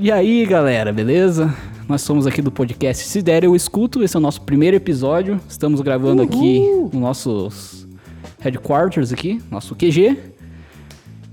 E 0.00 0.12
aí, 0.12 0.46
galera, 0.46 0.92
beleza? 0.92 1.52
Nós 1.88 2.02
somos 2.02 2.24
aqui 2.24 2.40
do 2.40 2.52
podcast 2.52 3.04
Se 3.04 3.20
Der 3.20 3.42
Eu 3.42 3.56
Escuto, 3.56 4.00
esse 4.00 4.16
é 4.16 4.18
o 4.18 4.20
nosso 4.20 4.42
primeiro 4.42 4.76
episódio. 4.76 5.40
Estamos 5.48 5.80
gravando 5.80 6.22
aqui 6.22 6.60
no 6.92 7.00
nossos 7.00 7.84
headquarters 8.38 9.12
aqui, 9.12 9.42
nosso 9.50 9.74
QG. 9.74 10.16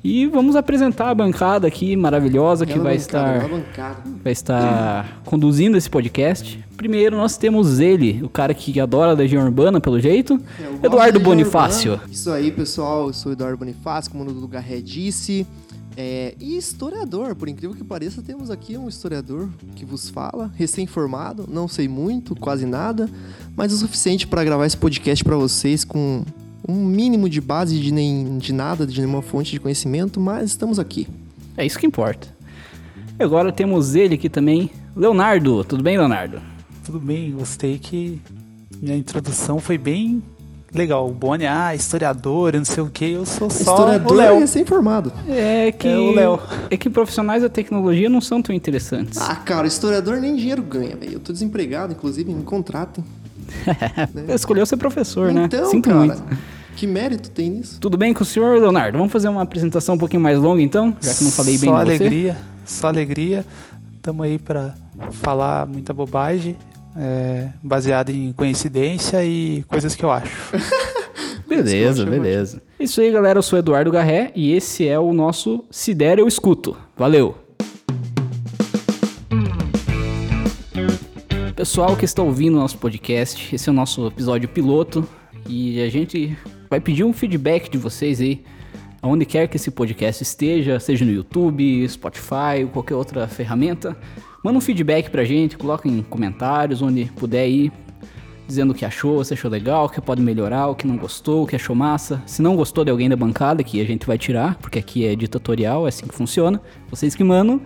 E 0.04 0.26
vamos 0.26 0.56
apresentar 0.56 1.12
a 1.12 1.14
bancada 1.14 1.68
aqui 1.68 1.96
maravilhosa 1.96 2.66
que 2.66 2.80
vai 2.80 2.98
bancada, 2.98 3.44
estar 3.44 4.04
vai 4.24 4.34
estar 4.34 5.22
conduzindo 5.26 5.78
esse 5.78 5.90
podcast. 5.90 6.60
Primeiro 6.76 7.16
nós 7.16 7.38
temos 7.38 7.80
ele, 7.80 8.20
o 8.24 8.30
cara 8.30 8.56
que 8.56 8.80
adora 8.80 9.12
a 9.12 9.14
Legião 9.14 9.44
Urbana, 9.46 9.80
pelo 9.80 10.00
jeito, 10.00 10.38
gosto 10.38 10.84
Eduardo 10.84 11.20
Bonifácio. 11.20 11.92
Urbana. 11.94 12.12
Isso 12.12 12.32
aí, 12.32 12.52
pessoal. 12.52 13.08
Eu 13.08 13.14
sou 13.14 13.30
o 13.30 13.34
Eduardo 13.34 13.58
Bonifácio, 13.58 14.12
como 14.12 14.24
o 14.24 14.34
Dudu 14.34 14.48
Garré 14.48 14.82
disse. 14.82 15.46
É, 15.98 16.36
e 16.40 16.58
historiador, 16.58 17.36
por 17.36 17.48
incrível 17.48 17.76
que 17.76 17.84
pareça, 17.84 18.22
temos 18.22 18.52
aqui 18.52 18.78
um 18.78 18.90
historiador 18.90 19.50
que 19.76 19.86
vos 19.86 20.10
fala, 20.10 20.52
recém-formado, 20.56 21.48
não 21.50 21.68
sei 21.68 21.88
muito, 21.88 22.36
quase 22.36 22.66
nada, 22.66 23.10
mas 23.56 23.72
o 23.72 23.78
suficiente 23.78 24.28
para 24.28 24.44
gravar 24.44 24.66
esse 24.66 24.76
podcast 24.76 25.24
para 25.24 25.38
vocês 25.38 25.86
com 25.86 26.24
um 26.68 26.86
mínimo 26.86 27.30
de 27.30 27.40
base 27.40 27.80
de, 27.80 27.94
nem, 27.94 28.38
de 28.38 28.52
nada, 28.52 28.86
de 28.86 29.00
nenhuma 29.00 29.22
fonte 29.22 29.52
de 29.52 29.60
conhecimento, 29.60 30.20
mas 30.20 30.50
estamos 30.50 30.80
aqui. 30.80 31.08
É 31.56 31.66
isso 31.66 31.80
que 31.80 31.88
importa. 31.88 32.28
E 33.18 33.24
agora 33.24 33.52
temos 33.52 33.96
ele 33.96 34.16
aqui 34.16 34.28
também, 34.28 34.70
Leonardo. 34.96 35.64
Tudo 35.64 35.82
bem, 35.82 35.98
Leonardo? 35.98 36.42
Tudo 36.84 37.00
bem, 37.00 37.32
gostei 37.32 37.80
que 37.80 38.22
minha 38.82 38.98
introdução 38.98 39.60
foi 39.60 39.78
bem 39.78 40.22
legal. 40.74 41.08
O 41.08 41.12
Boni, 41.12 41.46
ah, 41.46 41.74
historiador, 41.76 42.54
não 42.54 42.66
sei 42.66 42.84
o 42.84 42.90
que, 42.90 43.12
eu 43.12 43.26
sou 43.26 43.50
só 43.50 43.60
historiador 43.72 44.18
o 44.18 44.22
é 44.22 44.26
Léo. 44.26 44.40
recém-formado. 44.40 45.12
É 45.28 45.72
que 45.72 45.88
É 45.88 45.98
o 45.98 46.12
Léo. 46.14 46.40
é 46.70 46.78
que 46.78 46.90
profissionais 46.90 47.42
da 47.44 47.50
tecnologia 47.50 48.10
não 48.10 48.22
são 48.22 48.42
tão 48.42 48.54
interessantes. 48.56 49.20
Ah, 49.22 49.36
cara, 49.36 49.68
historiador 49.68 50.18
nem 50.18 50.36
dinheiro 50.36 50.62
ganha, 50.64 50.96
velho. 50.96 51.14
Eu 51.14 51.20
tô 51.20 51.32
desempregado, 51.34 51.94
inclusive, 51.94 52.34
me 52.34 52.44
contratem. 52.44 53.04
Escolheu 54.34 54.66
ser 54.66 54.78
professor, 54.78 55.32
né? 55.32 55.46
Então, 55.46 55.70
Sinto 55.70 55.90
cara, 55.90 56.00
muito. 56.00 56.24
que 56.76 56.88
mérito 56.88 57.30
tem 57.30 57.50
nisso? 57.52 57.80
Tudo 57.80 57.98
bem 57.98 58.14
com 58.14 58.24
o 58.24 58.26
senhor, 58.26 58.60
Leonardo? 58.60 58.98
Vamos 58.98 59.14
fazer 59.14 59.30
uma 59.30 59.42
apresentação 59.44 59.96
um 59.96 59.98
pouquinho 59.98 60.22
mais 60.22 60.38
longa, 60.40 60.62
então? 60.62 60.96
Já 61.02 61.14
que 61.14 61.24
não 61.24 61.32
falei 61.32 61.58
bem 61.58 61.70
só 61.70 61.84
de 61.84 61.86
você. 61.92 61.96
alegria, 62.04 62.38
só 62.66 62.88
alegria. 62.88 63.46
Tamo 64.02 64.24
aí 64.24 64.38
pra 64.40 64.74
falar 65.12 65.66
muita 65.66 65.94
bobagem, 65.94 66.56
é, 66.96 67.50
baseado 67.62 68.10
em 68.10 68.32
coincidência 68.32 69.24
e 69.26 69.64
coisas 69.68 69.96
que 69.96 70.04
eu 70.04 70.12
acho. 70.12 70.32
Beleza, 71.48 72.02
Ótimo, 72.02 72.18
beleza. 72.18 72.62
Isso 72.80 73.00
aí, 73.00 73.12
galera. 73.12 73.38
Eu 73.38 73.44
sou 73.44 73.60
Eduardo 73.60 73.92
Garré 73.92 74.32
e 74.36 74.52
esse 74.54 74.88
é 74.88 74.98
o 74.98 75.14
nosso 75.14 75.64
Se 75.70 75.94
Der 75.94 76.18
Eu 76.18 76.28
Escuto. 76.28 76.76
Valeu! 76.98 77.36
Pessoal 81.56 81.96
que 81.96 82.04
está 82.04 82.24
ouvindo 82.24 82.56
o 82.56 82.60
nosso 82.60 82.78
podcast, 82.80 83.56
esse 83.56 83.70
é 83.70 83.72
o 83.72 83.76
nosso 83.76 84.08
episódio 84.08 84.50
piloto 84.50 85.08
e 85.48 85.82
a 85.82 85.90
gente 85.90 86.36
vai 86.70 86.80
pedir 86.80 87.04
um 87.04 87.14
feedback 87.14 87.70
de 87.70 87.78
vocês 87.78 88.20
aí, 88.20 88.44
aonde 89.02 89.26
quer 89.26 89.48
que 89.48 89.56
esse 89.56 89.70
podcast 89.72 90.24
esteja, 90.24 90.80
seja 90.80 91.06
no 91.06 91.12
YouTube, 91.12 91.88
Spotify 91.88 92.64
ou 92.64 92.70
qualquer 92.70 92.96
outra 92.96 93.28
ferramenta. 93.28 93.96
Manda 94.46 94.60
um 94.60 94.62
feedback 94.62 95.10
pra 95.10 95.24
gente, 95.24 95.58
coloca 95.58 95.90
em 95.90 96.04
comentários, 96.04 96.80
onde 96.80 97.06
puder 97.16 97.42
aí, 97.42 97.72
dizendo 98.48 98.74
o 98.74 98.76
que 98.76 98.86
achou, 98.86 99.24
se 99.24 99.34
achou 99.34 99.50
legal, 99.50 99.86
o 99.86 99.90
que 99.90 100.00
pode 100.00 100.22
melhorar, 100.22 100.68
o 100.68 100.76
que 100.76 100.86
não 100.86 100.98
gostou, 100.98 101.42
o 101.42 101.48
que 101.48 101.56
achou 101.56 101.76
massa. 101.76 102.22
Se 102.28 102.44
não 102.44 102.56
gostou 102.56 102.86
de 102.86 102.92
alguém 102.92 103.10
da 103.10 103.16
bancada, 103.16 103.64
que 103.64 103.82
a 103.82 103.86
gente 103.86 104.06
vai 104.06 104.20
tirar, 104.20 104.54
porque 104.62 104.78
aqui 104.78 105.04
é 105.04 105.16
ditatorial, 105.16 105.88
é 105.88 105.90
assim 105.90 106.06
que 106.06 106.14
funciona. 106.14 106.62
Vocês 106.92 107.16
que 107.16 107.24
mandam. 107.24 107.60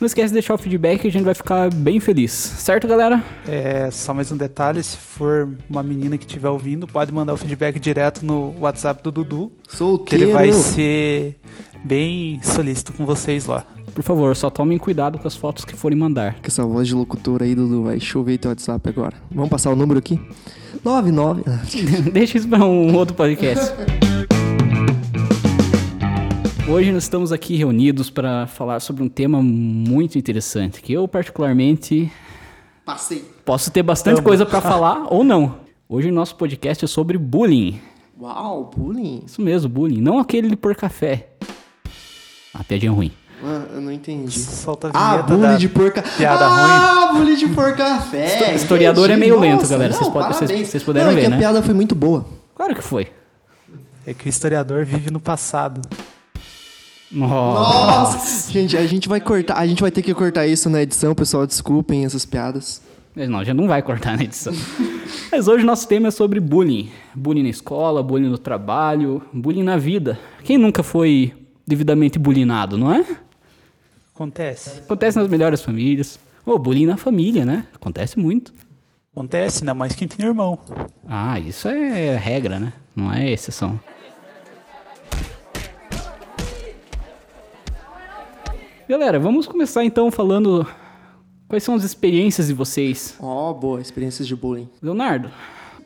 Não 0.00 0.06
esquece 0.06 0.28
de 0.28 0.34
deixar 0.34 0.54
o 0.54 0.58
feedback, 0.58 1.04
a 1.04 1.10
gente 1.10 1.24
vai 1.24 1.34
ficar 1.34 1.68
bem 1.74 1.98
feliz. 1.98 2.30
Certo, 2.30 2.86
galera? 2.86 3.22
É, 3.46 3.90
só 3.90 4.14
mais 4.14 4.30
um 4.30 4.36
detalhe, 4.36 4.80
se 4.84 4.96
for 4.96 5.52
uma 5.68 5.82
menina 5.82 6.16
que 6.16 6.24
estiver 6.24 6.48
ouvindo, 6.48 6.86
pode 6.86 7.12
mandar 7.12 7.34
o 7.34 7.36
feedback 7.36 7.80
direto 7.80 8.24
no 8.24 8.54
WhatsApp 8.60 9.02
do 9.02 9.10
Dudu, 9.10 9.52
que 9.66 9.76
Solteiro. 9.76 10.24
ele 10.26 10.32
vai 10.32 10.52
ser 10.52 11.40
bem 11.84 12.40
solícito 12.42 12.92
com 12.92 13.04
vocês 13.06 13.46
lá. 13.46 13.64
Por 13.94 14.04
favor, 14.04 14.34
só 14.36 14.48
tomem 14.50 14.78
cuidado 14.78 15.18
com 15.18 15.26
as 15.26 15.34
fotos 15.36 15.64
que 15.64 15.74
forem 15.76 15.98
mandar. 15.98 16.34
Com 16.34 16.46
essa 16.46 16.64
voz 16.64 16.86
de 16.86 16.94
locutor 16.94 17.42
aí, 17.42 17.54
Dudu, 17.54 17.82
vai 17.84 17.98
chover 17.98 18.38
teu 18.38 18.50
WhatsApp 18.50 18.88
agora. 18.88 19.16
Vamos 19.30 19.50
passar 19.50 19.70
o 19.70 19.76
número 19.76 19.98
aqui? 19.98 20.20
99. 20.84 21.42
Ah, 21.46 21.60
Deixa 22.12 22.38
isso 22.38 22.48
para 22.48 22.64
um 22.64 22.94
outro 22.94 23.14
podcast. 23.14 23.74
Hoje 26.68 26.92
nós 26.92 27.02
estamos 27.02 27.32
aqui 27.32 27.56
reunidos 27.56 28.10
para 28.10 28.46
falar 28.46 28.78
sobre 28.78 29.02
um 29.02 29.08
tema 29.08 29.42
muito 29.42 30.16
interessante, 30.16 30.80
que 30.80 30.92
eu 30.92 31.08
particularmente 31.08 32.10
Passei. 32.84 33.24
posso 33.44 33.72
ter 33.72 33.82
bastante 33.82 34.22
coisa 34.22 34.46
para 34.46 34.60
falar 34.60 35.12
ou 35.12 35.24
não. 35.24 35.56
Hoje 35.88 36.08
o 36.10 36.12
nosso 36.14 36.36
podcast 36.36 36.84
é 36.84 36.88
sobre 36.88 37.18
bullying. 37.18 37.80
Uau, 38.20 38.70
bullying. 38.76 39.24
Isso 39.26 39.42
mesmo, 39.42 39.68
bullying, 39.68 40.00
não 40.00 40.20
aquele 40.20 40.48
de 40.48 40.54
por 40.56 40.76
café. 40.76 41.30
Ah, 42.54 42.64
piadinha 42.64 42.90
ruim. 42.92 43.12
Ah, 43.42 43.62
eu 43.74 43.80
não 43.80 43.90
entendi. 43.92 44.38
Solta 44.38 44.90
a 44.92 45.12
Ah, 45.14 45.22
da 45.22 45.56
de 45.56 45.68
porca. 45.68 46.02
piada 46.02 46.44
ah, 46.46 47.12
bullying 47.14 47.36
de 47.36 47.48
por 47.48 47.74
café. 47.74 48.54
Historiador 48.54 49.08
é 49.10 49.14
Entendi. 49.14 49.20
meio 49.30 49.40
lento, 49.40 49.60
Nossa, 49.60 49.68
galera. 49.72 49.92
não, 49.94 49.98
Vocês 49.98 50.12
podem- 50.12 50.32
vocês- 50.48 50.68
vocês 50.68 50.82
puderam 50.82 51.06
não, 51.06 51.12
é 51.12 51.14
ver, 51.16 51.22
que 51.22 51.28
né? 51.30 51.36
a 51.36 51.38
piada 51.38 51.62
foi 51.62 51.72
muito 51.74 51.94
boa. 51.94 52.26
Claro 52.54 52.74
que 52.74 52.82
foi. 52.82 53.08
É 54.06 54.12
que 54.12 54.26
o 54.26 54.28
historiador 54.28 54.84
vive 54.84 55.10
no 55.10 55.20
passado. 55.20 55.80
Nossa. 57.10 58.16
Nossa. 58.18 58.52
gente, 58.52 58.76
a 58.76 58.86
gente 58.86 59.08
vai 59.08 59.20
cortar, 59.20 59.56
a 59.56 59.66
gente 59.66 59.80
vai 59.82 59.90
ter 59.90 60.02
que 60.02 60.14
cortar 60.14 60.46
isso 60.46 60.70
na 60.70 60.82
edição, 60.82 61.14
pessoal, 61.14 61.46
desculpem 61.46 62.04
essas 62.04 62.24
piadas. 62.24 62.80
Mas 63.16 63.28
Não, 63.28 63.44
já 63.44 63.52
não 63.52 63.66
vai 63.66 63.82
cortar 63.82 64.16
na 64.16 64.22
edição. 64.22 64.52
Mas 65.32 65.48
hoje 65.48 65.64
o 65.64 65.66
nosso 65.66 65.88
tema 65.88 66.08
é 66.08 66.10
sobre 66.12 66.38
bullying. 66.38 66.88
Bullying 67.14 67.42
na 67.42 67.48
escola, 67.48 68.02
bullying 68.02 68.28
no 68.28 68.38
trabalho, 68.38 69.20
bullying 69.32 69.64
na 69.64 69.76
vida. 69.76 70.18
Quem 70.44 70.56
nunca 70.56 70.82
foi 70.84 71.32
devidamente 71.70 72.18
bullyingado, 72.18 72.76
não 72.76 72.92
é? 72.92 73.06
Acontece. 74.12 74.80
Acontece 74.80 75.18
nas 75.18 75.28
melhores 75.28 75.62
famílias. 75.62 76.18
Ou 76.44 76.58
bullying 76.58 76.86
na 76.86 76.96
família, 76.96 77.44
né? 77.44 77.66
Acontece 77.74 78.18
muito. 78.18 78.52
Acontece, 79.12 79.62
ainda 79.62 79.72
mais 79.72 79.94
quem 79.94 80.08
tem 80.08 80.26
irmão. 80.26 80.58
Ah, 81.06 81.38
isso 81.38 81.68
é 81.68 82.16
regra, 82.16 82.58
né? 82.58 82.72
Não 82.94 83.12
é 83.12 83.30
exceção. 83.30 83.78
Galera, 88.88 89.20
vamos 89.20 89.46
começar 89.46 89.84
então 89.84 90.10
falando 90.10 90.66
quais 91.48 91.62
são 91.62 91.76
as 91.76 91.84
experiências 91.84 92.48
de 92.48 92.54
vocês. 92.54 93.16
Ó, 93.20 93.52
boa, 93.52 93.80
experiências 93.80 94.26
de 94.26 94.34
bullying. 94.34 94.68
Leonardo, 94.82 95.30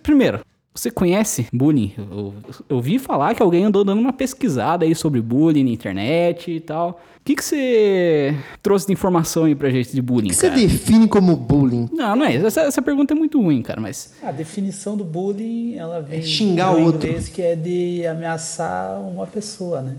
primeiro, 0.03 0.41
você 0.75 0.91
conhece 0.91 1.47
bullying? 1.53 1.95
Eu, 1.97 2.35
eu 2.69 2.77
ouvi 2.77 2.99
falar 2.99 3.35
que 3.35 3.43
alguém 3.43 3.65
andou 3.65 3.85
dando 3.85 4.01
uma 4.01 4.13
pesquisada 4.13 4.85
aí 4.85 4.93
sobre 4.95 5.21
bullying 5.23 5.63
na 5.63 5.71
internet 5.71 6.51
e 6.51 6.59
tal. 6.59 7.01
O 7.21 7.25
que, 7.25 7.37
que 7.37 7.45
você 7.45 8.37
trouxe 8.61 8.87
de 8.89 8.93
informação 8.93 9.45
aí 9.45 9.55
pra 9.55 9.71
gente 9.71 9.93
de 9.93 10.03
bullying, 10.03 10.27
O 10.27 10.31
que 10.31 10.37
você 10.37 10.51
define 10.51 11.07
como 11.07 11.37
bullying? 11.37 11.89
Não, 11.93 12.17
não 12.17 12.27
é. 12.27 12.35
Essa, 12.35 12.63
essa 12.63 12.83
pergunta 12.83 13.15
é 13.15 13.17
muito 13.17 13.41
ruim, 13.41 13.63
cara, 13.63 13.81
mas... 13.81 14.15
A 14.23 14.33
definição 14.33 14.97
do 14.97 15.05
bullying, 15.05 15.77
ela 15.77 16.03
vem 16.03 16.23
xingar 16.23 16.73
do 16.73 16.81
o 16.81 16.85
outro. 16.87 17.09
inglês 17.09 17.29
que 17.29 17.41
é 17.41 17.55
de 17.55 18.05
ameaçar 18.07 19.01
uma 19.01 19.27
pessoa, 19.27 19.81
né? 19.81 19.97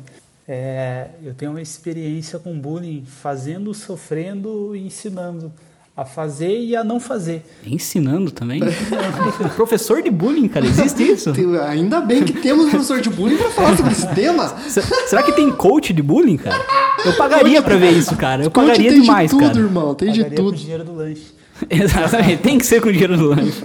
É, 0.47 1.07
eu 1.23 1.33
tenho 1.33 1.51
uma 1.51 1.61
experiência 1.61 2.37
com 2.37 2.59
bullying 2.59 3.03
fazendo, 3.05 3.73
sofrendo 3.73 4.75
e 4.75 4.85
ensinando 4.85 5.51
a 5.97 6.03
fazer 6.03 6.59
e 6.59 6.75
a 6.75 6.83
não 6.83 6.99
fazer. 6.99 7.45
Ensinando 7.65 8.29
também? 8.31 8.59
Professor 9.55 10.01
de 10.01 10.11
bullying, 10.11 10.47
cara, 10.49 10.65
existe 10.65 11.03
isso? 11.03 11.31
Tem- 11.31 11.57
Ainda 11.59 12.01
bem 12.01 12.23
que 12.23 12.33
temos 12.33 12.65
um 12.65 12.69
professor 12.69 12.99
de 12.99 13.09
bullying 13.09 13.37
pra 13.37 13.49
falar 13.51 13.77
sobre 13.77 13.91
esse 13.93 14.07
tema. 14.13 14.47
Se- 14.67 14.81
Será 14.81 15.23
que 15.23 15.31
tem 15.31 15.49
coach 15.51 15.93
de 15.93 16.01
bullying, 16.01 16.35
cara? 16.37 16.61
Eu 17.05 17.13
pagaria 17.15 17.61
pra 17.61 17.77
ver 17.77 17.91
isso, 17.91 18.15
cara. 18.17 18.43
Eu 18.43 18.51
Coach 18.51 18.67
pagaria 18.67 18.91
tem 18.91 19.01
demais, 19.01 19.29
de 19.31 19.37
tudo, 19.37 19.47
cara. 19.47 19.59
irmão, 19.59 19.95
tem 19.95 20.11
de 20.11 20.19
Pagaria 20.23 20.37
com 20.37 20.43
o 20.43 20.51
tudo. 20.51 20.57
dinheiro 20.57 20.83
do 20.83 20.93
lanche. 20.93 21.33
Exatamente, 21.69 22.41
tem 22.41 22.57
que 22.57 22.65
ser 22.65 22.81
com 22.81 22.89
o 22.89 22.91
dinheiro 22.91 23.15
do 23.17 23.27
lanche. 23.29 23.61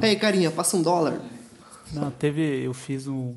Ei, 0.00 0.14
carinha, 0.16 0.50
passa 0.50 0.76
um 0.76 0.82
dólar. 0.82 1.14
Não, 1.92 2.10
teve, 2.10 2.64
eu 2.64 2.72
fiz 2.72 3.08
um, 3.08 3.34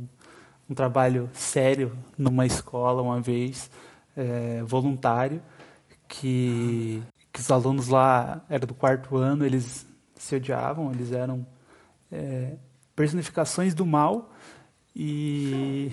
um 0.70 0.76
trabalho 0.76 1.30
sério 1.34 1.92
numa 2.18 2.46
escola 2.46 3.02
uma 3.02 3.20
vez, 3.20 3.70
é, 4.16 4.62
voluntário, 4.66 5.42
que, 6.08 7.02
que 7.32 7.40
os 7.40 7.50
alunos 7.52 7.88
lá 7.88 8.42
eram 8.50 8.68
do 8.68 8.74
quarto 8.74 9.16
ano, 9.18 9.46
eles 9.46 9.86
se 10.16 10.36
odiavam, 10.36 10.92
eles 10.92 11.12
eram 11.12 11.46
é, 12.12 12.56
personificações 12.96 13.74
do 13.74 13.86
mal 13.86 14.32
e 14.96 15.92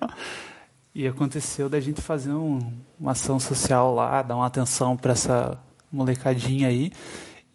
e 0.94 1.06
aconteceu 1.06 1.68
da 1.68 1.80
gente 1.80 2.00
fazer 2.02 2.32
um- 2.32 2.72
uma 3.00 3.12
ação 3.12 3.40
social 3.40 3.94
lá, 3.94 4.20
dar 4.22 4.36
uma 4.36 4.46
atenção 4.46 4.96
para 4.96 5.12
essa 5.12 5.58
molecadinha 5.90 6.68
aí. 6.68 6.92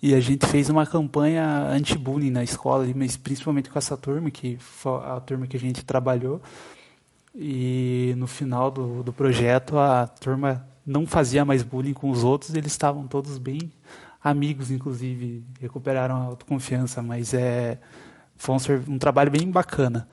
E 0.01 0.13
a 0.13 0.19
gente 0.19 0.45
fez 0.47 0.69
uma 0.69 0.85
campanha 0.85 1.43
anti-bullying 1.69 2.29
na 2.31 2.43
escola, 2.43 2.85
mas 2.95 3.17
principalmente 3.17 3.69
com 3.69 3.77
essa 3.79 3.97
turma, 3.97 4.29
que 4.29 4.57
foi 4.57 5.01
a 5.03 5.19
turma 5.19 5.47
que 5.47 5.57
a 5.57 5.59
gente 5.59 5.83
trabalhou. 5.83 6.41
E 7.35 8.13
no 8.17 8.27
final 8.27 8.69
do, 8.71 9.03
do 9.03 9.13
projeto, 9.13 9.77
a 9.77 10.07
turma 10.07 10.67
não 10.87 11.05
fazia 11.05 11.43
mais 11.43 11.61
bullying 11.61 11.93
com 11.93 12.09
os 12.09 12.23
outros, 12.23 12.55
eles 12.55 12.71
estavam 12.71 13.05
todos 13.05 13.37
bem 13.37 13.69
amigos, 14.23 14.71
inclusive, 14.71 15.43
recuperaram 15.59 16.15
a 16.15 16.23
autoconfiança, 16.23 17.01
mas 17.01 17.33
é, 17.33 17.77
foi 18.35 18.55
um, 18.55 18.93
um 18.93 18.97
trabalho 18.97 19.29
bem 19.29 19.49
bacana. 19.51 20.07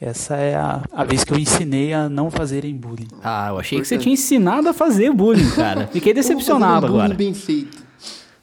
Essa 0.00 0.36
é 0.36 0.54
a, 0.54 0.82
a 0.92 1.04
vez 1.04 1.24
que 1.24 1.32
eu 1.32 1.38
ensinei 1.38 1.92
a 1.92 2.08
não 2.08 2.30
fazerem 2.30 2.76
bullying. 2.76 3.08
Ah, 3.22 3.48
eu 3.50 3.58
achei 3.58 3.80
que 3.80 3.86
você 3.86 3.96
tinha 3.96 4.12
ensinado 4.12 4.68
a 4.68 4.72
fazer 4.72 5.12
bullying, 5.12 5.50
cara. 5.50 5.86
Fiquei 5.92 6.12
decepcionado 6.12 6.86
um 6.86 6.90
agora. 6.90 7.14
bullying 7.14 7.16
bem 7.16 7.34
feito. 7.34 7.82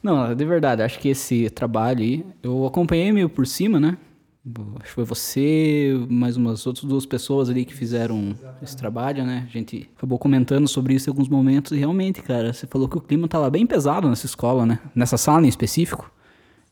Não, 0.02 0.34
de 0.34 0.46
verdade, 0.46 0.82
acho 0.82 0.98
que 0.98 1.10
esse 1.10 1.50
trabalho 1.52 2.02
aí, 2.02 2.26
eu 2.42 2.66
acompanhei 2.66 3.12
meio 3.12 3.30
por 3.30 3.46
cima, 3.46 3.80
né? 3.80 3.98
Acho 4.44 4.86
que 4.86 4.90
foi 4.90 5.04
você, 5.04 5.94
mais 6.10 6.36
umas 6.36 6.66
outras 6.66 6.84
duas 6.86 7.06
pessoas 7.06 7.48
ali 7.48 7.64
que 7.64 7.76
fizeram 7.76 8.36
esse 8.62 8.76
trabalho, 8.76 9.24
né? 9.24 9.46
A 9.48 9.52
gente 9.52 9.88
acabou 9.96 10.18
comentando 10.18 10.68
sobre 10.68 10.96
isso 10.96 11.08
em 11.08 11.12
alguns 11.12 11.30
momentos 11.30 11.72
e 11.74 11.78
realmente, 11.78 12.24
cara, 12.24 12.52
você 12.52 12.66
falou 12.66 12.90
que 12.90 12.98
o 12.98 13.02
clima 13.02 13.28
tava 13.28 13.50
bem 13.52 13.68
pesado 13.68 14.10
nessa 14.10 14.26
escola, 14.26 14.66
né? 14.66 14.80
Nessa 14.96 15.16
sala 15.16 15.46
em 15.46 15.50
específico. 15.50 16.12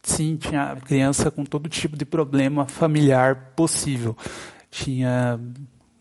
Sim, 0.01 0.36
tinha 0.38 0.77
criança 0.77 1.30
com 1.30 1.45
todo 1.45 1.69
tipo 1.69 1.95
de 1.95 2.06
problema 2.06 2.66
familiar 2.66 3.51
possível. 3.56 4.18
Tinha 4.72 5.39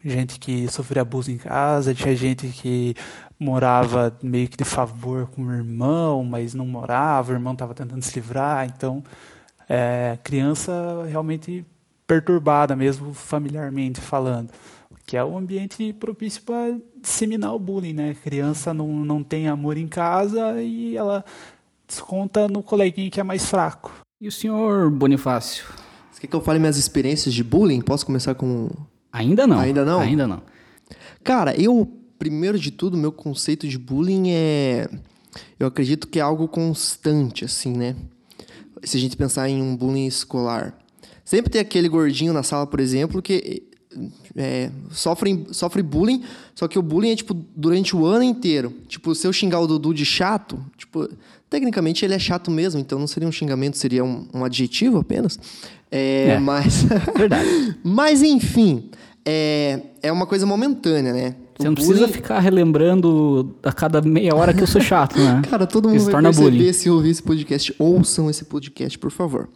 gente 0.02 0.38
que 0.38 0.68
sofria 0.68 1.02
abuso 1.02 1.30
em 1.30 1.36
casa, 1.36 1.94
tinha 1.94 2.16
gente 2.16 2.48
que 2.48 2.94
morava 3.38 4.16
meio 4.22 4.48
que 4.48 4.56
de 4.56 4.64
favor 4.64 5.26
com 5.26 5.42
o 5.42 5.52
irmão, 5.52 6.24
mas 6.24 6.54
não 6.54 6.66
morava, 6.66 7.32
o 7.32 7.34
irmão 7.34 7.52
estava 7.52 7.74
tentando 7.74 8.02
se 8.02 8.14
livrar, 8.14 8.66
então 8.66 9.02
é, 9.68 10.18
criança 10.22 11.04
realmente 11.08 11.64
perturbada 12.06 12.74
mesmo 12.74 13.12
familiarmente 13.12 14.00
falando, 14.00 14.50
que 15.04 15.16
é 15.16 15.22
o 15.22 15.36
ambiente 15.36 15.92
propício 15.92 16.42
para 16.42 16.78
disseminar 17.00 17.54
o 17.54 17.58
bullying, 17.58 17.92
né? 17.92 18.16
criança 18.24 18.72
não, 18.72 18.88
não 18.88 19.22
tem 19.22 19.46
amor 19.46 19.76
em 19.76 19.86
casa 19.86 20.60
e 20.62 20.96
ela 20.96 21.24
desconta 21.86 22.48
no 22.48 22.62
coleguinha 22.62 23.10
que 23.10 23.20
é 23.20 23.22
mais 23.22 23.46
fraco. 23.46 23.92
E 24.20 24.26
o 24.26 24.32
senhor 24.32 24.90
Bonifácio? 24.90 25.66
Você 26.10 26.22
quer 26.22 26.26
que 26.26 26.34
eu 26.34 26.40
fale 26.40 26.58
minhas 26.58 26.76
experiências 26.76 27.32
de 27.32 27.44
bullying? 27.44 27.80
Posso 27.80 28.04
começar 28.04 28.34
com. 28.34 28.68
Ainda 29.12 29.46
não. 29.46 29.60
Ainda 29.60 29.84
não? 29.84 30.00
Ainda 30.00 30.26
não. 30.26 30.42
Cara, 31.22 31.54
eu, 31.54 31.88
primeiro 32.18 32.58
de 32.58 32.72
tudo, 32.72 32.96
meu 32.96 33.12
conceito 33.12 33.68
de 33.68 33.78
bullying 33.78 34.30
é. 34.30 34.90
Eu 35.60 35.68
acredito 35.68 36.08
que 36.08 36.18
é 36.18 36.22
algo 36.22 36.48
constante, 36.48 37.44
assim, 37.44 37.72
né? 37.72 37.94
Se 38.82 38.96
a 38.96 39.00
gente 39.00 39.16
pensar 39.16 39.48
em 39.48 39.60
um 39.60 39.76
bullying 39.76 40.06
escolar. 40.06 40.76
Sempre 41.24 41.50
tem 41.50 41.60
aquele 41.60 41.88
gordinho 41.88 42.32
na 42.32 42.42
sala, 42.42 42.66
por 42.66 42.80
exemplo, 42.80 43.20
que 43.20 43.62
é, 44.36 44.70
sofre, 44.90 45.46
sofre 45.50 45.82
bullying, 45.82 46.22
só 46.54 46.68
que 46.68 46.78
o 46.78 46.82
bullying 46.82 47.10
é, 47.10 47.16
tipo, 47.16 47.34
durante 47.54 47.96
o 47.96 48.04
ano 48.06 48.22
inteiro. 48.22 48.72
Tipo, 48.86 49.14
se 49.14 49.26
eu 49.26 49.32
xingar 49.32 49.60
o 49.60 49.66
Dudu 49.66 49.92
de 49.92 50.04
chato, 50.04 50.58
tipo, 50.76 51.08
tecnicamente 51.48 52.04
ele 52.04 52.14
é 52.14 52.18
chato 52.18 52.50
mesmo, 52.50 52.80
então 52.80 52.98
não 52.98 53.06
seria 53.06 53.28
um 53.28 53.32
xingamento, 53.32 53.76
seria 53.76 54.04
um, 54.04 54.26
um 54.32 54.44
adjetivo 54.44 54.98
apenas. 54.98 55.38
É, 55.90 56.28
É. 56.30 56.38
Mas... 56.38 56.84
Verdade. 57.16 57.78
mas, 57.82 58.22
enfim, 58.22 58.90
é, 59.24 59.80
é 60.02 60.12
uma 60.12 60.26
coisa 60.26 60.46
momentânea, 60.46 61.12
né? 61.12 61.34
Você 61.58 61.66
não 61.66 61.74
precisa 61.74 61.98
bullying- 62.00 62.12
ficar 62.12 62.38
relembrando 62.40 63.56
a 63.62 63.72
cada 63.72 64.00
meia 64.00 64.34
hora 64.34 64.54
que 64.54 64.62
eu 64.62 64.66
sou 64.66 64.80
chato, 64.80 65.18
né? 65.18 65.42
Cara, 65.50 65.66
todo 65.66 65.88
mundo 65.88 65.98
vai 66.04 66.22
perceber 66.22 66.50
bullying. 66.50 66.72
se 66.72 66.88
ouvir 66.88 67.10
esse 67.10 67.22
podcast. 67.22 67.74
Ouçam 67.78 68.30
esse 68.30 68.44
podcast, 68.44 68.98
por 68.98 69.10
favor. 69.10 69.48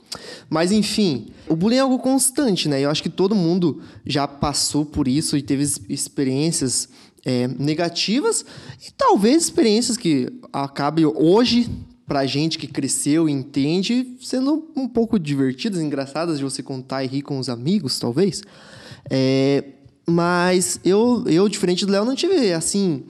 Mas, 0.51 0.73
enfim, 0.73 1.29
o 1.49 1.55
bullying 1.55 1.77
é 1.77 1.81
algo 1.81 1.99
constante, 1.99 2.69
né? 2.69 2.81
Eu 2.81 2.91
acho 2.91 3.03
que 3.03 3.09
todo 3.09 3.35
mundo 3.35 3.81
já 4.05 4.27
passou 4.27 4.85
por 4.85 5.07
isso 5.07 5.37
e 5.37 5.43
teve 5.43 5.63
ex- 5.63 5.81
experiências 5.89 6.89
é, 7.25 7.47
negativas 7.47 8.45
e 8.85 8.91
talvez 8.97 9.45
experiências 9.45 9.97
que 9.97 10.29
acabem 10.53 11.07
hoje, 11.07 11.71
pra 12.05 12.27
gente 12.27 12.59
que 12.59 12.67
cresceu 12.67 13.29
e 13.29 13.33
entende, 13.33 14.17
sendo 14.21 14.69
um 14.77 14.89
pouco 14.89 15.19
divertidas, 15.21 15.81
engraçadas 15.81 16.37
de 16.39 16.45
você 16.45 16.63
contar 16.63 17.05
e 17.05 17.07
rir 17.07 17.23
com 17.23 17.39
os 17.39 17.49
amigos, 17.49 17.99
talvez. 17.99 18.43
É, 19.09 19.65
mas 20.07 20.81
eu, 20.85 21.25
eu, 21.27 21.49
diferente 21.49 21.87
do 21.87 21.93
Léo, 21.93 22.05
não 22.05 22.15
tive, 22.15 22.53
assim, 22.53 23.05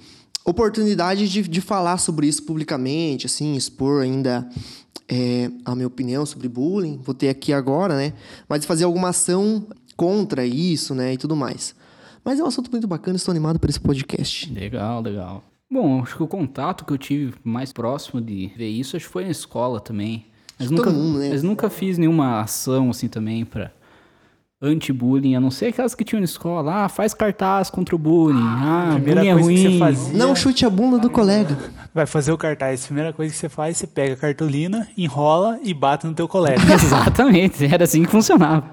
oportunidade 0.44 1.28
de, 1.28 1.42
de 1.42 1.60
falar 1.60 1.98
sobre 1.98 2.26
isso 2.26 2.42
publicamente, 2.44 3.26
assim, 3.26 3.56
expor 3.56 4.02
ainda 4.02 4.48
é, 5.08 5.50
a 5.64 5.74
minha 5.74 5.86
opinião 5.86 6.24
sobre 6.26 6.48
bullying. 6.48 6.98
Vou 7.02 7.14
ter 7.14 7.28
aqui 7.28 7.52
agora, 7.52 7.96
né? 7.96 8.12
Mas 8.48 8.64
fazer 8.64 8.84
alguma 8.84 9.08
ação 9.08 9.66
contra 9.96 10.44
isso, 10.44 10.94
né? 10.94 11.14
E 11.14 11.18
tudo 11.18 11.36
mais. 11.36 11.74
Mas 12.24 12.38
é 12.38 12.44
um 12.44 12.46
assunto 12.46 12.70
muito 12.70 12.86
bacana, 12.86 13.16
estou 13.16 13.32
animado 13.32 13.58
por 13.58 13.68
esse 13.68 13.80
podcast. 13.80 14.52
Legal, 14.52 15.02
legal. 15.02 15.42
Bom, 15.70 16.02
acho 16.02 16.16
que 16.16 16.22
o 16.22 16.28
contato 16.28 16.84
que 16.84 16.92
eu 16.92 16.98
tive 16.98 17.34
mais 17.42 17.72
próximo 17.72 18.20
de 18.20 18.52
ver 18.56 18.68
isso, 18.68 18.96
acho 18.96 19.06
que 19.06 19.12
foi 19.12 19.24
na 19.24 19.30
escola 19.30 19.80
também. 19.80 20.26
Mas 20.58 20.70
nunca, 20.70 20.90
mundo, 20.90 21.18
né? 21.18 21.30
mas 21.30 21.42
nunca 21.42 21.70
fiz 21.70 21.98
nenhuma 21.98 22.40
ação 22.40 22.90
assim 22.90 23.08
também 23.08 23.44
pra 23.44 23.72
anti-bullying, 24.62 25.34
a 25.34 25.40
não 25.40 25.50
ser 25.50 25.66
aquelas 25.66 25.94
que 25.94 26.04
tinham 26.04 26.20
na 26.20 26.24
escola. 26.24 26.84
Ah, 26.84 26.88
faz 26.88 27.12
cartaz 27.12 27.68
contra 27.68 27.94
o 27.94 27.98
bullying. 27.98 28.38
Ah, 28.40 28.90
primeira 28.94 29.20
bullying 29.20 29.28
é 29.30 29.34
coisa 29.34 29.50
que 29.50 29.58
você 29.60 29.68
ruim. 29.68 29.78
fazia- 29.78 30.18
Não 30.18 30.36
chute 30.36 30.64
a 30.64 30.70
bunda 30.70 30.98
do 30.98 31.10
colega. 31.10 31.58
Vai 31.92 32.06
fazer 32.06 32.30
o 32.32 32.38
cartaz. 32.38 32.86
Primeira 32.86 33.12
coisa 33.12 33.32
que 33.32 33.38
você 33.38 33.48
faz, 33.48 33.76
você 33.76 33.86
pega 33.86 34.14
a 34.14 34.16
cartolina, 34.16 34.86
enrola 34.96 35.58
e 35.64 35.74
bate 35.74 36.06
no 36.06 36.14
teu 36.14 36.28
colega. 36.28 36.60
Exatamente, 36.72 37.64
era 37.66 37.84
assim 37.84 38.04
que 38.04 38.10
funcionava. 38.10 38.64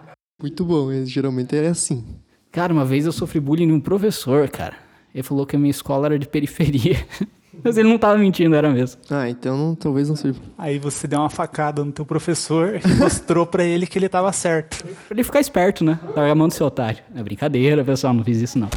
Muito 0.41 0.63
bom, 0.63 0.91
é, 0.91 1.03
geralmente 1.05 1.55
é 1.57 1.67
assim. 1.67 2.05
Cara, 2.51 2.71
uma 2.71 2.85
vez 2.85 3.05
eu 3.05 3.11
sofri 3.11 3.39
bullying 3.39 3.67
de 3.67 3.73
um 3.73 3.79
professor, 3.79 4.47
cara. 4.49 4.75
Ele 5.13 5.23
falou 5.23 5.45
que 5.45 5.55
a 5.55 5.59
minha 5.59 5.71
escola 5.71 6.05
era 6.07 6.19
de 6.19 6.27
periferia. 6.27 6.97
Mas 7.63 7.77
ele 7.77 7.89
não 7.89 7.97
tava 7.97 8.17
mentindo, 8.17 8.55
era 8.55 8.69
mesmo. 8.69 9.01
Ah, 9.09 9.29
então 9.29 9.57
não- 9.57 9.75
talvez 9.75 10.07
não 10.09 10.15
sirva. 10.15 10.39
Aí 10.57 10.79
você 10.79 11.07
deu 11.07 11.19
uma 11.19 11.29
facada 11.29 11.83
no 11.83 11.91
teu 11.91 12.05
professor 12.05 12.79
e 12.83 12.87
mostrou 12.95 13.45
pra 13.45 13.63
ele 13.63 13.85
que 13.85 13.97
ele 13.99 14.07
tava 14.09 14.31
certo. 14.31 14.83
Pra 14.83 14.93
ele 15.15 15.23
ficar 15.23 15.39
esperto, 15.39 15.83
né? 15.83 15.99
Larga 16.15 16.31
a 16.31 16.35
mão 16.35 16.47
do 16.47 16.53
seu 16.53 16.65
otário. 16.67 16.99
É 17.15 17.21
brincadeira, 17.23 17.83
pessoal, 17.83 18.13
não 18.13 18.23
fiz 18.23 18.37
isso 18.41 18.57
não. 18.57 18.69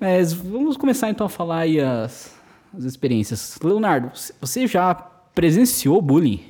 Mas 0.00 0.32
vamos 0.32 0.76
começar 0.76 1.08
então 1.10 1.26
a 1.26 1.30
falar 1.30 1.60
aí 1.60 1.80
as, 1.80 2.34
as 2.76 2.84
experiências. 2.84 3.58
Leonardo, 3.62 4.10
você 4.40 4.66
já 4.66 4.94
presenciou 5.34 6.00
bullying? 6.02 6.44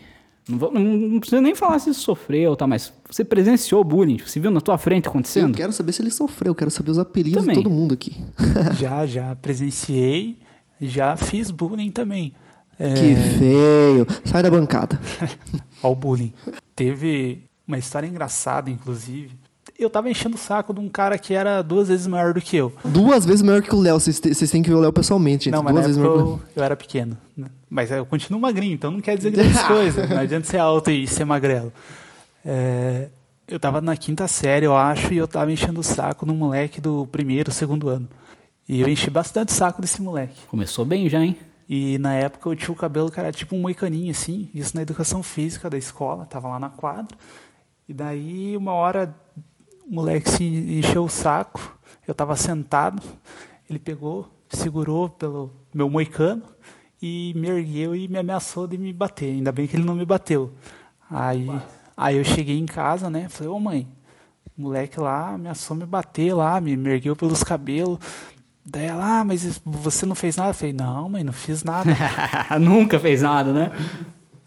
Não, 0.49 0.59
vou- 0.59 0.71
não- 0.73 0.81
não 0.83 1.21
precisa 1.21 1.41
nem 1.41 1.55
falar 1.55 1.79
se 1.79 1.93
sofreu, 1.95 2.55
tá? 2.55 2.67
Mas 2.67 2.93
você 3.11 3.25
presenciou 3.25 3.83
bullying? 3.83 4.19
Você 4.19 4.39
viu 4.39 4.51
na 4.51 4.61
tua 4.61 4.77
frente 4.77 5.07
Eu 5.07 5.11
acontecendo? 5.11 5.55
quero 5.57 5.73
saber 5.73 5.93
se 5.93 6.03
ele 6.03 6.11
sofreu, 6.11 6.51
eu 6.51 6.55
quero 6.55 6.71
saber 6.71 6.91
os 6.91 6.99
apelidos 6.99 7.41
Também. 7.41 7.57
de 7.57 7.63
todo 7.63 7.73
mundo 7.73 7.95
aqui. 7.95 8.15
Já, 8.79 9.07
já 9.07 9.35
presenciei, 9.37 10.39
já 10.81 11.17
fiz 11.17 11.51
bullying 11.51 11.91
também. 11.91 12.35
É, 12.79 12.93
Que 12.93 13.15
feio. 13.39 14.07
Sai 14.25 14.43
da 14.43 14.51
bancada. 14.51 15.01
Ó 15.83 15.93
o 15.93 15.95
bullying. 15.95 16.33
Teve 16.77 17.45
uma 17.67 17.79
história 17.79 18.07
engraçada, 18.07 18.69
inclusive. 18.69 19.39
Eu 19.79 19.91
tava 19.91 20.09
enchendo 20.09 20.37
o 20.37 20.39
saco 20.39 20.73
de 20.73 20.79
um 20.81 20.89
cara 20.89 21.19
que 21.19 21.35
era 21.35 21.61
duas 21.61 21.89
vezes 21.89 22.07
maior 22.07 22.33
do 22.33 22.41
que 22.41 22.57
eu. 22.57 22.73
Duas 22.85 23.25
vezes 23.27 23.43
maior 23.43 23.61
que 23.61 23.75
o 23.75 23.81
Léo. 23.81 23.99
Vocês 23.99 24.21
têm 24.51 24.63
que 24.63 24.69
ver 24.69 24.77
o 24.77 24.81
Léo 24.81 24.93
pessoalmente, 24.93 25.47
gente. 25.47 25.55
Não, 25.55 25.63
mas 25.63 25.73
Duas 25.75 25.87
vezes 25.87 26.01
maior 26.01 26.13
que 26.13 26.19
o 26.19 26.25
Léo. 26.27 26.33
eu, 26.35 26.41
eu 26.57 26.65
era 26.65 26.77
pequeno. 26.77 27.19
né? 27.37 27.49
Mas 27.69 27.91
eu 27.91 28.07
continuo 28.07 28.41
magrinho, 28.41 28.73
então 28.75 28.91
não 28.91 29.01
quer 29.01 29.17
dizer 29.17 29.31
grandes 29.33 29.61
coisas. 29.63 30.09
Não 30.09 30.19
adianta 30.19 30.47
ser 30.47 30.59
alto 30.59 30.91
e 30.93 31.07
ser 31.09 31.25
magrelo. 31.25 31.73
É, 32.45 33.09
eu 33.49 33.59
tava 33.59 33.81
na 33.81 33.97
quinta 33.97 34.29
série, 34.29 34.65
eu 34.67 34.77
acho, 34.77 35.13
e 35.13 35.17
eu 35.17 35.27
tava 35.27 35.51
enchendo 35.51 35.81
o 35.81 35.83
saco 35.85 36.25
num 36.25 36.37
moleque 36.37 36.81
do 36.81 37.07
primeiro, 37.09 37.51
segundo 37.51 37.89
ano. 37.89 38.09
E 38.69 38.81
eu 38.81 38.89
enchi 38.89 39.11
bastante 39.11 39.49
o 39.49 39.53
saco 39.53 39.83
desse 39.83 40.01
moleque. 40.01 40.41
Começou 40.49 40.85
bem 40.85 41.09
já, 41.09 41.21
hein? 41.21 41.37
E 41.69 41.99
na 41.99 42.15
época 42.15 42.49
eu 42.49 42.55
tinha 42.57 42.71
o 42.73 42.77
cabelo 42.77 43.11
que 43.11 43.19
era 43.19 43.33
tipo 43.33 43.57
um 43.57 43.61
moicaninho 43.61 44.11
assim, 44.11 44.49
isso 44.55 44.77
na 44.77 44.83
educação 44.83 45.23
física 45.23 45.69
da 45.69 45.77
escola, 45.77 46.27
tava 46.27 46.49
lá 46.49 46.59
na 46.61 46.69
quadra. 46.71 47.17
E 47.89 47.93
daí 47.93 48.57
uma 48.57 48.73
hora 48.73 49.15
o 49.87 49.95
moleque 49.95 50.31
se 50.31 50.45
encheu 50.45 51.05
o 51.05 51.09
saco, 51.09 51.77
eu 52.07 52.15
tava 52.15 52.37
sentado, 52.37 53.03
ele 53.69 53.79
pegou, 53.79 54.29
segurou 54.49 55.09
pelo 55.09 55.51
meu 55.73 55.89
moicano 55.89 56.43
e 57.01 57.33
me 57.37 57.49
ergueu 57.49 57.95
e 57.95 58.09
me 58.09 58.19
ameaçou 58.19 58.67
de 58.67 58.79
me 58.79 58.93
bater. 58.93 59.33
Ainda 59.33 59.53
bem 59.53 59.67
que 59.67 59.77
ele 59.77 59.85
não 59.85 59.95
me 59.95 60.05
bateu. 60.05 60.53
Aí, 61.11 61.49
aí 61.97 62.17
eu 62.17 62.25
cheguei 62.25 62.59
em 62.59 62.67
casa, 62.67 63.11
né? 63.11 63.29
Falei, 63.29 63.53
ô 63.53 63.61
mãe, 63.61 63.87
o 64.57 64.63
moleque 64.63 64.99
lá 64.99 65.35
ameaçou 65.35 65.77
me 65.77 65.85
bater 65.85 66.35
lá, 66.35 66.61
me 66.61 66.77
me 66.77 66.91
ergueu 66.91 67.15
pelos 67.15 67.43
cabelos. 67.43 67.99
Daí 68.65 68.87
ela, 68.87 69.21
ah, 69.21 69.25
mas 69.25 69.61
você 69.65 70.07
não 70.07 70.15
fez 70.15 70.37
nada? 70.37 70.51
Eu 70.51 70.55
falei, 70.55 70.73
não, 70.73 71.11
mãe, 71.11 71.23
não 71.23 71.33
fiz 71.33 71.63
nada. 71.63 71.91
Nunca 72.59 72.99
fez 72.99 73.21
nada, 73.21 73.53
né? 73.53 73.71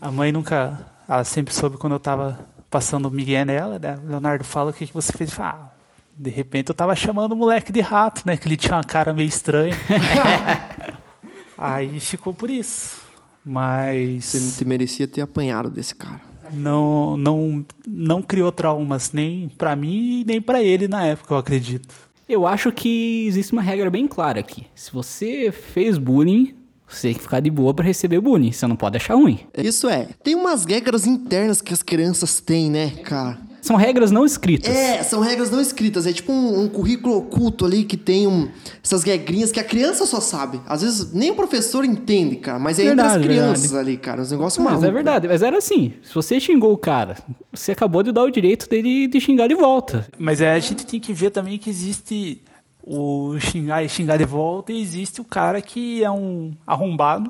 A 0.02 0.12
mãe 0.12 0.32
nunca, 0.32 0.86
ela 1.08 1.24
sempre 1.24 1.54
soube 1.54 1.78
quando 1.78 1.94
eu 1.94 2.00
tava 2.00 2.40
passando 2.70 3.08
o 3.08 3.12
Miguel 3.12 3.46
nela, 3.46 3.80
né? 3.80 3.98
Leonardo, 4.06 4.44
fala 4.44 4.72
o 4.72 4.74
que, 4.74 4.88
que 4.88 4.94
você 4.94 5.12
fez. 5.14 5.32
Falei, 5.34 5.52
Ah, 5.54 5.72
de 6.18 6.30
repente 6.30 6.70
eu 6.70 6.76
tava 6.76 6.96
chamando 6.96 7.32
o 7.34 7.36
moleque 7.36 7.72
de 7.72 7.82
rato, 7.82 8.24
né? 8.26 8.36
Que 8.38 8.48
ele 8.48 8.58
tinha 8.58 8.76
uma 8.76 8.84
cara 8.84 9.14
meio 9.14 9.28
estranha. 9.30 9.74
Aí 11.58 12.00
ficou 12.00 12.34
por 12.34 12.50
isso. 12.50 12.98
Mas 13.44 14.26
Você 14.26 14.40
você 14.40 14.66
merecia 14.66 15.08
ter 15.08 15.22
apanhado 15.22 15.70
desse 15.70 15.96
cara. 15.96 16.22
não, 16.52 17.16
não, 17.18 17.66
não 17.88 18.22
criou 18.22 18.52
traumas 18.52 19.12
nem 19.12 19.48
pra 19.50 19.76
mim 19.76 20.22
e 20.22 20.26
nem 20.26 20.42
pra 20.42 20.62
ele 20.62 20.88
na 20.88 21.06
época, 21.06 21.34
eu 21.34 21.38
acredito. 21.38 21.94
Eu 22.28 22.46
acho 22.46 22.72
que 22.74 23.26
existe 23.26 23.54
uma 23.54 23.62
regra 23.62 23.90
bem 23.90 24.06
clara 24.06 24.40
aqui. 24.42 24.68
Se 24.76 24.92
você 24.92 25.50
fez 25.52 25.98
bullying, 25.98 26.56
você 26.88 27.10
tem 27.10 27.14
que 27.16 27.22
ficar 27.22 27.40
de 27.40 27.50
boa 27.50 27.74
pra 27.74 27.86
receber 27.86 28.20
bullying. 28.22 28.52
Você 28.52 28.66
não 28.68 28.76
pode 28.76 28.98
achar 28.98 29.16
ruim. 29.16 29.40
Isso 29.58 29.90
é. 29.90 30.08
Tem 30.24 30.36
umas 30.36 30.66
regras 30.66 31.06
internas 31.06 31.62
que 31.62 31.74
as 31.74 31.84
crianças 31.84 32.40
têm, 32.40 32.70
né, 32.72 32.92
cara? 33.04 33.38
São 33.62 33.76
regras 33.76 34.12
não 34.12 34.26
escritas. 34.26 34.74
É, 34.74 35.04
são 35.04 35.20
regras 35.20 35.50
não 35.52 35.60
escritas. 35.60 36.08
É 36.08 36.14
tipo 36.14 36.32
um, 36.32 36.62
um 36.62 36.70
currículo 36.70 37.18
oculto 37.18 37.66
ali 37.66 37.84
que 37.84 37.98
tem 37.98 38.26
um, 38.26 38.48
essas 38.82 39.04
regrinhas 39.04 39.52
que 39.52 39.60
a 39.60 39.64
criança 39.64 40.06
só 40.06 40.22
sabe. 40.22 40.62
Às 40.66 40.84
vezes 40.84 41.12
nem 41.12 41.32
o 41.32 41.36
professor 41.36 41.84
entende, 41.84 42.38
cara. 42.38 42.60
Mas 42.60 42.80
é 42.80 42.86
Verdade, 42.86 43.10
entre 43.10 43.20
as 43.20 43.26
crianças 43.26 43.72
verdade. 43.72 43.90
ali, 43.90 43.98
cara. 43.98 44.22
Os 44.22 44.32
negócios 44.32 44.58
Mas 44.64 44.74
malucos. 44.74 44.88
é 44.90 44.92
verdade, 44.94 45.28
mas 45.28 45.42
era 45.42 45.58
assim. 45.58 45.92
Se 46.02 46.16
você 46.16 46.40
xingou 46.40 46.72
o 46.72 46.78
cara, 46.78 47.18
você 47.52 47.74
acabou 47.74 48.04
de 48.04 48.14
dar 48.14 48.24
o 48.24 48.32
direito 48.32 48.70
dele 48.70 49.06
de 49.06 49.20
xingar 49.20 49.48
de 49.48 49.56
volta. 49.56 50.08
Mas 50.18 50.40
é, 50.40 50.54
a 50.54 50.60
gente 50.60 50.86
tem 50.86 51.00
que 51.00 51.12
ver 51.12 51.32
também 51.32 51.58
que 51.58 51.70
existe 51.70 52.42
o 52.90 53.38
xingar 53.40 53.84
e 53.84 53.90
xingar 53.90 54.18
de 54.18 54.24
volta 54.26 54.72
e 54.72 54.82
existe 54.82 55.20
o 55.20 55.26
cara 55.26 55.62
que 55.62 56.04
é 56.04 56.10
um 56.10 56.54
arrombado, 56.66 57.30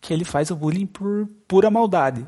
que 0.00 0.12
ele 0.12 0.24
faz 0.24 0.50
o 0.50 0.56
bullying 0.56 0.86
por 0.86 1.26
pura 1.48 1.70
maldade. 1.70 2.26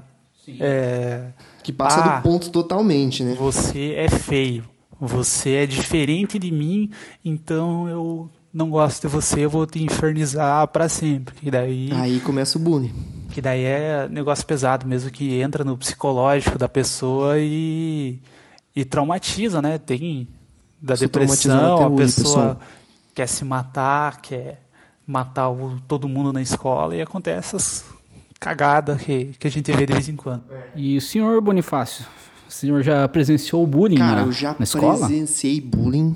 É, 0.60 1.28
Que 1.62 1.72
passa 1.72 2.00
Ah. 2.00 2.16
do 2.18 2.22
ponto 2.22 2.50
totalmente, 2.50 3.22
né? 3.22 3.34
você 3.34 3.94
é 3.96 4.08
feio, 4.08 4.64
você 5.00 5.50
é 5.56 5.66
diferente 5.66 6.38
de 6.38 6.50
mim, 6.50 6.90
então 7.24 7.88
eu 7.88 8.30
não 8.52 8.68
gosto 8.70 9.02
de 9.02 9.08
você, 9.08 9.40
eu 9.44 9.50
vou 9.50 9.66
te 9.66 9.82
infernizar 9.82 10.68
pra 10.68 10.88
sempre. 10.88 11.34
E 11.42 11.50
daí, 11.50 11.90
Aí 11.92 12.20
começa 12.20 12.58
o 12.58 12.60
bullying. 12.60 12.92
que 13.32 13.40
daí 13.40 13.62
é 13.64 14.08
negócio 14.08 14.46
pesado 14.46 14.86
mesmo 14.86 15.10
que 15.10 15.40
entra 15.40 15.64
no 15.64 15.76
psicológico 15.76 16.56
da 16.58 16.68
pessoa 16.68 17.38
e, 17.38 18.20
e 18.76 18.84
traumatiza, 18.84 19.60
né? 19.62 19.78
Tem 19.78 20.28
da 20.84 20.94
depressão, 20.94 21.76
a 21.82 21.88
hoje, 21.88 21.96
pessoa 21.96 22.34
pessoal. 22.56 22.60
quer 23.14 23.26
se 23.28 23.44
matar, 23.44 24.20
quer 24.20 24.60
matar 25.06 25.48
o- 25.50 25.80
todo 25.88 26.08
mundo 26.08 26.32
na 26.32 26.42
escola 26.42 26.94
e 26.94 27.00
acontece 27.02 27.38
essas 27.56 27.84
cagadas 28.38 29.00
que, 29.00 29.34
que 29.38 29.46
a 29.46 29.50
gente 29.50 29.72
vê 29.72 29.86
de 29.86 29.92
vez 29.92 30.08
em 30.08 30.16
quando. 30.16 30.42
E 30.74 30.96
o 30.96 31.00
senhor 31.00 31.40
Bonifácio, 31.40 32.04
o 32.48 32.52
senhor 32.52 32.82
já 32.82 33.06
presenciou 33.08 33.66
bullying 33.66 33.96
Cara, 33.96 34.20
na, 34.22 34.26
eu 34.26 34.32
já 34.32 34.54
na 34.58 34.64
escola? 34.64 34.98
presenciei 35.06 35.60
bullying. 35.60 36.14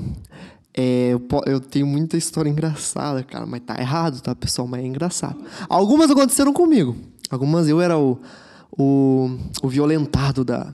É, 0.75 1.09
eu, 1.13 1.27
eu 1.47 1.61
tenho 1.61 1.87
muita 1.87 2.17
história 2.17 2.49
engraçada, 2.49 3.23
cara, 3.25 3.45
mas 3.47 3.61
tá 3.63 3.77
errado, 3.81 4.21
tá, 4.21 4.35
pessoal? 4.35 4.69
Mas 4.69 4.81
é 4.85 4.87
engraçado. 4.87 5.37
Algumas 5.69 6.11
aconteceram 6.11 6.53
comigo. 6.53 6.95
Algumas 7.31 7.67
eu 7.69 7.81
era 7.81 7.99
o, 7.99 8.21
o, 8.79 9.31
o 9.63 9.69
violentado 9.69 10.45
da. 10.45 10.73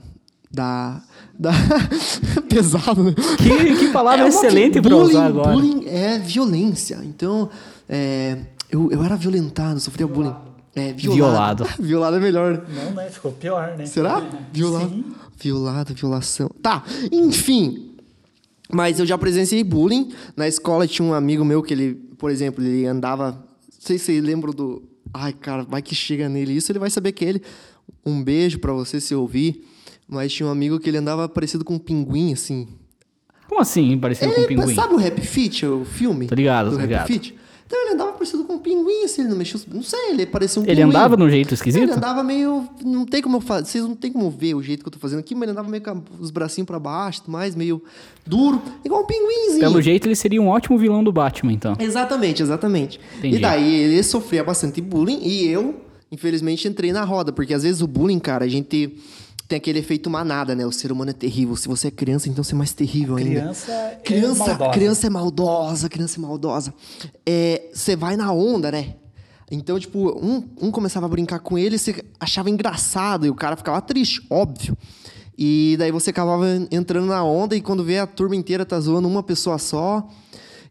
da. 0.51 1.01
Da 1.37 1.51
pesado, 2.49 3.03
né? 3.03 3.13
Que, 3.37 3.75
que 3.75 3.91
palavra 3.91 4.25
É 4.25 4.27
excelente 4.29 4.79
bullying, 4.79 5.01
usar 5.01 5.25
agora. 5.25 5.51
Bullying 5.51 5.85
é 5.87 6.19
violência. 6.19 6.99
Então, 7.03 7.49
é, 7.87 8.37
eu, 8.69 8.91
eu 8.91 9.03
era 9.03 9.15
violentado, 9.15 9.79
sofria 9.79 10.07
bullying. 10.07 10.35
É, 10.75 10.91
violado. 10.91 11.63
Violado. 11.63 11.67
violado 11.81 12.17
é 12.17 12.19
melhor. 12.19 12.65
Não, 12.67 12.91
né? 12.91 13.09
Ficou 13.09 13.31
pior, 13.31 13.77
né? 13.77 13.85
Será? 13.85 14.19
Violado. 14.51 14.89
Sim. 14.89 15.05
Violado, 15.37 15.93
violação. 15.93 16.49
Tá, 16.61 16.83
enfim. 17.11 17.91
Mas 18.71 18.99
eu 18.99 19.05
já 19.05 19.17
presenciei 19.17 19.63
bullying. 19.63 20.11
Na 20.35 20.47
escola 20.47 20.87
tinha 20.87 21.07
um 21.07 21.13
amigo 21.13 21.45
meu 21.45 21.61
que 21.61 21.73
ele, 21.73 21.95
por 22.17 22.29
exemplo, 22.29 22.63
ele 22.63 22.85
andava. 22.85 23.31
Não 23.31 23.79
sei 23.79 23.97
se 23.97 24.05
vocês 24.05 24.23
lembram 24.23 24.53
do. 24.53 24.83
Ai, 25.13 25.31
cara, 25.31 25.63
vai 25.63 25.81
que 25.81 25.95
chega 25.95 26.27
nele 26.27 26.53
isso, 26.53 26.71
ele 26.71 26.79
vai 26.79 26.89
saber 26.89 27.11
que 27.13 27.23
é 27.23 27.29
ele. 27.29 27.41
Um 28.05 28.21
beijo 28.21 28.59
pra 28.59 28.73
você 28.73 28.99
se 28.99 29.15
ouvir. 29.15 29.65
Mas 30.07 30.31
tinha 30.33 30.47
um 30.47 30.51
amigo 30.51 30.79
que 30.79 30.89
ele 30.89 30.97
andava 30.97 31.27
parecido 31.27 31.63
com 31.65 31.75
um 31.75 31.79
pinguim, 31.79 32.33
assim. 32.33 32.67
Como 33.47 33.61
assim, 33.61 33.97
parecido 33.97 34.31
com 34.33 34.39
um 34.41 34.43
Ele, 34.43 34.55
pinguim? 34.55 34.75
sabe 34.75 34.93
o 34.93 34.97
Rap 34.97 35.19
Fit, 35.21 35.65
o 35.65 35.85
filme? 35.85 36.27
Tô 36.27 36.35
ligado, 36.35 36.69
do 36.71 36.77
Rap 36.77 36.87
ligado. 36.87 37.07
Fit? 37.07 37.35
Então 37.67 37.81
ele 37.83 37.95
andava 37.95 38.11
parecido 38.11 38.43
com 38.43 38.53
um 38.53 38.59
pinguim, 38.59 39.03
assim, 39.05 39.21
ele 39.21 39.31
não 39.31 39.37
mexia. 39.37 39.59
Não 39.73 39.81
sei, 39.81 40.11
ele 40.11 40.27
parecia 40.27 40.61
um 40.61 40.65
Ele 40.65 40.75
pinguim. 40.75 40.89
andava 40.89 41.17
de 41.17 41.23
um 41.23 41.29
jeito 41.29 41.53
esquisito? 41.55 41.81
Ele 41.83 41.91
andava 41.93 42.21
meio. 42.23 42.67
Não 42.83 43.05
tem 43.05 43.23
como 43.23 43.37
eu 43.37 43.41
fazer. 43.41 43.65
Vocês 43.65 43.83
não 43.83 43.95
tem 43.95 44.11
como 44.11 44.29
ver 44.29 44.53
o 44.53 44.61
jeito 44.61 44.83
que 44.83 44.87
eu 44.87 44.91
tô 44.91 44.99
fazendo 44.99 45.19
aqui, 45.19 45.33
mas 45.33 45.43
ele 45.43 45.51
andava 45.53 45.67
meio 45.67 45.81
com 45.81 46.03
os 46.19 46.29
bracinhos 46.29 46.67
pra 46.67 46.77
baixo, 46.79 47.21
tudo 47.21 47.31
mais, 47.31 47.55
meio 47.55 47.81
duro, 48.25 48.61
igual 48.83 49.01
um 49.01 49.05
pinguinzinho. 49.07 49.59
Pelo 49.59 49.81
jeito, 49.81 50.07
ele 50.07 50.15
seria 50.15 50.39
um 50.39 50.47
ótimo 50.47 50.77
vilão 50.77 51.03
do 51.03 51.11
Batman, 51.11 51.53
então. 51.53 51.75
Exatamente, 51.79 52.43
exatamente. 52.43 52.99
Entendi. 53.17 53.37
E 53.37 53.39
daí 53.39 53.73
ele 53.73 54.03
sofria 54.03 54.43
bastante 54.43 54.79
bullying 54.79 55.21
e 55.23 55.47
eu, 55.47 55.75
infelizmente, 56.11 56.67
entrei 56.67 56.91
na 56.93 57.03
roda, 57.03 57.31
porque 57.31 57.51
às 57.53 57.63
vezes 57.63 57.81
o 57.81 57.87
bullying, 57.87 58.19
cara, 58.19 58.45
a 58.45 58.47
gente 58.47 58.95
tem 59.47 59.57
aquele 59.57 59.79
efeito 59.79 60.09
manada, 60.09 60.55
né? 60.55 60.65
O 60.65 60.71
ser 60.71 60.91
humano 60.91 61.11
é 61.11 61.13
terrível. 61.13 61.55
Se 61.55 61.67
você 61.67 61.89
é 61.89 61.91
criança, 61.91 62.29
então 62.29 62.43
você 62.43 62.53
é 62.53 62.57
mais 62.57 62.73
terrível 62.73 63.15
ainda. 63.17 63.29
Criança 63.29 63.71
é 63.71 63.95
Criança, 64.03 64.45
maldosa. 64.45 64.71
criança 64.71 65.07
é 65.07 65.09
maldosa, 65.09 65.89
criança 65.89 66.19
é 66.19 66.21
maldosa. 66.21 66.73
É, 67.25 67.69
você 67.73 67.95
vai 67.95 68.15
na 68.15 68.31
onda, 68.31 68.71
né? 68.71 68.95
Então, 69.51 69.79
tipo, 69.79 70.17
um, 70.19 70.43
um 70.59 70.71
começava 70.71 71.05
a 71.05 71.09
brincar 71.09 71.39
com 71.39 71.57
ele, 71.57 71.77
você 71.77 72.03
achava 72.19 72.49
engraçado 72.49 73.27
e 73.27 73.29
o 73.29 73.35
cara 73.35 73.55
ficava 73.55 73.79
triste, 73.81 74.25
óbvio. 74.29 74.75
E 75.37 75.75
daí 75.77 75.91
você 75.91 76.09
acabava 76.09 76.45
entrando 76.71 77.07
na 77.07 77.23
onda 77.23 77.55
e 77.55 77.61
quando 77.61 77.83
vê 77.83 77.99
a 77.99 78.07
turma 78.07 78.35
inteira 78.35 78.65
tá 78.65 78.79
zoando 78.79 79.07
uma 79.07 79.21
pessoa 79.21 79.57
só. 79.59 80.07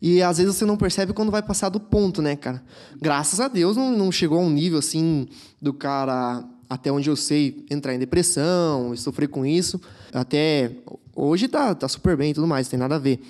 E 0.03 0.21
às 0.21 0.39
vezes 0.39 0.57
você 0.57 0.65
não 0.65 0.77
percebe 0.77 1.13
quando 1.13 1.31
vai 1.31 1.43
passar 1.43 1.69
do 1.69 1.79
ponto, 1.79 2.21
né, 2.21 2.35
cara? 2.35 2.63
Graças 3.01 3.41
a 3.41 3.47
Deus 3.47 3.77
não, 3.77 3.93
não 3.97 4.11
chegou 4.11 4.39
a 4.39 4.43
um 4.43 4.51
nível 4.51 4.79
assim 4.79 5.27
do 5.63 5.73
cara, 5.73 6.45
até 6.69 6.91
onde 6.91 7.09
eu 7.09 7.17
sei, 7.17 7.65
entrar 7.71 7.95
em 7.95 7.99
depressão 7.99 8.93
e 8.95 8.97
sofrer 8.97 9.29
com 9.29 9.45
isso. 9.45 9.81
Até 10.13 10.73
hoje 11.15 11.49
tá, 11.49 11.75
tá 11.75 11.89
super 11.89 12.17
bem 12.17 12.31
e 12.31 12.35
tudo 12.35 12.47
mais, 12.47 12.69
tem 12.69 12.79
nada 12.79 12.97
a 12.97 12.99
ver. 12.99 13.21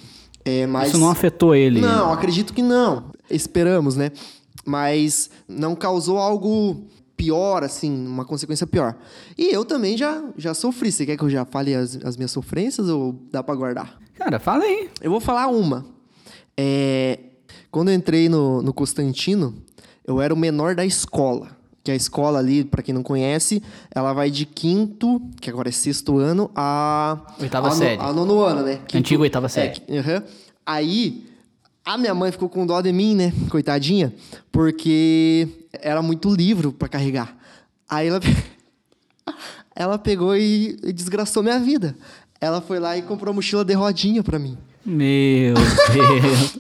É, 0.45 0.67
mas... 0.67 0.89
Isso 0.89 0.99
não 0.99 1.11
afetou 1.11 1.55
ele. 1.55 1.81
Não, 1.81 2.13
acredito 2.13 2.53
que 2.53 2.63
não. 2.63 3.13
Esperamos, 3.31 3.97
né? 3.97 4.13
Mas 4.65 5.31
não 5.49 5.75
causou 5.75 6.19
algo 6.19 6.87
pior, 7.17 7.63
assim, 7.65 8.07
uma 8.07 8.25
consequência 8.25 8.67
pior. 8.67 8.95
E 9.37 9.53
eu 9.53 9.65
também 9.65 9.97
já, 9.97 10.23
já 10.37 10.53
sofri. 10.53 10.93
Você 10.93 11.07
quer 11.07 11.17
que 11.17 11.23
eu 11.23 11.31
já 11.31 11.45
fale 11.45 11.75
as, 11.75 11.99
as 12.05 12.17
minhas 12.17 12.31
sofrências 12.31 12.89
ou 12.89 13.19
dá 13.31 13.43
pra 13.43 13.55
guardar? 13.55 13.99
Cara, 14.15 14.39
fala 14.39 14.65
aí. 14.65 14.91
Eu 15.01 15.11
vou 15.11 15.21
falar 15.21 15.47
uma. 15.49 15.87
É, 16.57 17.19
quando 17.71 17.89
eu 17.89 17.95
entrei 17.95 18.29
no, 18.29 18.63
no 18.63 18.73
Constantino, 18.73 19.55
eu 20.07 20.21
era 20.21 20.33
o 20.33 20.37
menor 20.37 20.75
da 20.75 20.85
escola. 20.85 21.57
Que 21.85 21.91
a 21.91 21.95
escola 21.95 22.39
ali, 22.39 22.65
pra 22.65 22.83
quem 22.83 22.95
não 22.95 23.03
conhece, 23.03 23.63
ela 23.95 24.15
vai 24.15 24.31
de 24.31 24.47
quinto, 24.47 25.21
que 25.39 25.51
agora 25.51 25.69
é 25.69 25.73
sexto 25.73 26.19
ano, 26.19 26.51
a... 26.57 27.19
Oitava 27.39 27.67
a 27.67 27.71
no- 27.71 27.77
série. 27.77 28.01
A 28.01 28.11
nono 28.11 28.41
ano, 28.41 28.63
né? 28.63 28.77
Quinto- 28.89 28.97
Antiga 28.97 29.21
oitava 29.23 29.49
série. 29.51 29.83
É, 29.87 29.99
aham. 29.99 30.23
Aí, 30.65 31.27
a 31.85 31.99
minha 31.99 32.15
mãe 32.15 32.33
ficou 32.33 32.49
com 32.49 32.65
dó 32.67 32.81
de 32.81 32.91
mim, 32.91 33.15
né? 33.15 33.35
Coitadinha. 33.51 34.15
Porque 34.51 35.47
era 35.75 36.01
muito 36.01 36.35
livro 36.35 36.73
pra 36.73 36.89
carregar. 36.89 37.37
Aí 37.87 38.09
ela... 38.09 38.19
ela 39.77 39.99
pegou 39.99 40.35
e 40.37 40.77
desgraçou 40.95 41.43
minha 41.43 41.59
vida. 41.61 41.95
Ela 42.41 42.61
foi 42.63 42.79
lá 42.79 42.97
e 42.97 43.03
comprou 43.03 43.35
mochila 43.35 43.63
de 43.65 43.75
rodinha 43.75 44.23
pra 44.23 44.39
mim. 44.39 44.57
Meu 44.87 45.55
Deus. 45.93 46.59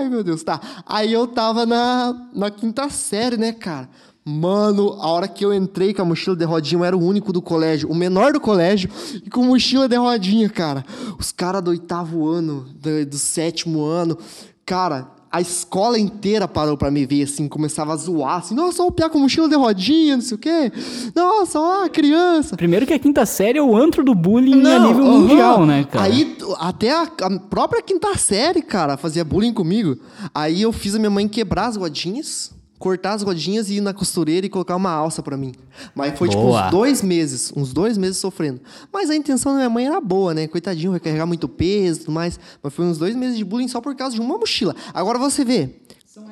Ai, 0.00 0.08
meu 0.08 0.24
Deus, 0.24 0.42
tá. 0.42 0.58
Aí 0.86 1.12
eu 1.12 1.26
tava 1.26 1.66
na, 1.66 2.28
na 2.34 2.50
quinta 2.50 2.88
série, 2.88 3.36
né, 3.36 3.52
cara? 3.52 3.86
Mano, 4.24 4.94
a 4.94 5.08
hora 5.08 5.28
que 5.28 5.44
eu 5.44 5.52
entrei 5.52 5.92
com 5.92 6.00
a 6.00 6.04
mochila 6.06 6.34
de 6.34 6.44
rodinha, 6.44 6.80
eu 6.80 6.84
era 6.84 6.96
o 6.96 7.04
único 7.04 7.34
do 7.34 7.42
colégio, 7.42 7.90
o 7.90 7.94
menor 7.94 8.32
do 8.32 8.40
colégio, 8.40 8.88
e 9.22 9.28
com 9.28 9.44
mochila 9.44 9.86
de 9.86 9.96
rodinha, 9.96 10.48
cara. 10.48 10.84
Os 11.18 11.32
caras 11.32 11.62
do 11.62 11.70
oitavo 11.70 12.26
ano, 12.26 12.66
do, 12.76 13.04
do 13.04 13.18
sétimo 13.18 13.84
ano, 13.84 14.16
cara, 14.64 15.06
a 15.32 15.40
escola 15.40 15.96
inteira 15.98 16.48
parou 16.48 16.76
pra 16.76 16.90
me 16.90 17.06
ver, 17.06 17.22
assim, 17.22 17.46
começava 17.46 17.92
a 17.92 17.96
zoar, 17.96 18.38
assim, 18.38 18.54
nossa, 18.54 18.82
olha 18.82 18.88
o 18.88 18.92
piá 18.92 19.08
com 19.08 19.18
mochila 19.18 19.48
de 19.48 19.54
rodinha, 19.54 20.16
não 20.16 20.22
sei 20.22 20.34
o 20.34 20.38
quê. 20.38 20.72
Nossa, 21.14 21.60
ó, 21.60 21.84
a 21.84 21.88
criança. 21.88 22.56
Primeiro 22.56 22.84
que 22.84 22.92
a 22.92 22.98
quinta 22.98 23.24
série 23.24 23.58
é 23.58 23.62
o 23.62 23.76
antro 23.76 24.02
do 24.02 24.14
bullying 24.14 24.54
a 24.60 24.78
Não, 24.80 24.88
nível 24.88 25.04
aham. 25.06 25.18
mundial, 25.20 25.66
né, 25.66 25.84
cara? 25.84 26.06
Aí, 26.06 26.36
até 26.58 26.90
a, 26.92 27.02
a 27.02 27.38
própria 27.38 27.80
quinta 27.80 28.12
série, 28.18 28.60
cara, 28.60 28.96
fazia 28.96 29.24
bullying 29.24 29.52
comigo. 29.52 29.96
Aí 30.34 30.62
eu 30.62 30.72
fiz 30.72 30.94
a 30.94 30.98
minha 30.98 31.10
mãe 31.10 31.28
quebrar 31.28 31.66
as 31.66 31.76
rodinhas, 31.76 32.50
cortar 32.80 33.12
as 33.12 33.22
rodinhas 33.22 33.68
e 33.68 33.74
ir 33.74 33.80
na 33.82 33.92
costureira 33.92 34.46
e 34.46 34.48
colocar 34.48 34.74
uma 34.74 34.90
alça 34.90 35.22
pra 35.22 35.36
mim. 35.36 35.52
Mas 35.94 36.18
foi 36.18 36.30
tipo 36.30 36.40
Boa. 36.40 36.64
uns 36.64 36.70
dois 36.70 37.02
meses, 37.02 37.52
uns 37.54 37.74
dois 37.74 37.98
meses 37.98 38.16
sofrendo. 38.16 38.58
Mas 38.90 39.10
a 39.10 39.14
intenção 39.14 39.52
da 39.52 39.58
minha 39.58 39.70
mãe 39.70 39.86
era 39.86 40.00
boa, 40.00 40.32
né? 40.32 40.48
Coitadinho, 40.48 40.92
vai 40.92 40.98
carregar 40.98 41.26
muito 41.26 41.46
peso 41.46 42.00
e 42.00 42.04
tudo 42.04 42.12
mais. 42.12 42.40
Mas 42.62 42.72
foi 42.72 42.86
uns 42.86 42.96
dois 42.96 43.14
meses 43.14 43.36
de 43.36 43.44
bullying 43.44 43.68
só 43.68 43.82
por 43.82 43.94
causa 43.94 44.14
de 44.14 44.20
uma 44.22 44.38
mochila. 44.38 44.74
Agora 44.94 45.18
você 45.18 45.44
vê. 45.44 45.76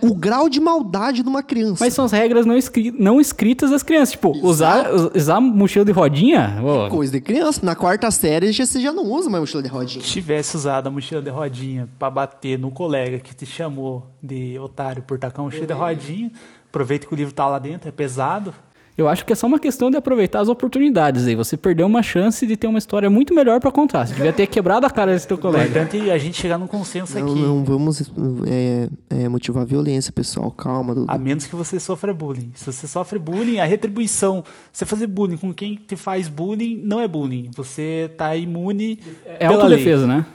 O 0.02 0.14
grau 0.14 0.48
de 0.48 0.60
maldade 0.60 1.22
de 1.22 1.28
uma 1.28 1.42
criança. 1.42 1.76
Mas 1.84 1.94
são 1.94 2.04
as 2.04 2.12
regras 2.12 2.44
não, 2.44 2.56
escri- 2.56 2.90
não 2.98 3.20
escritas 3.20 3.70
das 3.70 3.82
crianças. 3.82 4.12
Tipo, 4.12 4.30
usar, 4.44 4.86
usar 5.14 5.40
mochila 5.40 5.84
de 5.84 5.92
rodinha? 5.92 6.60
Ô, 6.62 6.88
Coisa 6.90 7.12
de 7.12 7.20
criança. 7.20 7.60
Na 7.64 7.76
quarta 7.76 8.10
série 8.10 8.50
já- 8.52 8.66
você 8.66 8.80
já 8.80 8.92
não 8.92 9.04
usa 9.04 9.30
mais 9.30 9.40
mochila 9.40 9.62
de 9.62 9.68
rodinha. 9.68 10.02
Se 10.04 10.10
tivesse 10.10 10.56
usado 10.56 10.88
a 10.88 10.90
mochila 10.90 11.22
de 11.22 11.30
rodinha 11.30 11.88
pra 11.98 12.10
bater 12.10 12.58
no 12.58 12.70
colega 12.70 13.18
que 13.18 13.34
te 13.34 13.46
chamou 13.46 14.06
de 14.22 14.58
otário 14.58 15.02
por 15.02 15.18
tacar 15.18 15.40
uma 15.40 15.44
mochila 15.50 15.66
de 15.66 15.72
rodinha, 15.72 16.32
aproveita 16.68 17.06
que 17.06 17.14
o 17.14 17.16
livro 17.16 17.32
tá 17.32 17.46
lá 17.46 17.58
dentro, 17.58 17.88
é 17.88 17.92
pesado. 17.92 18.52
Eu 18.98 19.06
acho 19.06 19.24
que 19.24 19.32
é 19.32 19.36
só 19.36 19.46
uma 19.46 19.60
questão 19.60 19.92
de 19.92 19.96
aproveitar 19.96 20.40
as 20.40 20.48
oportunidades 20.48 21.24
aí. 21.24 21.36
Você 21.36 21.56
perdeu 21.56 21.86
uma 21.86 22.02
chance 22.02 22.44
de 22.44 22.56
ter 22.56 22.66
uma 22.66 22.80
história 22.80 23.08
muito 23.08 23.32
melhor 23.32 23.60
pra 23.60 23.70
contar. 23.70 24.04
Você 24.04 24.14
devia 24.14 24.32
ter 24.32 24.48
quebrado 24.48 24.84
a 24.86 24.90
cara 24.90 25.12
desse 25.12 25.28
teu 25.28 25.38
colega. 25.38 25.66
importante 25.66 26.10
é 26.10 26.12
a 26.12 26.18
gente 26.18 26.36
chegar 26.36 26.58
num 26.58 26.66
consenso 26.66 27.16
Não, 27.16 27.30
aqui. 27.30 27.40
não 27.40 27.64
vamos 27.64 28.10
é, 28.48 28.88
é, 29.08 29.28
motivar 29.28 29.62
a 29.62 29.64
violência, 29.66 30.12
pessoal. 30.12 30.50
Calma, 30.50 30.96
Dudu. 30.96 31.06
A 31.08 31.16
menos 31.16 31.46
que 31.46 31.54
você 31.54 31.78
sofra 31.78 32.12
bullying. 32.12 32.50
Se 32.56 32.66
você 32.66 32.88
sofre 32.88 33.20
bullying, 33.20 33.60
a 33.60 33.64
retribuição. 33.64 34.42
Você 34.72 34.84
fazer 34.84 35.06
bullying 35.06 35.36
com 35.36 35.54
quem 35.54 35.76
te 35.76 35.94
faz 35.94 36.26
bullying 36.26 36.82
não 36.82 36.98
é 36.98 37.06
bullying. 37.06 37.52
Você 37.54 38.10
tá 38.16 38.34
imune. 38.34 38.98
É 39.24 39.46
pela 39.46 39.62
autodefesa, 39.62 40.08
né? 40.08 40.26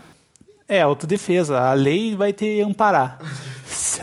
É, 0.69 0.81
autodefesa. 0.81 1.59
A 1.59 1.73
lei 1.73 2.15
vai 2.15 2.31
te 2.31 2.61
amparar. 2.61 3.19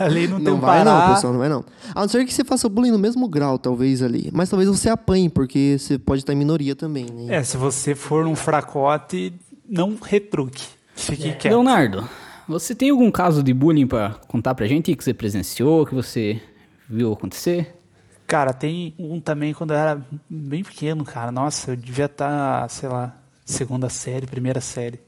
Se 0.09 0.11
a 0.11 0.13
lei 0.13 0.27
não 0.27 0.39
Não 0.39 0.59
vai 0.59 0.79
amparar. 0.81 1.07
não, 1.07 1.15
pessoal, 1.15 1.33
não 1.33 1.39
vai 1.39 1.49
não. 1.49 1.65
A 1.93 2.01
não 2.01 2.07
ser 2.07 2.25
que 2.25 2.33
você 2.33 2.43
faça 2.43 2.67
bullying 2.69 2.91
no 2.91 2.99
mesmo 2.99 3.27
grau, 3.27 3.57
talvez, 3.59 4.01
ali. 4.01 4.29
Mas 4.33 4.49
talvez 4.49 4.69
você 4.69 4.89
apanhe, 4.89 5.29
porque 5.29 5.77
você 5.79 5.97
pode 5.99 6.21
estar 6.21 6.33
em 6.33 6.37
minoria 6.37 6.75
também, 6.75 7.05
né? 7.05 7.35
É, 7.35 7.43
se 7.43 7.57
você 7.57 7.95
for 7.95 8.25
um 8.25 8.35
fracote, 8.35 9.33
não 9.69 9.97
retruque. 10.01 10.65
Fique 10.95 11.33
quieto. 11.33 11.53
Leonardo, 11.53 12.07
você 12.47 12.75
tem 12.75 12.89
algum 12.89 13.09
caso 13.11 13.41
de 13.41 13.53
bullying 13.53 13.87
pra 13.87 14.15
contar 14.27 14.53
pra 14.55 14.67
gente 14.67 14.95
que 14.95 15.03
você 15.03 15.13
presenciou, 15.13 15.85
que 15.85 15.95
você 15.95 16.41
viu 16.89 17.13
acontecer? 17.13 17.75
Cara, 18.27 18.53
tem 18.53 18.93
um 18.97 19.19
também 19.19 19.53
quando 19.53 19.71
eu 19.71 19.77
era 19.77 20.01
bem 20.29 20.63
pequeno, 20.63 21.03
cara. 21.03 21.31
Nossa, 21.31 21.71
eu 21.71 21.75
devia 21.75 22.05
estar, 22.05 22.69
sei 22.69 22.87
lá, 22.87 23.15
segunda 23.45 23.89
série, 23.89 24.25
primeira 24.25 24.61
série. 24.61 24.99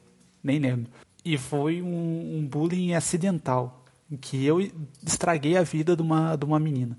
Nem 0.44 0.60
lembro. 0.60 0.88
E 1.24 1.38
foi 1.38 1.82
um, 1.82 2.40
um 2.40 2.46
bullying 2.46 2.94
acidental. 2.96 3.83
Em 4.12 4.18
que 4.18 4.46
eu 4.46 4.62
estraguei 5.06 5.58
a 5.58 5.64
vida 5.64 5.96
de 5.96 6.02
uma, 6.02 6.36
de 6.36 6.46
uma 6.46 6.60
menina. 6.60 6.98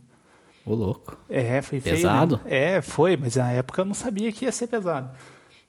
Ô, 0.67 0.75
louco. 0.75 1.17
É, 1.29 1.61
foi 1.61 1.81
feio. 1.81 1.97
Pesado? 1.97 2.41
né? 2.45 2.77
É, 2.77 2.83
foi, 2.83 3.17
mas 3.17 3.37
na 3.37 3.51
época 3.53 3.83
eu 3.83 3.85
não 3.85 3.95
sabia 3.95 4.33
que 4.33 4.47
ia 4.47 4.53
ser 4.53 4.67
pesado. 4.67 5.11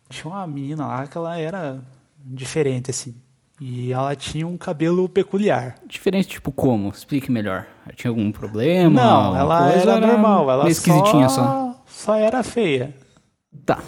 Tinha 0.09 0.33
uma 0.33 0.47
menina 0.47 0.87
lá 0.87 1.07
que 1.07 1.17
ela 1.17 1.37
era 1.37 1.83
diferente, 2.17 2.91
assim. 2.91 3.15
E 3.59 3.93
ela 3.93 4.15
tinha 4.15 4.45
um 4.45 4.57
cabelo 4.57 5.07
peculiar. 5.07 5.75
Diferente, 5.87 6.27
tipo, 6.27 6.51
como? 6.51 6.89
Explique 6.89 7.31
melhor. 7.31 7.65
Tinha 7.95 8.11
algum 8.11 8.31
problema? 8.31 9.01
Não, 9.01 9.35
ela 9.35 9.71
coisa, 9.71 9.91
era 9.91 10.07
normal. 10.07 10.49
Ela 10.51 10.63
meio 10.63 10.71
esquisitinha 10.71 11.29
só. 11.29 11.43
só, 11.43 11.83
só 11.85 12.15
era 12.15 12.43
feia. 12.43 12.93
Tá. 13.65 13.81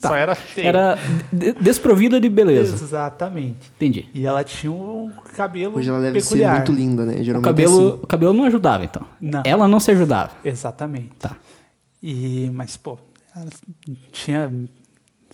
Tá. 0.00 0.08
Só 0.08 0.14
era 0.14 0.34
feia. 0.34 0.68
Era 0.68 0.98
de- 1.32 1.52
desprovida 1.54 2.20
de 2.20 2.28
beleza. 2.28 2.74
Exatamente. 2.74 3.70
Entendi. 3.76 4.08
E 4.14 4.24
ela 4.26 4.44
tinha 4.44 4.70
um 4.70 5.10
cabelo 5.34 5.76
Hoje 5.78 5.88
ela 5.88 6.00
deve 6.00 6.20
peculiar. 6.20 6.50
ser 6.52 6.56
muito 6.58 6.72
linda, 6.72 7.04
né? 7.04 7.14
O 7.20 7.24
Geralmente 7.24 7.44
cabelo, 7.46 7.80
é 7.80 7.88
assim. 7.94 8.00
o 8.02 8.06
cabelo 8.06 8.32
não 8.32 8.44
ajudava, 8.44 8.84
então. 8.84 9.02
Não. 9.20 9.42
Ela 9.44 9.66
não 9.66 9.80
se 9.80 9.90
ajudava. 9.90 10.30
Exatamente. 10.44 11.10
Tá. 11.18 11.36
E, 12.00 12.48
mas, 12.54 12.76
pô, 12.76 12.96
ela 13.34 13.46
tinha, 14.12 14.52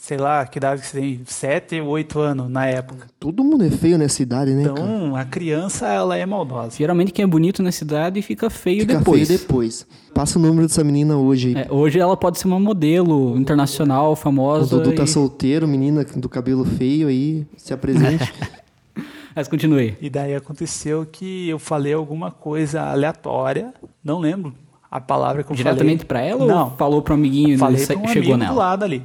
sei 0.07 0.19
lá, 0.19 0.45
que 0.45 0.59
idade 0.59 0.83
que 0.83 0.87
você 0.87 1.01
tem? 1.01 1.21
Sete, 1.25 1.81
oito 1.81 2.19
anos 2.21 2.51
na 2.51 2.67
época. 2.67 3.07
Todo 3.19 3.43
mundo 3.43 3.65
é 3.65 3.71
feio 3.71 3.97
nessa 3.97 4.23
idade, 4.23 4.51
né, 4.53 4.65
cara? 4.65 4.73
Então, 4.79 5.17
a 5.17 5.25
criança, 5.25 5.87
ela 5.89 6.15
é 6.15 6.27
maldosa. 6.27 6.77
Geralmente 6.77 7.11
quem 7.11 7.23
é 7.23 7.27
bonito 7.27 7.63
na 7.63 7.73
cidade 7.73 8.21
fica 8.21 8.51
feio 8.51 8.81
Fica 8.81 8.99
depois. 8.99 9.27
feio 9.27 9.39
depois. 9.41 9.87
Passa 10.13 10.39
o 10.39 10.43
número 10.43 10.67
dessa 10.67 10.85
menina 10.85 11.17
hoje. 11.17 11.55
É, 11.57 11.67
hoje 11.73 11.99
ela 11.99 12.17
pode 12.19 12.39
ser 12.39 12.47
uma 12.49 12.61
modelo 12.61 13.35
internacional, 13.39 14.13
o 14.13 14.17
famosa. 14.17 14.77
Dudu 14.77 14.95
tá 14.95 15.05
e- 15.05 15.09
solteiro, 15.09 15.67
menina 15.67 16.05
do 16.05 16.29
cabelo 16.29 16.67
feio 16.67 17.09
aí, 17.09 17.47
se 17.57 17.73
apresente. 17.73 18.31
Mas 19.35 19.49
continue. 19.49 19.97
E 20.03 20.11
daí 20.11 20.35
aconteceu 20.35 21.07
que 21.11 21.49
eu 21.49 21.59
falei 21.59 21.95
alguma 21.95 22.31
coisa 22.31 22.83
aleatória, 22.83 23.73
não 24.05 24.19
lembro 24.21 24.55
a 24.91 25.01
palavra 25.01 25.43
que 25.43 25.51
eu 25.51 25.57
Diretamente 25.57 26.05
falei. 26.05 26.07
pra 26.07 26.21
ela 26.21 26.47
Não, 26.47 26.65
ou 26.71 26.77
falou 26.77 27.03
pro 27.03 27.15
amiguinho 27.15 27.55
e 27.55 27.59
falei 27.59 27.79
sa- 27.79 27.95
um 27.95 28.07
chegou 28.07 28.35
amigo 28.35 28.37
nela? 28.37 28.53
do 28.53 28.59
lado 28.59 28.85
ali. 28.85 29.03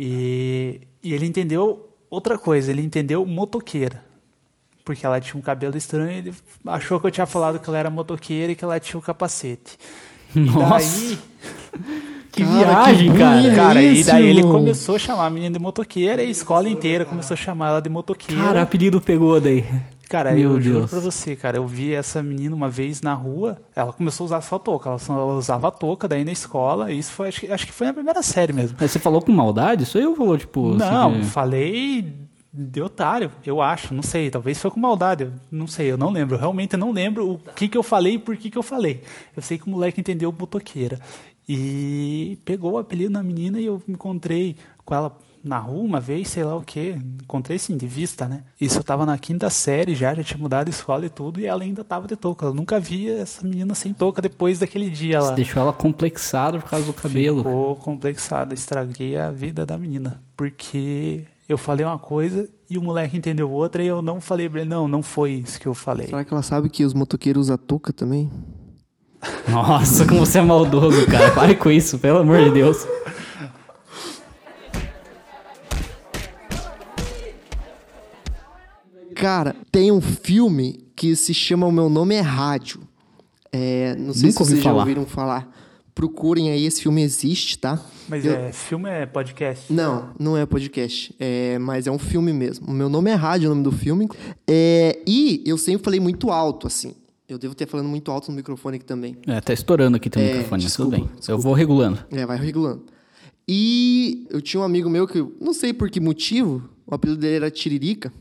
E, 0.00 0.80
e 1.02 1.12
ele 1.12 1.26
entendeu 1.26 1.88
outra 2.08 2.38
coisa, 2.38 2.70
ele 2.70 2.82
entendeu 2.82 3.26
motoqueira. 3.26 4.04
Porque 4.84 5.04
ela 5.04 5.20
tinha 5.20 5.36
um 5.36 5.42
cabelo 5.42 5.76
estranho, 5.76 6.12
ele 6.12 6.34
achou 6.66 7.00
que 7.00 7.08
eu 7.08 7.10
tinha 7.10 7.26
falado 7.26 7.58
que 7.58 7.68
ela 7.68 7.78
era 7.78 7.90
motoqueira 7.90 8.52
e 8.52 8.54
que 8.54 8.62
ela 8.64 8.78
tinha 8.78 8.96
o 8.96 9.02
capacete. 9.02 9.76
E 10.36 10.38
Nossa, 10.38 11.00
daí, 11.00 11.18
que 12.30 12.44
Cara, 12.44 12.58
viagem, 12.58 13.12
cara. 13.14 13.36
bullying. 13.40 13.56
cara, 13.56 13.82
e 13.82 14.04
daí 14.04 14.26
ele 14.26 14.42
começou 14.42 14.94
a 14.94 14.98
chamar 15.00 15.26
a 15.26 15.30
menina 15.30 15.58
de 15.58 15.62
motoqueira 15.62 16.22
e 16.22 16.28
a 16.28 16.30
escola 16.30 16.68
inteira 16.68 17.04
começou 17.04 17.34
a 17.34 17.36
chamar 17.36 17.70
ela 17.70 17.82
de 17.82 17.88
motoqueira. 17.90 18.40
Cara, 18.40 18.62
apelido 18.62 19.00
pegou 19.00 19.40
daí. 19.40 19.64
Cara, 20.08 20.32
Meu 20.32 20.52
eu 20.54 20.60
juro 20.60 20.78
Deus. 20.80 20.90
pra 20.90 21.00
você, 21.00 21.36
cara, 21.36 21.58
eu 21.58 21.66
vi 21.66 21.92
essa 21.92 22.22
menina 22.22 22.56
uma 22.56 22.68
vez 22.70 23.02
na 23.02 23.12
rua, 23.12 23.58
ela 23.76 23.92
começou 23.92 24.24
a 24.24 24.26
usar 24.26 24.40
só 24.40 24.58
touca, 24.58 24.88
ela 24.88 24.98
só 24.98 25.28
usava 25.36 25.70
touca 25.70 26.08
daí 26.08 26.24
na 26.24 26.32
escola, 26.32 26.90
e 26.90 26.98
isso 26.98 27.12
foi, 27.12 27.28
acho 27.28 27.40
que, 27.40 27.52
acho 27.52 27.66
que 27.66 27.72
foi 27.72 27.86
na 27.88 27.92
primeira 27.92 28.22
série 28.22 28.52
mesmo. 28.52 28.76
Mas 28.80 28.90
você 28.90 28.98
falou 28.98 29.20
com 29.20 29.30
maldade? 29.32 29.82
Isso 29.82 29.98
aí 29.98 30.04
eu 30.04 30.16
falou, 30.16 30.38
tipo. 30.38 30.74
não, 30.74 31.10
assim, 31.10 31.20
de- 31.20 31.26
falei 31.26 32.14
de 32.50 32.80
otário, 32.80 33.30
eu 33.44 33.60
acho, 33.60 33.92
não 33.92 34.02
sei, 34.02 34.30
talvez 34.30 34.58
foi 34.58 34.70
com 34.70 34.80
maldade, 34.80 35.24
eu 35.24 35.32
não 35.52 35.66
sei, 35.66 35.92
eu 35.92 35.98
não 35.98 36.10
lembro, 36.10 36.34
eu 36.36 36.40
realmente 36.40 36.76
não 36.76 36.90
lembro 36.90 37.32
o 37.32 37.38
que 37.54 37.68
que 37.68 37.76
eu 37.76 37.82
falei 37.82 38.14
e 38.14 38.18
por 38.18 38.34
que 38.36 38.50
que 38.50 38.56
eu 38.58 38.62
falei. 38.62 39.02
Eu 39.36 39.42
sei 39.42 39.58
que 39.58 39.66
o 39.66 39.70
moleque 39.70 40.00
entendeu 40.00 40.32
motoqueira. 40.36 40.98
E 41.46 42.38
pegou 42.44 42.72
o 42.72 42.78
apelido 42.78 43.10
na 43.12 43.22
menina 43.22 43.58
e 43.60 43.66
eu 43.66 43.82
me 43.86 43.94
encontrei 43.94 44.56
com 44.84 44.94
ela 44.94 45.16
na 45.48 45.58
rua 45.58 45.82
uma 45.82 46.00
vez, 46.00 46.28
sei 46.28 46.44
lá 46.44 46.54
o 46.54 46.62
que, 46.62 46.90
encontrei 47.22 47.58
sim, 47.58 47.76
de 47.76 47.86
vista, 47.86 48.28
né? 48.28 48.42
Isso 48.60 48.78
eu 48.78 48.84
tava 48.84 49.06
na 49.06 49.16
quinta 49.16 49.48
série 49.48 49.94
já, 49.94 50.14
já 50.14 50.22
tinha 50.22 50.38
mudado 50.38 50.66
de 50.66 50.72
escola 50.72 51.06
e 51.06 51.08
tudo, 51.08 51.40
e 51.40 51.46
ela 51.46 51.62
ainda 51.62 51.82
tava 51.82 52.06
de 52.06 52.14
touca. 52.14 52.46
Eu 52.46 52.54
nunca 52.54 52.78
via 52.78 53.18
essa 53.18 53.46
menina 53.46 53.74
sem 53.74 53.92
touca 53.94 54.20
depois 54.20 54.58
daquele 54.58 54.90
dia 54.90 55.20
Você 55.20 55.28
lá. 55.30 55.34
deixou 55.34 55.62
ela 55.62 55.72
complexada 55.72 56.58
por 56.58 56.68
causa 56.68 56.84
do 56.84 56.92
cabelo. 56.92 57.38
Ficou 57.38 57.76
complexada, 57.76 58.52
estraguei 58.54 59.16
a 59.16 59.30
vida 59.30 59.64
da 59.64 59.78
menina. 59.78 60.22
Porque 60.36 61.24
eu 61.48 61.56
falei 61.56 61.84
uma 61.86 61.98
coisa 61.98 62.48
e 62.68 62.76
o 62.76 62.82
moleque 62.82 63.16
entendeu 63.16 63.50
outra 63.50 63.82
e 63.82 63.86
eu 63.86 64.02
não 64.02 64.20
falei 64.20 64.48
pra 64.48 64.60
ele, 64.60 64.68
não, 64.68 64.86
não 64.86 65.02
foi 65.02 65.32
isso 65.32 65.58
que 65.58 65.66
eu 65.66 65.74
falei. 65.74 66.08
Será 66.08 66.24
que 66.24 66.32
ela 66.32 66.42
sabe 66.42 66.68
que 66.68 66.84
os 66.84 66.92
motoqueiros 66.92 67.46
usam 67.46 67.56
touca 67.56 67.92
também? 67.92 68.30
Nossa, 69.48 70.06
como 70.06 70.20
você 70.20 70.38
é 70.38 70.42
maldoso, 70.42 71.06
cara. 71.06 71.30
Pare 71.32 71.56
com 71.56 71.70
isso, 71.70 71.98
pelo 71.98 72.18
amor 72.18 72.44
de 72.44 72.50
Deus. 72.50 72.86
Cara, 79.18 79.56
tem 79.72 79.90
um 79.90 80.00
filme 80.00 80.78
que 80.94 81.16
se 81.16 81.34
chama 81.34 81.66
O 81.66 81.72
Meu 81.72 81.88
Nome 81.88 82.14
é 82.14 82.20
Rádio. 82.20 82.80
É, 83.50 83.96
não 83.96 84.14
sei 84.14 84.28
Nunca 84.30 84.44
se 84.44 84.50
vocês 84.50 84.58
já 84.62 84.70
falar. 84.70 84.82
ouviram 84.82 85.04
falar. 85.06 85.56
Procurem 85.92 86.50
aí, 86.50 86.64
esse 86.64 86.80
filme 86.80 87.02
existe, 87.02 87.58
tá? 87.58 87.84
Mas 88.08 88.24
Eu- 88.24 88.34
é 88.36 88.52
filme 88.52 88.88
é 88.88 89.04
podcast? 89.06 89.72
Não, 89.72 90.10
não 90.20 90.36
é 90.36 90.46
podcast, 90.46 91.12
é, 91.18 91.58
mas 91.58 91.88
é 91.88 91.90
um 91.90 91.98
filme 91.98 92.32
mesmo. 92.32 92.68
O 92.68 92.72
meu 92.72 92.88
nome 92.88 93.10
é 93.10 93.14
Rádio, 93.14 93.46
é 93.48 93.50
o 93.50 93.54
nome 93.56 93.64
do 93.64 93.72
filme. 93.72 94.08
É, 94.46 95.00
e 95.04 95.42
eu 95.44 95.58
sempre 95.58 95.82
falei 95.82 95.98
muito 95.98 96.30
alto, 96.30 96.68
assim. 96.68 96.94
Eu 97.28 97.38
devo 97.38 97.56
ter 97.56 97.66
falando 97.66 97.88
muito 97.88 98.12
alto 98.12 98.30
no 98.30 98.36
microfone 98.36 98.76
aqui 98.76 98.84
também. 98.86 99.16
É, 99.26 99.40
tá 99.40 99.52
estourando 99.52 99.96
aqui 99.96 100.08
teu 100.08 100.22
É, 100.22 100.26
microfone, 100.26 100.50
mas 100.52 100.62
desculpa, 100.62 100.96
tudo 100.96 101.06
bem. 101.08 101.16
Eu 101.26 101.38
vou 101.40 101.52
regulando. 101.54 101.98
É, 102.12 102.24
vai 102.24 102.38
regulando. 102.38 102.84
E 103.48 104.26
eu 104.30 104.40
tinha 104.40 104.60
um 104.60 104.64
amigo 104.64 104.88
meu 104.88 105.08
que, 105.08 105.18
eu 105.18 105.34
não 105.40 105.52
sei 105.52 105.72
por 105.72 105.90
que 105.90 105.98
motivo, 105.98 106.62
o 106.86 106.94
apelido 106.94 107.20
dele 107.20 107.36
era 107.36 107.50
Tiririca, 107.50 108.12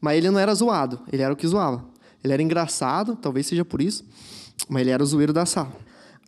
mas 0.00 0.16
ele 0.18 0.30
não 0.30 0.38
era 0.38 0.54
zoado, 0.54 1.00
ele 1.12 1.22
era 1.22 1.32
o 1.32 1.36
que 1.36 1.46
zoava. 1.46 1.84
Ele 2.22 2.32
era 2.32 2.42
engraçado, 2.42 3.16
talvez 3.16 3.46
seja 3.46 3.64
por 3.64 3.80
isso, 3.80 4.04
mas 4.68 4.82
ele 4.82 4.90
era 4.90 5.02
o 5.02 5.06
zoeiro 5.06 5.32
da 5.32 5.46
sala. 5.46 5.72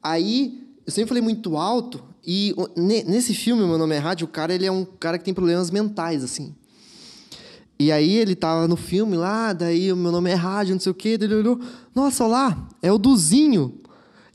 Aí, 0.03 0.69
eu 0.87 0.93
sempre 0.93 1.09
falei 1.09 1.23
muito 1.23 1.57
alto, 1.57 2.03
e 2.25 2.55
nesse 2.77 3.35
filme, 3.35 3.65
Meu 3.65 3.79
Nome 3.79 3.95
é 3.95 3.99
Rádio, 3.99 4.27
o 4.27 4.29
cara, 4.29 4.55
ele 4.55 4.67
é 4.67 4.73
um 4.73 4.85
cara 4.85 5.19
que 5.19 5.25
tem 5.25 5.35
problemas 5.35 5.71
mentais, 5.71 6.23
assim. 6.23 6.55
E 7.81 7.93
aí 7.93 8.17
ele 8.17 8.35
tava 8.35 8.67
no 8.67 8.77
filme 8.77 9.17
lá, 9.17 9.53
daí 9.53 9.93
o 9.93 9.97
meu 9.97 10.11
nome 10.11 10.31
é 10.31 10.35
Rádio, 10.35 10.75
não 10.75 10.81
sei 10.81 10.91
o 10.91 10.95
quê, 10.95 11.11
ele 11.11 11.33
olhou, 11.33 11.61
nossa, 11.95 12.25
olha 12.25 12.33
lá, 12.33 12.69
é 12.83 12.93
o 12.93 12.99
Duzinho. 12.99 13.81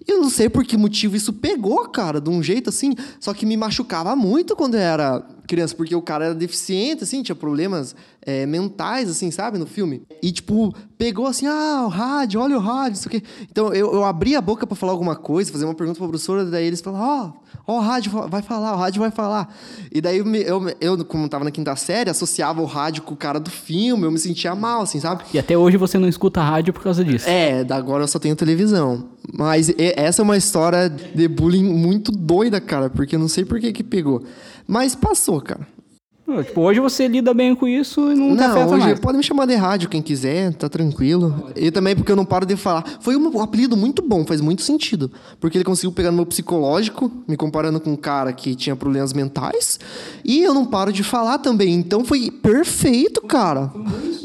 E 0.07 0.11
eu 0.11 0.21
não 0.21 0.29
sei 0.29 0.49
por 0.49 0.63
que 0.63 0.75
motivo 0.77 1.15
isso 1.15 1.31
pegou, 1.33 1.87
cara, 1.89 2.19
de 2.19 2.29
um 2.29 2.43
jeito 2.43 2.69
assim, 2.69 2.93
só 3.19 3.33
que 3.33 3.45
me 3.45 3.55
machucava 3.55 4.15
muito 4.15 4.55
quando 4.55 4.75
eu 4.75 4.81
era 4.81 5.25
criança, 5.47 5.75
porque 5.75 5.95
o 5.95 6.01
cara 6.01 6.25
era 6.25 6.35
deficiente, 6.35 7.03
assim, 7.03 7.21
tinha 7.21 7.35
problemas 7.35 7.95
é, 8.21 8.45
mentais, 8.45 9.09
assim, 9.09 9.29
sabe, 9.31 9.57
no 9.57 9.65
filme. 9.65 10.03
E, 10.21 10.31
tipo, 10.31 10.73
pegou 10.97 11.27
assim, 11.27 11.45
ah, 11.47 11.83
o 11.85 11.89
rádio, 11.89 12.39
olha 12.39 12.57
o 12.57 12.59
rádio, 12.59 12.97
não 12.97 13.09
sei 13.09 13.19
o 13.19 13.21
quê. 13.21 13.27
Então, 13.49 13.73
eu, 13.73 13.93
eu 13.93 14.03
abri 14.03 14.35
a 14.35 14.41
boca 14.41 14.65
pra 14.65 14.75
falar 14.75 14.93
alguma 14.93 15.15
coisa, 15.15 15.51
fazer 15.51 15.65
uma 15.65 15.75
pergunta 15.75 15.97
pra 15.97 16.07
professora, 16.07 16.45
daí 16.45 16.65
eles 16.65 16.81
falaram, 16.81 17.05
ó, 17.05 17.42
ó, 17.65 17.77
o 17.77 17.79
rádio 17.79 18.11
vai 18.27 18.41
falar, 18.41 18.73
o 18.73 18.77
rádio 18.77 19.01
vai 19.01 19.11
falar. 19.11 19.55
E 19.91 20.01
daí, 20.01 20.17
eu, 20.17 20.33
eu, 20.35 20.75
eu, 20.79 21.05
como 21.05 21.27
tava 21.29 21.43
na 21.43 21.51
quinta 21.51 21.75
série, 21.75 22.09
associava 22.09 22.61
o 22.61 22.65
rádio 22.65 23.03
com 23.03 23.13
o 23.13 23.17
cara 23.17 23.39
do 23.39 23.49
filme, 23.49 24.03
eu 24.03 24.11
me 24.11 24.19
sentia 24.19 24.55
mal, 24.55 24.81
assim, 24.81 24.99
sabe? 24.99 25.23
E 25.33 25.39
até 25.39 25.57
hoje 25.57 25.77
você 25.77 25.97
não 25.97 26.07
escuta 26.07 26.41
rádio 26.41 26.73
por 26.73 26.83
causa 26.83 27.03
disso. 27.03 27.27
É, 27.27 27.63
da 27.63 27.75
agora 27.75 28.03
eu 28.03 28.07
só 28.07 28.19
tenho 28.19 28.35
televisão. 28.35 29.09
Mas 29.31 29.73
essa 29.77 30.21
é 30.21 30.23
uma 30.23 30.37
história 30.37 30.89
de 30.89 31.27
bullying 31.27 31.63
muito 31.63 32.11
doida, 32.11 32.59
cara, 32.59 32.89
porque 32.89 33.15
eu 33.15 33.19
não 33.19 33.27
sei 33.27 33.45
por 33.45 33.59
que 33.59 33.71
que 33.71 33.83
pegou. 33.83 34.23
Mas 34.67 34.95
passou, 34.95 35.41
cara. 35.41 35.67
Tipo, 36.45 36.61
hoje 36.61 36.79
você 36.79 37.05
lida 37.07 37.33
bem 37.33 37.53
com 37.53 37.67
isso 37.67 38.11
e 38.11 38.15
não, 38.15 38.29
te 38.29 38.39
Não, 38.39 38.51
afeta 38.51 38.73
hoje 38.73 38.85
mais. 38.85 38.99
pode 38.99 39.17
me 39.17 39.23
chamar 39.23 39.45
de 39.45 39.55
rádio 39.55 39.89
quem 39.89 40.01
quiser, 40.01 40.53
tá 40.53 40.69
tranquilo. 40.69 41.51
E 41.53 41.69
também 41.69 41.95
porque 41.95 42.11
eu 42.11 42.15
não 42.15 42.23
paro 42.25 42.45
de 42.45 42.55
falar. 42.55 42.83
Foi 43.01 43.15
um 43.17 43.41
apelido 43.41 43.75
muito 43.75 44.01
bom, 44.01 44.25
faz 44.25 44.39
muito 44.39 44.61
sentido. 44.61 45.11
Porque 45.39 45.57
ele 45.57 45.65
conseguiu 45.65 45.91
pegar 45.91 46.11
no 46.11 46.15
meu 46.17 46.25
psicológico, 46.25 47.11
me 47.27 47.35
comparando 47.35 47.79
com 47.79 47.91
um 47.91 47.95
cara 47.97 48.31
que 48.31 48.55
tinha 48.55 48.73
problemas 48.75 49.11
mentais. 49.11 49.79
E 50.23 50.41
eu 50.41 50.53
não 50.53 50.65
paro 50.65 50.93
de 50.93 51.03
falar 51.03 51.39
também. 51.39 51.73
Então 51.73 52.05
foi 52.05 52.31
perfeito, 52.31 53.21
cara. 53.23 53.69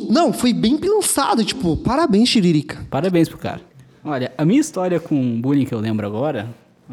Não, 0.09 0.33
foi 0.33 0.53
bem 0.53 0.77
pensado. 0.79 1.45
Tipo, 1.45 1.77
parabéns, 1.77 2.31
Tiririca. 2.31 2.79
Parabéns 2.89 3.29
pro 3.29 3.39
cara. 3.39 3.61
Olha, 4.05 4.33
a 4.39 4.45
minha 4.45 4.61
história 4.61 5.01
com 5.01 5.41
bullying 5.41 5.65
que 5.65 5.75
eu 5.75 5.81
lembro 5.81 6.07
agora, 6.07 6.49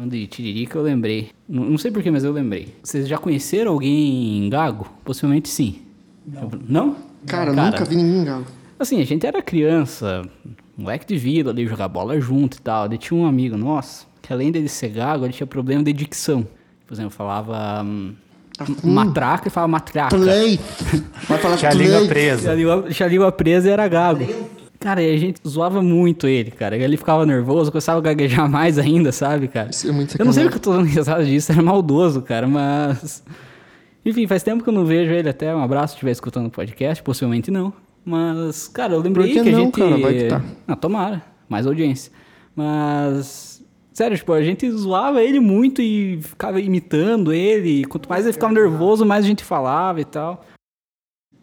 de 0.08 0.26
Tiririca, 0.26 0.78
eu 0.78 0.82
lembrei. 0.82 1.30
Não, 1.48 1.64
não 1.64 1.78
sei 1.78 1.90
porquê, 1.90 2.10
mas 2.10 2.24
eu 2.24 2.32
lembrei. 2.32 2.74
Vocês 2.82 3.08
já 3.08 3.16
conheceram 3.18 3.72
alguém 3.72 4.48
gago? 4.50 4.86
Possivelmente 5.04 5.48
sim. 5.48 5.76
Não? 6.26 6.50
Não? 6.68 6.96
Cara, 7.26 7.52
nunca 7.52 7.84
vi 7.84 7.96
ninguém 7.96 8.24
galo. 8.24 8.46
Assim, 8.78 9.00
a 9.00 9.04
gente 9.04 9.26
era 9.26 9.40
criança, 9.40 10.22
moleque 10.76 11.06
de 11.06 11.16
vila 11.16 11.50
ali, 11.50 11.66
jogar 11.66 11.88
bola 11.88 12.20
junto 12.20 12.58
e 12.58 12.60
tal. 12.60 12.88
Daí 12.88 12.98
tinha 12.98 13.18
um 13.18 13.26
amigo 13.26 13.56
nosso, 13.56 14.06
que 14.20 14.32
além 14.32 14.52
dele 14.52 14.68
ser 14.68 14.88
gago, 14.90 15.24
ele 15.24 15.32
tinha 15.32 15.46
problema 15.46 15.82
de 15.82 15.92
dicção. 15.92 16.46
Por 16.86 16.92
exemplo, 16.94 17.10
falava 17.10 17.82
hum, 17.82 18.14
matraca 18.84 19.48
e 19.48 19.50
falava 19.50 19.72
matraca. 19.72 20.16
Play. 20.16 20.60
Vai 21.26 21.38
falar 21.38 21.56
Tinha 21.56 21.70
a 21.70 21.74
língua 21.74 22.06
presa. 22.06 22.40
Tinha 22.42 22.52
a 22.52 22.54
língua- 22.54 22.82
Tinha 22.90 23.06
a 23.06 23.10
língua 23.10 23.32
presa 23.32 23.68
e 23.68 23.72
era 23.72 23.88
gago. 23.88 24.24
Cara, 24.86 25.02
e 25.02 25.12
a 25.12 25.18
gente 25.18 25.40
zoava 25.44 25.82
muito 25.82 26.28
ele, 26.28 26.52
cara. 26.52 26.76
Ele 26.76 26.96
ficava 26.96 27.26
nervoso, 27.26 27.72
começava 27.72 27.98
a 27.98 28.00
gaguejar 28.00 28.46
mais 28.48 28.78
ainda, 28.78 29.10
sabe, 29.10 29.48
cara? 29.48 29.70
Isso 29.70 29.88
é 29.88 29.90
muito 29.90 30.14
Eu 30.16 30.24
não 30.24 30.32
sei 30.32 30.44
sacanagem. 30.44 30.50
porque 30.52 30.58
eu 30.58 30.72
tô 30.72 30.78
dando 30.78 30.86
risada 30.86 31.24
disso, 31.24 31.50
era 31.50 31.60
maldoso, 31.60 32.22
cara, 32.22 32.46
mas. 32.46 33.20
Enfim, 34.04 34.28
faz 34.28 34.44
tempo 34.44 34.62
que 34.62 34.68
eu 34.68 34.72
não 34.72 34.84
vejo 34.84 35.10
ele 35.10 35.28
até. 35.28 35.52
Um 35.52 35.60
abraço 35.60 35.88
se 35.88 35.96
estiver 35.96 36.12
escutando 36.12 36.46
o 36.46 36.50
podcast, 36.50 37.02
possivelmente 37.02 37.50
não. 37.50 37.72
Mas, 38.04 38.68
cara, 38.68 38.94
eu 38.94 39.00
lembrei 39.00 39.26
que 39.26 39.32
que, 39.32 39.48
a 39.48 39.52
não, 39.52 39.58
gente. 39.58 39.72
cara? 39.76 39.98
Vai 39.98 40.14
que 40.14 40.24
tá. 40.28 40.44
Ah, 40.68 40.76
tomara, 40.76 41.20
mais 41.48 41.66
audiência. 41.66 42.12
Mas. 42.54 43.66
Sério, 43.92 44.16
tipo, 44.16 44.32
a 44.32 44.42
gente 44.44 44.70
zoava 44.70 45.20
ele 45.20 45.40
muito 45.40 45.82
e 45.82 46.22
ficava 46.22 46.60
imitando 46.60 47.32
ele. 47.32 47.80
e 47.80 47.84
Quanto 47.86 48.08
mais 48.08 48.24
ele 48.24 48.34
ficava 48.34 48.52
nervoso, 48.52 49.04
mais 49.04 49.24
a 49.24 49.28
gente 49.28 49.42
falava 49.42 50.00
e 50.00 50.04
tal. 50.04 50.44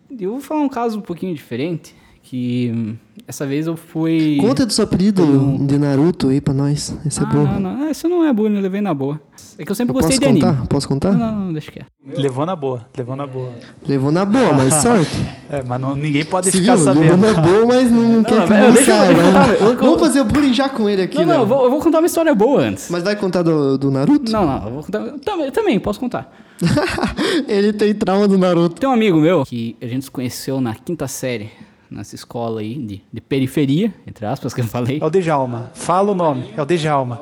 E 0.09 0.23
eu 0.23 0.31
vou 0.31 0.39
falar 0.39 0.61
um 0.61 0.69
caso 0.69 0.99
um 0.99 1.01
pouquinho 1.01 1.35
diferente. 1.35 1.93
Que 2.25 2.95
essa 3.27 3.45
vez 3.45 3.67
eu 3.67 3.75
fui. 3.75 4.37
Conta 4.39 4.65
do 4.65 4.71
seu 4.71 4.85
apelido 4.85 5.57
de 5.67 5.77
Naruto 5.77 6.29
aí 6.29 6.39
pra 6.39 6.53
nós. 6.53 6.97
Esse 7.05 7.19
é 7.19 7.23
ah, 7.23 7.25
bom. 7.25 7.43
não, 7.43 7.59
não, 7.59 7.91
isso 7.91 8.07
não 8.07 8.23
é 8.25 8.31
bullying, 8.33 8.55
eu 8.55 8.61
levei 8.61 8.79
na 8.79 8.93
boa. 8.93 9.19
É 9.57 9.65
que 9.65 9.69
eu 9.71 9.75
sempre 9.75 9.91
Eu 9.91 10.01
gostei 10.01 10.17
posso 10.17 10.31
de 10.33 10.39
contar? 10.39 10.49
anime. 10.53 10.67
Posso 10.67 10.87
contar? 10.87 11.11
Não, 11.11 11.19
não, 11.31 11.45
não, 11.47 11.53
deixa 11.53 11.69
quieto. 11.71 11.85
Levou 12.17 12.45
na 12.45 12.55
boa, 12.55 12.87
levou 12.97 13.15
na 13.17 13.27
boa. 13.27 13.51
Levou 13.85 14.11
na 14.11 14.23
boa, 14.25 14.53
mas 14.53 14.73
sorte. 14.81 15.11
É, 15.49 15.61
mas 15.67 15.79
não- 15.81 15.95
ninguém 15.95 16.23
pode 16.23 16.49
Se 16.49 16.59
ficar 16.59 16.75
viu? 16.75 16.85
sabendo. 16.85 17.21
Levou 17.21 17.33
na 17.33 17.41
boa, 17.41 17.65
mas 17.67 17.91
não, 17.91 18.23
quer 18.23 18.47
que 18.47 18.53
eu- 18.53 18.71
deixa 18.73 18.91
eu- 18.91 19.17
né? 19.17 19.23
contar, 19.23 19.49
eu- 19.49 19.67
eu- 19.69 19.77
Vamos 19.77 19.99
fazer 19.99 20.23
bullying 20.23 20.53
já 20.53 20.69
com 20.69 20.89
ele 20.89 21.01
aqui, 21.03 21.17
Não, 21.17 21.25
né? 21.25 21.33
não, 21.33 21.41
eu 21.41 21.47
vou, 21.47 21.63
eu 21.65 21.69
vou 21.69 21.79
contar 21.81 21.99
uma 21.99 22.07
história 22.07 22.33
boa 22.33 22.61
antes. 22.61 22.89
Mas 22.89 23.03
vai 23.03 23.15
contar 23.17 23.43
do, 23.43 23.77
do 23.77 23.91
Naruto? 23.91 24.31
Não, 24.31 24.45
não, 24.45 24.65
eu 24.65 24.73
vou 24.75 24.83
contar. 24.83 25.03
Também, 25.19 25.51
também, 25.51 25.79
posso 25.79 25.99
contar. 25.99 26.33
ele 27.47 27.73
tem 27.73 27.93
trauma 27.93 28.27
do 28.27 28.37
Naruto. 28.37 28.79
Tem 28.79 28.89
um 28.89 28.93
amigo 28.93 29.19
meu 29.19 29.43
que 29.45 29.75
a 29.81 29.85
gente 29.87 30.05
se 30.05 30.11
conheceu 30.11 30.59
na 30.61 30.73
quinta 30.73 31.07
série, 31.07 31.51
nessa 31.93 32.15
escola 32.15 32.61
aí 32.61 32.75
de, 32.75 33.01
de 33.11 33.21
periferia, 33.21 33.93
entre 34.07 34.25
aspas, 34.25 34.53
que 34.53 34.61
eu 34.61 34.65
falei. 34.65 34.99
É 35.01 35.05
o 35.05 35.09
Djalma. 35.09 35.71
Fala 35.73 36.11
o 36.11 36.15
nome. 36.15 36.45
É 36.57 36.61
o 36.61 36.65
Djalma. 36.65 37.21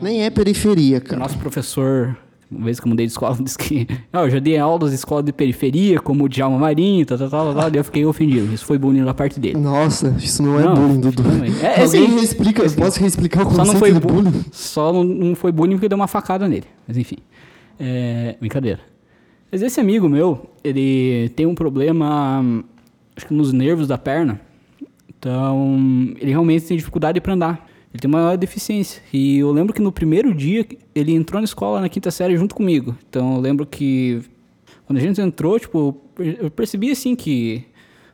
Nem 0.00 0.24
é 0.24 0.30
periferia, 0.30 0.98
O 0.98 1.00
cara. 1.02 1.18
nosso 1.20 1.36
professor, 1.38 2.16
uma 2.50 2.64
vez 2.64 2.78
que 2.80 2.86
eu 2.86 2.90
mudei 2.90 3.06
de 3.06 3.12
escola, 3.12 3.36
disse 3.40 3.58
que 3.58 3.86
"Ah, 4.12 4.22
eu 4.22 4.30
já 4.30 4.38
dei 4.38 4.56
aulas 4.58 4.90
de 4.90 4.96
escola 4.96 5.22
de 5.22 5.32
periferia, 5.32 6.00
como 6.00 6.24
o 6.24 6.28
Djalma 6.28 6.58
Marinho, 6.58 7.04
tal, 7.04 7.18
tal, 7.18 7.28
tal, 7.30 7.54
tal, 7.54 7.70
daí 7.70 7.80
eu 7.80 7.84
fiquei 7.84 8.04
ofendido. 8.04 8.52
Isso 8.54 8.64
foi 8.64 8.78
bullying 8.78 9.04
da 9.04 9.14
parte 9.14 9.38
dele. 9.40 9.58
Nossa, 9.58 10.14
isso 10.18 10.42
não 10.42 10.58
é 10.58 10.64
Não, 10.64 10.74
bullying, 10.74 11.00
Dudu. 11.00 11.22
É, 11.62 11.80
é 11.80 11.82
Alguém 11.82 12.08
sim. 12.08 12.14
me 12.14 12.22
explica, 12.22 12.62
posso 12.70 13.00
reexplicar 13.00 13.46
o 13.46 13.50
Só 13.50 13.56
conceito 13.58 13.72
não 13.72 13.78
foi 13.80 13.92
de 13.92 14.00
bullying. 14.00 14.30
bullying? 14.30 14.44
Só 14.52 14.92
não, 14.92 15.04
não 15.04 15.34
foi 15.34 15.52
bullying 15.52 15.74
porque 15.76 15.88
deu 15.88 15.96
uma 15.96 16.08
facada 16.08 16.48
nele. 16.48 16.66
Mas 16.86 16.96
enfim. 16.96 17.16
É, 17.78 18.36
brincadeira. 18.40 18.80
Mas 19.50 19.60
esse 19.62 19.78
amigo 19.80 20.08
meu, 20.08 20.46
ele 20.64 21.28
tem 21.36 21.44
um 21.44 21.54
problema, 21.54 22.40
hum, 22.40 22.62
acho 23.16 23.26
que 23.26 23.34
nos 23.34 23.52
nervos 23.52 23.88
da 23.88 23.98
perna. 23.98 24.40
Então, 25.08 25.78
ele 26.18 26.30
realmente 26.30 26.66
tem 26.66 26.76
dificuldade 26.76 27.20
para 27.20 27.34
andar. 27.34 27.68
Ele 27.92 28.00
tem 28.00 28.08
uma 28.10 28.36
deficiência. 28.36 29.02
E 29.12 29.38
eu 29.38 29.52
lembro 29.52 29.72
que 29.72 29.80
no 29.82 29.92
primeiro 29.92 30.34
dia, 30.34 30.66
ele 30.94 31.12
entrou 31.12 31.40
na 31.40 31.44
escola 31.44 31.80
na 31.80 31.88
quinta 31.88 32.10
série 32.10 32.36
junto 32.36 32.54
comigo. 32.54 32.96
Então, 33.08 33.34
eu 33.36 33.40
lembro 33.40 33.66
que 33.66 34.22
quando 34.86 34.98
a 34.98 35.00
gente 35.00 35.20
entrou, 35.20 35.58
tipo, 35.60 35.96
eu 36.18 36.50
percebi 36.50 36.90
assim 36.90 37.14
que. 37.14 37.64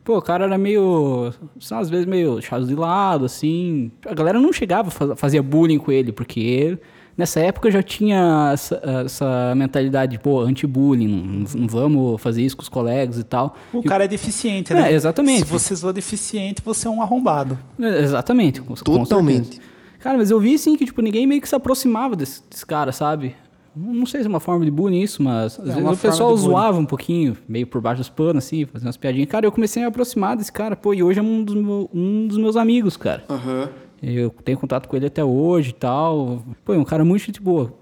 Pô, 0.05 0.19
o 0.19 0.23
cara 0.23 0.45
era 0.47 0.59
meio. 0.59 1.33
Às 1.71 1.89
vezes 1.89 2.07
meio 2.07 2.41
chato 2.43 2.67
de 2.67 2.75
lado, 2.75 3.25
assim. 3.25 3.91
A 4.05 4.15
galera 4.15 4.41
não 4.41 4.53
chegava, 4.53 4.91
fa- 4.91 5.15
fazia 5.17 5.43
bullying 5.43 5.79
com 5.79 5.93
ele, 5.93 6.13
porque 6.13 6.79
nessa 7.19 7.41
época 7.41 7.71
já 7.71 7.83
tinha 7.83 8.51
essa, 8.55 8.81
essa 9.05 9.53
mentalidade, 9.57 10.13
de, 10.13 10.19
pô, 10.19 10.41
anti-bullying, 10.41 11.09
não, 11.09 11.61
não 11.63 11.69
vamos 11.69 12.21
fazer 12.23 12.43
isso 12.43 12.57
com 12.57 12.63
os 12.63 12.69
colegas 12.71 13.19
e 13.19 13.25
tal. 13.25 13.57
O 13.75 13.81
E 13.81 13.83
cara 13.83 14.05
é 14.05 14.09
deficiente, 14.09 14.73
É, 14.73 14.77
né? 14.77 14.93
exatamente. 14.93 15.41
Se 15.45 15.53
você 15.53 15.75
zoa 15.75 15.93
deficiente, 15.93 16.63
você 16.65 16.87
é 16.87 16.91
um 16.91 17.03
arrombado. 17.03 17.59
É, 17.79 17.99
Exatamente. 18.03 18.63
com- 18.63 18.69
com 18.75 18.83
Totalmente. 18.83 19.47
certeza. 19.49 19.63
Cara, 20.01 20.17
mas 20.17 20.31
eu 20.31 20.39
vi 20.39 20.55
assim 20.55 20.77
que, 20.77 20.85
tipo, 20.87 21.03
ninguém 21.03 21.27
meio 21.27 21.41
que 21.43 21.49
se 21.49 21.55
aproximava 21.57 22.15
desse, 22.15 22.41
desse 22.49 22.65
cara, 22.65 22.93
sabe? 22.93 23.35
Não 23.77 24.07
sei 24.07 24.21
se 24.21 24.27
é 24.27 24.29
uma 24.29 24.41
forma 24.41 24.65
de 24.65 24.71
bullying 24.71 25.03
isso, 25.03 25.23
mas 25.23 25.59
às 25.59 25.65
vezes 25.67 25.81
uma 25.81 25.93
o 25.93 25.97
pessoal 25.97 26.37
zoava 26.37 26.79
um 26.81 26.85
pouquinho, 26.87 27.37
meio 27.49 27.67
por 27.67 27.81
baixo 27.81 28.01
dos 28.01 28.09
panos, 28.09 28.45
assim, 28.45 28.65
fazendo 28.65 28.87
umas 28.89 28.97
piadinhas. 28.97 29.29
Cara, 29.29 29.47
eu 29.47 29.53
comecei 29.53 29.83
a 29.83 29.87
me 29.87 29.89
aproximar 29.89 30.37
desse 30.37 30.51
cara, 30.53 30.75
pô, 30.75 30.95
e 30.95 31.03
hoje 31.03 31.21
é 31.21 31.23
um 31.23 31.45
dos, 31.45 31.55
meu- 31.55 31.89
um 31.95 32.27
dos 32.27 32.39
meus 32.39 32.57
amigos, 32.57 32.97
cara. 32.97 33.25
Aham. 33.29 33.69
Eu 34.03 34.31
tenho 34.45 34.57
contato 34.59 34.89
com 34.89 34.97
ele 34.97 35.07
até 35.07 35.25
hoje 35.25 35.71
e 35.71 35.75
tal. 35.75 36.43
Pô, 36.65 36.73
é 36.75 36.79
um 36.79 36.85
cara 36.85 37.05
muito 37.05 37.25
gente 37.25 37.41
boa. 37.43 37.73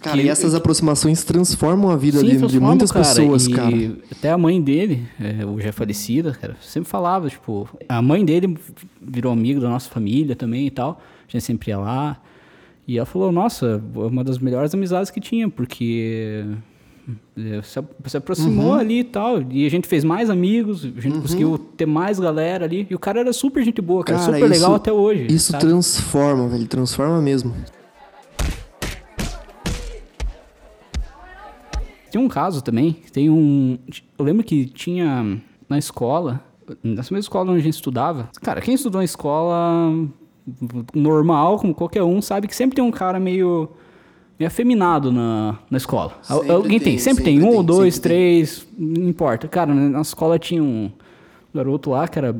Cara, 0.00 0.18
Que- 0.18 0.24
e 0.24 0.28
essas 0.28 0.54
aproximações 0.54 1.24
transformam 1.24 1.90
a 1.90 1.96
vida 1.96 2.18
Sim, 2.20 2.26
de, 2.38 2.46
de 2.46 2.60
muitas 2.60 2.92
cara, 2.92 3.04
pessoas, 3.04 3.46
e 3.46 3.50
cara. 3.52 3.96
Até 4.12 4.30
a 4.30 4.38
mãe 4.38 4.60
dele, 4.60 5.06
é, 5.20 5.44
hoje 5.44 5.66
é 5.68 5.72
falecida, 5.72 6.32
cara, 6.32 6.56
sempre 6.60 6.88
falava, 6.88 7.28
tipo, 7.30 7.68
a 7.88 8.00
mãe 8.02 8.24
dele 8.24 8.56
virou 9.00 9.32
amigo 9.32 9.58
da 9.60 9.68
nossa 9.70 9.88
família 9.88 10.36
também 10.36 10.66
e 10.66 10.70
tal. 10.70 11.00
A 11.26 11.30
gente 11.32 11.44
sempre 11.44 11.70
ia 11.70 11.78
lá. 11.78 12.20
E 12.86 12.98
ela 12.98 13.06
falou, 13.06 13.32
nossa, 13.32 13.82
é 13.94 13.98
uma 13.98 14.22
das 14.22 14.38
melhores 14.38 14.72
amizades 14.74 15.10
que 15.10 15.18
tinha, 15.20 15.48
porque 15.48 16.44
se, 17.62 17.78
se 18.06 18.16
aproximou 18.16 18.66
Uhum. 18.72 18.74
ali 18.74 19.00
e 19.00 19.04
tal. 19.04 19.42
E 19.50 19.64
a 19.66 19.70
gente 19.70 19.86
fez 19.86 20.02
mais 20.04 20.28
amigos, 20.30 20.84
a 20.84 21.00
gente 21.00 21.20
conseguiu 21.20 21.56
ter 21.58 21.86
mais 21.86 22.18
galera 22.18 22.64
ali. 22.64 22.86
E 22.90 22.94
o 22.94 22.98
cara 22.98 23.20
era 23.20 23.32
super 23.32 23.62
gente 23.64 23.80
boa, 23.80 24.02
cara, 24.04 24.18
Cara, 24.18 24.32
super 24.32 24.48
legal 24.48 24.70
isso- 24.70 24.74
até 24.74 24.92
hoje. 24.92 25.26
Isso 25.30 25.52
sabe? 25.52 25.64
transforma, 25.64 26.48
velho. 26.48 26.66
Transforma 26.66 27.20
mesmo. 27.22 27.54
Tem 32.10 32.20
um 32.20 32.28
caso 32.28 32.62
também, 32.62 32.96
tem 33.12 33.28
um. 33.28 33.78
Eu 34.18 34.24
lembro 34.24 34.42
que 34.44 34.64
tinha 34.66 35.38
na 35.68 35.76
escola, 35.78 36.40
nessa 36.82 37.12
mesma 37.12 37.18
escola 37.18 37.50
onde 37.50 37.60
a 37.60 37.64
gente 37.64 37.74
estudava. 37.74 38.30
Cara, 38.42 38.60
quem 38.60 38.74
estudou 38.74 39.02
em 39.02 39.04
escola 39.04 39.92
normal, 40.94 41.58
como 41.58 41.74
qualquer 41.74 42.02
um, 42.04 42.22
sabe 42.22 42.46
que 42.48 42.54
sempre 42.56 42.76
tem 42.76 42.84
um 42.84 42.90
cara 42.90 43.18
meio. 43.20 43.68
Meio 44.38 44.46
afeminado 44.46 45.10
na, 45.10 45.58
na 45.70 45.76
escola. 45.76 46.18
Sempre 46.22 46.50
Alguém 46.50 46.78
tem, 46.78 46.92
tem, 46.92 46.98
sempre, 46.98 47.24
sempre 47.24 47.40
tem. 47.40 47.48
Um, 47.48 47.56
tem, 47.56 47.64
dois, 47.64 47.98
três, 47.98 48.66
não 48.78 49.08
importa. 49.08 49.48
Cara, 49.48 49.74
na 49.74 50.00
escola 50.00 50.38
tinha 50.38 50.62
um 50.62 50.90
garoto 51.54 51.90
lá 51.90 52.06
que 52.06 52.18
era 52.18 52.36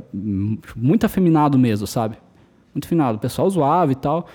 muito 0.77 1.07
afeminado 1.07 1.59
mesmo, 1.59 1.87
sabe? 1.87 2.17
Muito 2.75 2.85
afeminado. 2.85 3.17
O 3.17 3.21
pessoal 3.21 3.49
zoava 3.49 3.93
e 3.93 3.97
tal. 3.97 4.27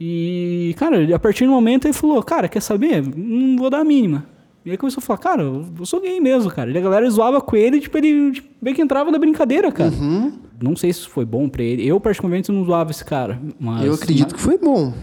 E, 0.00 0.74
cara, 0.78 1.14
a 1.14 1.18
partir 1.18 1.44
do 1.44 1.52
momento 1.52 1.86
ele 1.86 1.92
falou, 1.92 2.22
cara, 2.22 2.48
quer 2.48 2.60
saber? 2.60 3.02
Não 3.16 3.56
vou 3.56 3.70
dar 3.70 3.80
a 3.80 3.84
mínima. 3.84 4.26
E 4.64 4.70
aí 4.70 4.78
começou 4.78 5.00
a 5.00 5.04
falar, 5.04 5.18
cara, 5.18 5.42
eu 5.42 5.84
sou 5.84 6.00
gay 6.00 6.18
mesmo, 6.20 6.50
cara. 6.50 6.70
E 6.70 6.78
a 6.78 6.80
galera 6.80 7.08
zoava 7.10 7.38
com 7.40 7.54
ele, 7.54 7.80
tipo, 7.80 7.98
ele 7.98 8.32
tipo, 8.32 8.48
meio 8.62 8.74
que 8.74 8.80
entrava 8.80 9.10
na 9.10 9.18
brincadeira, 9.18 9.70
cara. 9.70 9.90
Uhum. 9.90 10.32
Não 10.62 10.74
sei 10.74 10.90
se 10.90 11.06
foi 11.06 11.26
bom 11.26 11.50
pra 11.50 11.62
ele. 11.62 11.86
Eu, 11.86 12.00
particularmente, 12.00 12.50
não 12.50 12.64
zoava 12.64 12.90
esse 12.90 13.04
cara. 13.04 13.38
Mas, 13.60 13.84
Eu 13.84 13.92
acredito 13.92 14.34
que 14.34 14.40
foi 14.40 14.56
bom. 14.56 14.94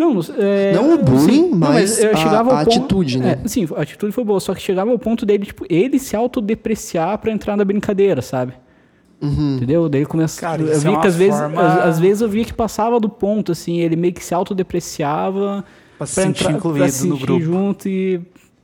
Não, 0.00 0.14
não, 0.14 0.22
é, 0.38 0.72
Não 0.72 0.94
o 0.94 0.98
bullying, 0.98 1.20
sim. 1.34 1.50
Não, 1.50 1.58
mas 1.58 2.02
a- 2.02 2.40
a 2.40 2.44
ponto- 2.44 2.58
atitude, 2.70 3.18
né? 3.18 3.38
É, 3.44 3.48
sim, 3.48 3.68
a 3.76 3.82
atitude 3.82 4.12
foi 4.12 4.24
boa. 4.24 4.40
Só 4.40 4.54
que 4.54 4.62
chegava 4.62 4.90
ao 4.90 4.98
ponto 4.98 5.26
dele, 5.26 5.44
tipo, 5.44 5.64
ele 5.68 5.98
se 5.98 6.16
autodepreciar 6.16 7.18
pra 7.18 7.30
entrar 7.30 7.56
na 7.56 7.64
brincadeira, 7.64 8.22
sabe? 8.22 8.54
Uhum. 9.20 9.56
Entendeu? 9.56 9.88
Daí 9.88 10.06
começa. 10.06 10.40
Cara, 10.40 10.62
eu 10.62 10.72
isso 10.72 10.88
é 10.88 10.96
que 11.00 11.06
às 11.06 11.14
vezes, 11.16 11.38
forma- 11.38 11.60
às, 11.62 11.78
às 11.88 12.00
vezes 12.00 12.22
eu 12.22 12.28
via 12.28 12.44
que 12.44 12.54
passava 12.54 12.98
do 12.98 13.08
ponto, 13.10 13.52
assim, 13.52 13.78
ele 13.80 13.94
meio 13.94 14.14
que 14.14 14.24
se 14.24 14.32
autodepreciava 14.34 15.64
Pra 15.98 16.06
se 16.06 16.14
sentir 16.14 16.50
incluído 16.50 16.78
pra 16.78 16.86
no 16.86 16.92
sentir 16.92 17.26
grupo. 17.26 17.40
junto 17.44 17.88
e 17.88 18.20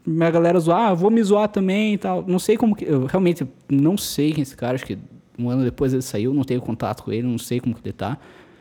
minha 0.06 0.30
galera 0.30 0.58
zoar, 0.58 0.90
ah, 0.90 0.94
vou 0.94 1.10
me 1.10 1.22
zoar 1.22 1.48
também 1.48 1.94
e 1.94 1.98
tal. 1.98 2.24
Não 2.26 2.38
sei 2.38 2.56
como 2.56 2.74
que. 2.74 2.84
Eu 2.84 3.04
realmente 3.06 3.46
não 3.68 3.96
sei 3.98 4.30
quem 4.32 4.40
é 4.40 4.42
esse 4.42 4.56
cara, 4.56 4.74
acho 4.76 4.86
que 4.86 4.96
um 5.38 5.50
ano 5.50 5.62
depois 5.64 5.92
ele 5.92 6.00
saiu, 6.02 6.32
não 6.32 6.44
tenho 6.44 6.60
contato 6.62 7.02
com 7.02 7.12
ele, 7.12 7.26
não 7.26 7.36
sei 7.38 7.60
como 7.60 7.74
que 7.74 7.80
ele 7.84 7.92
tá. 7.92 8.16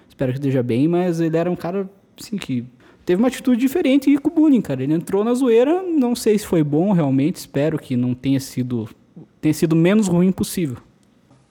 Espero 0.09 0.31
que 0.33 0.38
esteja 0.39 0.61
bem, 0.61 0.88
mas 0.88 1.19
ele 1.21 1.38
era 1.38 1.49
um 1.49 1.55
cara, 1.55 1.89
assim, 2.19 2.38
que 2.38 2.65
teve 3.06 3.21
uma 3.21 3.28
atitude 3.28 3.60
diferente 3.60 4.17
com 4.17 4.30
o 4.30 4.34
bullying, 4.34 4.62
cara. 4.62 4.84
Ele 4.84 4.93
entrou 4.93 5.23
na 5.23 5.34
zoeira, 5.34 5.84
não 5.84 6.15
sei 6.15 6.38
se 6.38 6.45
foi 6.45 6.63
bom 6.63 6.91
realmente, 6.91 7.38
espero 7.38 7.78
que 7.78 7.95
não 7.95 8.13
tenha 8.13 8.39
sido 8.39 8.89
tenha 9.39 9.54
sido 9.54 9.75
menos 9.75 10.08
ruim 10.08 10.32
possível. 10.32 10.78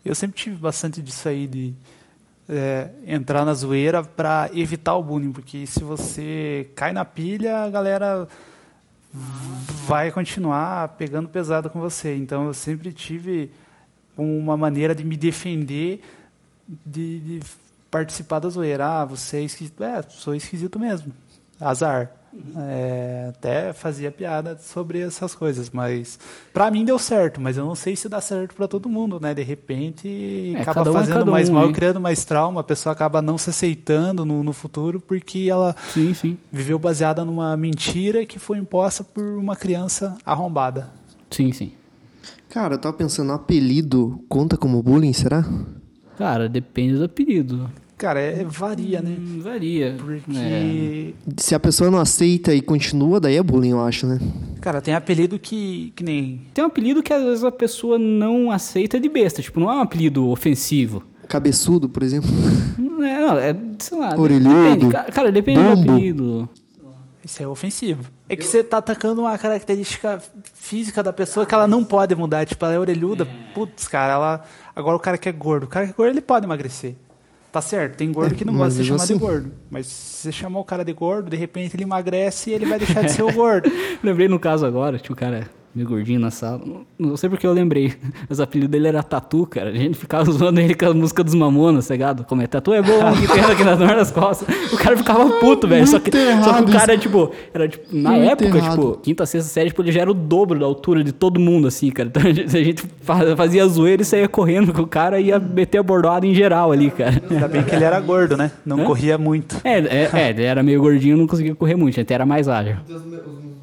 Eu 0.05 0.15
sempre 0.15 0.37
tive 0.37 0.57
bastante 0.57 1.01
disso 1.01 1.29
aí 1.29 1.47
de 1.47 1.73
é, 2.49 2.91
entrar 3.07 3.45
na 3.45 3.55
zoeira 3.55 4.03
para 4.03 4.51
evitar 4.53 4.97
o 4.97 5.03
bullying, 5.03 5.33
porque 5.33 5.67
se 5.67 5.83
você 5.83 6.69
cai 6.75 6.93
na 6.93 7.05
pilha, 7.05 7.59
a 7.59 7.71
galera 7.71 8.29
vai 9.87 10.11
continuar 10.11 10.89
pegando 10.89 11.29
pesado 11.29 11.71
com 11.71 11.81
você. 11.81 12.17
Então 12.17 12.47
eu 12.47 12.55
sempre 12.55 12.93
tive 12.93 13.51
uma 14.17 14.57
maneira 14.57 14.95
de 14.95 15.05
me 15.05 15.17
defender 15.17 16.01
de, 16.85 17.21
de 17.21 17.41
participar 17.95 18.41
da 18.41 18.49
zoeira. 18.49 18.85
Ah, 18.85 19.05
você 19.05 19.37
é 19.37 19.43
esquisito. 19.43 19.85
É, 19.85 20.03
sou 20.09 20.35
esquisito 20.35 20.81
mesmo. 20.81 21.13
Azar. 21.61 22.11
É, 22.57 23.27
até 23.29 23.73
fazia 23.73 24.11
piada 24.11 24.59
sobre 24.61 24.99
essas 24.99 25.37
coisas, 25.37 25.71
mas 25.71 26.19
para 26.53 26.69
mim 26.69 26.85
deu 26.85 26.99
certo, 26.99 27.41
mas 27.41 27.57
eu 27.57 27.65
não 27.65 27.77
sei 27.77 27.95
se 27.95 28.09
dá 28.09 28.21
certo 28.21 28.57
para 28.57 28.67
todo 28.67 28.89
mundo, 28.89 29.21
né? 29.21 29.33
De 29.33 29.43
repente 29.45 30.53
É, 30.57 30.63
acaba 30.63 30.91
um 30.91 30.95
é 30.97 30.99
fazendo 30.99 31.19
cada 31.21 31.31
mais 31.31 31.49
um, 31.49 31.53
mal, 31.53 31.67
hein? 31.69 31.73
criando 31.73 32.01
mais 32.01 32.25
trauma, 32.25 32.61
a 32.61 32.65
pessoa 32.65 32.93
acaba 32.93 33.23
não 33.23 33.39
se 33.39 33.51
aceitando 33.51 34.25
no, 34.25 34.43
no 34.43 34.53
futuro 34.53 34.99
porque 34.99 35.47
ela 35.49 35.77
Sim, 35.93 36.13
sim. 36.13 36.37
viveu 36.51 36.77
baseada 36.77 37.25
numa 37.25 37.57
mentira 37.57 38.27
que 38.27 38.41
foi 38.41 38.59
imposta 38.59 39.05
por 39.05 39.23
uma 39.23 39.55
criança 39.55 40.19
arrombada. 40.27 40.91
Sim, 41.31 41.53
sim. 41.53 41.71
Cara, 42.49 42.75
eu 42.75 42.79
tava 42.79 42.97
pensando, 42.97 43.31
apelido 43.33 44.25
conta 44.29 44.57
como 44.57 44.83
bullying, 44.83 45.13
será? 45.13 45.45
Cara, 46.19 46.49
depende 46.49 46.97
do 46.99 47.05
apelido. 47.05 47.71
Cara, 48.05 48.21
é, 48.21 48.45
varia, 48.45 49.01
né? 49.01 49.17
Hum, 49.19 49.41
varia. 49.41 49.97
Porque, 49.99 50.21
É. 50.37 51.13
Se 51.39 51.55
a 51.55 51.59
pessoa 51.59 51.91
não 51.91 51.99
aceita 51.99 52.55
e 52.55 52.61
continua, 52.61 53.19
daí 53.19 53.37
é 53.37 53.43
bullying, 53.43 53.71
eu 53.71 53.81
acho, 53.83 54.07
né? 54.07 54.21
cara, 54.61 54.83
tem 54.83 54.93
apelido 54.93 55.39
que, 55.39 55.91
que 55.97 56.05
nem. 56.05 56.43
Tem 56.53 56.63
um 56.63 56.67
apelido 56.67 57.03
que 57.03 57.15
às 57.15 57.23
vezes 57.23 57.43
a 57.45 57.51
pessoa 57.51 57.99
não 57.99 58.51
aceita 58.51 59.01
de 59.01 59.09
besta. 59.09 59.41
Tipo, 59.41 59.59
não 59.59 59.71
é 59.71 59.77
um 59.77 59.81
apelido 59.81 60.29
ofensivo. 60.29 61.03
Cabeçudo, 61.27 61.89
por 61.89 62.03
exemplo. 62.03 62.29
Não 62.79 63.03
é, 63.03 63.21
não, 63.21 63.39
é 63.39 63.57
sei 63.79 63.99
lá. 63.99 64.15
Orelhudo. 64.19 64.55
Depende, 64.75 64.93
ca- 64.93 65.05
cara, 65.05 65.33
depende 65.33 65.63
do 65.63 65.75
Bumbo. 65.77 65.93
apelido. 65.93 66.49
Isso 67.25 67.43
é 67.43 67.49
ofensivo. 67.49 68.05
É 68.29 68.37
que 68.37 68.45
você 68.45 68.63
tá 68.63 68.77
atacando 68.77 69.23
uma 69.23 69.39
característica 69.39 70.23
física 70.53 71.03
da 71.03 71.11
pessoa 71.11 71.47
que 71.47 71.55
ela 71.55 71.67
não 71.67 71.83
pode 71.83 72.15
mudar. 72.15 72.45
Tipo, 72.45 72.67
ela 72.67 72.75
é 72.75 72.79
orelhuda. 72.79 73.27
Putz, 73.55 73.89
cara, 73.89 74.13
ela. 74.13 74.45
Agora 74.77 74.95
o 74.95 75.01
cara 75.01 75.17
que 75.17 75.27
é 75.27 75.33
gordo. 75.33 75.65
O 75.65 75.67
cara 75.69 75.87
que 75.87 75.93
é 75.93 75.95
gordo, 75.95 76.11
ele 76.11 76.21
pode 76.21 76.45
emagrecer. 76.45 76.97
Tá 77.55 77.61
certo, 77.61 77.97
tem 77.97 78.11
gordo 78.11 78.35
É, 78.35 78.37
que 78.37 78.45
não 78.45 78.53
gosta 78.57 78.71
de 78.71 78.77
ser 78.79 78.85
chamado 78.89 79.07
de 79.07 79.13
assim. 79.13 79.17
gordo. 79.17 79.53
Mas 79.71 79.87
se 79.87 80.23
você 80.23 80.33
chamar 80.33 80.59
o 80.59 80.65
cara 80.65 80.85
de 80.85 80.93
gordo, 80.93 81.31
de 81.31 81.37
repente 81.37 81.77
ele 81.77 81.85
emagrece 81.85 82.51
e 82.51 82.53
ele 82.53 82.67
vai 82.67 82.81
deixar 82.81 83.03
de 83.05 83.13
ser 83.13 83.23
o 83.23 83.33
gordo. 83.33 83.71
Lembrei 84.03 84.27
no 84.27 84.41
caso 84.41 84.67
agora, 84.67 84.99
tinha 84.99 85.13
um 85.13 85.17
cara 85.17 85.49
meio 85.75 85.89
gordinho 85.89 86.21
na 86.21 86.31
sala. 86.31 86.61
Não 86.99 87.17
sei 87.17 87.29
porque 87.29 87.47
eu 87.47 87.53
lembrei. 87.53 87.93
Mas 88.29 88.39
o 88.39 88.43
apelido 88.43 88.71
dele 88.71 88.89
era 88.89 89.03
Tatu, 89.03 89.47
cara. 89.47 89.71
A 89.71 89.75
gente 89.75 89.97
ficava 89.99 90.25
zoando 90.31 90.61
ele 90.61 90.75
com 90.75 90.87
a 90.87 90.95
música 90.95 91.25
dos 91.25 91.35
Mamonas, 91.35 91.89
tá 91.89 91.95
ligado? 91.95 92.25
Como 92.25 92.41
é 92.43 92.47
Tatu 92.47 92.73
é 92.73 92.81
bom, 92.81 93.13
que 93.21 93.27
tem 93.33 93.43
aqui 93.45 93.65
na 93.65 93.75
dor 93.75 93.89
das 93.89 94.11
costas. 94.11 94.47
O 94.73 94.77
cara 94.77 94.97
ficava 94.97 95.29
puto, 95.41 95.67
velho. 95.67 95.87
Só 95.87 95.99
que, 95.99 96.11
só 96.43 96.63
que 96.63 96.71
o 96.71 96.73
cara, 96.73 96.97
tipo, 96.97 97.31
era 97.53 97.69
tipo, 97.69 97.85
na 97.97 98.11
Muito 98.13 98.31
época, 98.31 98.57
errado. 98.59 98.71
tipo, 98.73 98.99
quinta, 99.03 99.27
sexta 99.27 99.49
série, 99.51 99.69
tipo, 99.71 99.83
ele 99.83 99.91
já 99.93 100.03
era 100.03 100.11
o 100.11 100.15
dobro 100.15 100.59
da 100.59 100.67
altura 100.67 101.03
de 101.03 101.11
todo 101.13 101.41
mundo, 101.41 101.67
assim, 101.69 101.91
cara. 101.91 102.09
Então 102.09 102.23
a 102.29 102.33
gente, 102.33 102.57
a 102.57 102.63
gente 102.65 102.85
fa- 103.01 103.37
fazia 103.37 103.67
zoeira 103.67 104.03
e 104.03 104.05
saía 104.05 104.29
correndo 104.29 104.73
com 104.73 104.83
o 104.83 104.87
cara 104.87 105.19
e 105.21 105.27
ia 105.27 105.39
meter 105.39 105.79
a 105.79 105.83
bordoada 105.83 106.27
em 106.27 106.35
geral 106.35 106.71
ali, 106.73 106.91
cara. 106.91 107.21
Ainda 107.31 107.49
bem 107.49 107.63
que 107.65 107.75
ele 107.75 107.85
era 107.85 107.99
gordo, 108.01 108.37
né? 108.37 108.51
Não 108.65 108.81
Hã? 108.81 108.85
corria 108.85 109.19
muito. 109.19 109.57
É, 109.65 109.79
é, 109.79 110.11
é, 110.13 110.31
ele 110.31 110.43
era 110.45 110.63
meio 110.63 110.81
gordinho, 110.81 111.17
não 111.17 111.27
conseguia 111.27 111.55
correr 111.55 111.75
muito, 111.75 111.95
a 111.95 112.01
gente 112.01 112.13
era 112.13 112.25
mais 112.25 112.49
ágil. 112.49 112.77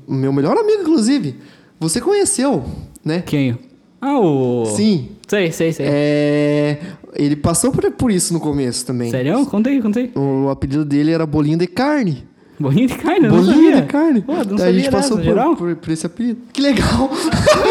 O 0.07 0.13
meu 0.13 0.33
melhor 0.33 0.57
amigo, 0.57 0.81
inclusive. 0.81 1.35
Você 1.81 1.99
conheceu, 1.99 2.63
né? 3.03 3.23
Quem? 3.25 3.57
Ah, 3.99 4.19
o. 4.19 4.67
Sim. 4.67 5.09
Sei, 5.27 5.51
sei, 5.51 5.73
sei. 5.73 5.85
É... 5.89 6.77
Ele 7.15 7.35
passou 7.35 7.71
por, 7.71 7.89
por 7.93 8.11
isso 8.11 8.33
no 8.33 8.39
começo 8.39 8.85
também. 8.85 9.09
Sério? 9.09 9.43
Conta 9.47 9.71
aí, 9.71 9.81
conta 9.81 9.99
aí. 9.99 10.11
O 10.15 10.49
apelido 10.49 10.85
dele 10.85 11.11
era 11.11 11.25
Bolinho 11.25 11.57
de 11.57 11.65
Carne. 11.65 12.23
Bolinho 12.59 12.87
de 12.87 12.93
carne, 12.93 13.25
eu 13.25 13.31
não 13.31 13.43
sabia. 13.43 13.81
de 13.81 13.87
carne. 13.87 14.21
Pô, 14.21 14.33
não 14.33 14.43
Daí 14.43 14.53
a 14.53 14.57
sabia 14.57 14.73
gente 14.73 14.91
passou 14.91 15.17
dessa, 15.17 15.33
por, 15.33 15.57
por, 15.57 15.75
por 15.77 15.91
esse 15.91 16.05
apelido. 16.05 16.41
Que 16.53 16.61
legal. 16.61 17.09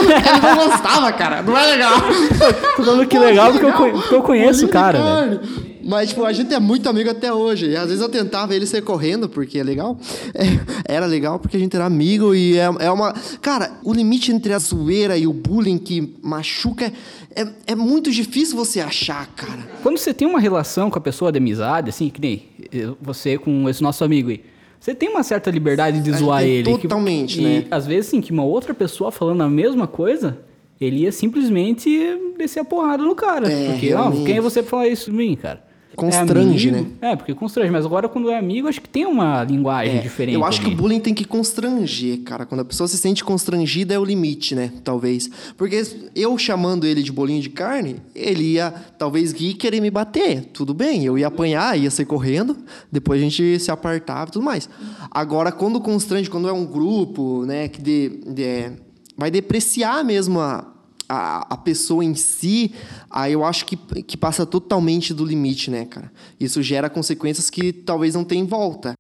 Ele 0.03 0.41
não 0.43 0.69
gostava, 0.69 1.13
cara. 1.13 1.43
Não 1.43 1.57
é 1.57 1.67
legal. 1.71 1.95
Tô 2.77 2.83
falando 2.83 3.07
que 3.07 3.17
legal 3.17 3.53
porque 3.53 3.67
eu, 3.67 3.73
porque 3.73 4.15
eu 4.17 4.23
conheço 4.23 4.67
o 4.67 4.69
Bolinho 4.69 4.73
cara, 4.73 5.27
velho. 5.27 5.41
Mas, 5.85 6.11
tipo, 6.11 6.25
a 6.25 6.33
gente 6.33 6.53
é 6.55 6.61
muito 6.61 6.89
amigo 6.89 7.11
até 7.11 7.33
hoje. 7.33 7.71
E 7.71 7.77
às 7.77 7.87
vezes 7.87 8.01
eu 8.01 8.09
tentava 8.09 8.55
ele 8.55 8.67
sair 8.67 8.83
correndo, 8.83 9.29
porque 9.29 9.59
é 9.59 9.63
legal. 9.63 9.99
É, 10.35 10.95
era 10.95 11.07
legal 11.07 11.39
porque 11.39 11.57
a 11.57 11.61
gente 11.61 11.75
era 11.75 11.85
amigo 11.87 12.35
e 12.35 12.59
é, 12.59 12.71
é 12.81 12.91
uma... 12.91 13.13
Cara, 13.41 13.73
o 13.85 13.93
limite 13.93 14.33
entre 14.33 14.53
a 14.53 14.59
zoeira 14.59 15.17
e 15.17 15.27
o 15.27 15.33
bullying 15.33 15.79
que 15.79 16.15
machuca 16.23 16.93
é, 17.35 17.47
é 17.69 17.75
muito 17.75 18.11
difícil 18.11 18.57
você 18.57 18.81
achar, 18.81 19.27
cara. 19.35 19.67
Quando 19.83 19.99
você 19.99 20.13
tem 20.13 20.27
uma 20.27 20.41
relação 20.41 20.91
com 20.91 20.99
a 20.99 21.01
pessoa 21.01 21.31
de 21.31 21.39
amizade, 21.39 21.91
assim, 21.91 22.09
que 22.09 22.21
nem 22.21 22.43
eh, 22.73 22.91
você 23.01 23.39
com 23.39 23.69
esse 23.69 23.83
nosso 23.83 24.03
amigo 24.05 24.31
aí, 24.31 24.43
você 24.79 24.95
tem 24.95 25.09
uma 25.09 25.23
certa 25.23 25.51
liberdade 25.51 26.01
de 26.01 26.13
zoar 26.13 26.43
ele. 26.43 26.75
que- 26.77 26.83
totalmente, 26.83 27.39
e, 27.41 27.43
né? 27.43 27.65
às 27.71 27.87
vezes, 27.87 28.09
assim, 28.09 28.21
que 28.21 28.33
uma 28.33 28.43
outra 28.45 28.73
pessoa 28.75 29.13
falando 29.13 29.43
a 29.43 29.49
mesma 29.49 29.87
coisa, 29.87 30.39
ele 30.81 31.01
ia 31.03 31.13
simplesmente 31.13 31.91
descer 32.39 32.61
a 32.61 32.65
porrada 32.65 33.03
no 33.05 33.15
cara. 33.15 33.51
É, 33.53 33.73
porque, 33.73 33.89
realmente. 33.89 34.19
não, 34.19 34.25
quem 34.25 34.37
é 34.39 34.41
você 34.41 34.63
pra 34.63 34.71
falar 34.71 34.89
isso 34.89 35.11
de 35.11 35.17
mim, 35.17 35.37
cara? 35.37 35.63
Constrange, 36.01 36.69
É 36.69 36.73
amigo? 36.73 36.89
né? 37.01 37.11
É, 37.13 37.17
porque 37.17 37.35
constrange. 37.35 37.71
Mas 37.71 37.85
agora, 37.85 38.09
quando 38.09 38.31
é 38.31 38.39
amigo, 38.39 38.69
acho 38.69 38.81
que 38.81 38.89
tem 38.89 39.05
uma 39.07 39.45
linguagem 39.45 39.99
É, 39.99 40.01
diferente. 40.01 40.35
Eu 40.35 40.45
acho 40.45 40.61
que 40.61 40.67
ali. 40.67 40.75
o 40.75 40.79
bullying 40.79 41.01
tem 41.01 41.13
que 41.15 41.25
constranger, 41.25 42.21
cara. 42.23 42.47
Quando 42.47 42.61
a 42.61 42.65
pessoa 42.65 42.87
se 42.89 42.97
sente 42.99 43.23
constrangida 43.25 43.95
é 43.95 43.99
o 43.99 44.05
limite, 44.05 44.55
né? 44.55 44.73
Talvez. 44.83 45.31
Porque 45.57 45.83
eu 46.15 46.37
chamando 46.39 46.87
ele 46.87 47.03
de 47.03 47.13
bolinho 47.13 47.41
de 47.43 47.51
carne, 47.51 47.97
ele 48.15 48.53
ia 48.53 48.71
talvez 48.99 49.33
rir 49.33 49.51
e 49.51 49.55
querer 49.55 49.81
me 49.81 49.91
bater. 49.91 50.45
Tudo 50.53 50.73
bem, 50.75 51.05
eu 51.05 51.19
ia 51.19 51.27
apanhar, 51.27 51.79
ia 51.79 51.91
sair 51.91 52.07
correndo, 52.07 52.57
depois 52.91 53.21
a 53.21 53.25
gente 53.25 53.59
se 53.59 53.71
apartava 53.71 54.29
e 54.31 54.33
tudo 54.33 54.45
mais. 54.45 54.69
Agora, 55.11 55.53
quando 55.53 55.81
constrange, 55.81 56.29
quando 56.31 56.49
é 56.49 56.53
um 56.53 56.65
grupo, 56.67 57.45
né, 57.45 57.69
que 57.69 57.81
de, 57.83 58.09
de- 58.27 58.73
vai 59.17 59.31
depreciar 59.31 60.05
mesmo 60.05 60.41
a, 60.41 60.67
a, 61.11 61.55
a 61.55 61.57
pessoa 61.57 62.05
em 62.05 62.15
si, 62.15 62.73
aí 63.11 63.33
eu 63.33 63.45
acho 63.45 63.67
que, 63.67 63.77
que 63.77 64.17
passa 64.17 64.47
totalmente 64.47 65.13
do 65.13 65.25
limite, 65.25 65.71
né, 65.71 65.85
cara? 65.85 66.13
Isso 66.39 66.63
gera 66.63 66.89
consequências 66.89 67.51
que 67.51 67.73
talvez 67.73 68.15
não 68.15 68.25
tenham 68.25 68.47
volta. 68.47 68.93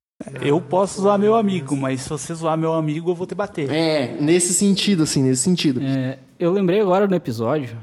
Eu 0.42 0.60
posso 0.60 1.00
zoar 1.00 1.18
meu 1.18 1.34
amigo, 1.36 1.76
mas 1.76 2.02
se 2.02 2.08
você 2.08 2.34
zoar 2.34 2.58
meu 2.58 2.74
amigo, 2.74 3.10
eu 3.10 3.14
vou 3.14 3.26
te 3.26 3.34
bater. 3.34 3.70
É, 3.70 4.20
nesse 4.20 4.52
sentido, 4.52 5.04
assim, 5.04 5.22
nesse 5.22 5.42
sentido. 5.42 5.80
É, 5.80 6.18
eu 6.38 6.52
lembrei 6.52 6.80
agora 6.80 7.06
no 7.06 7.14
episódio, 7.14 7.78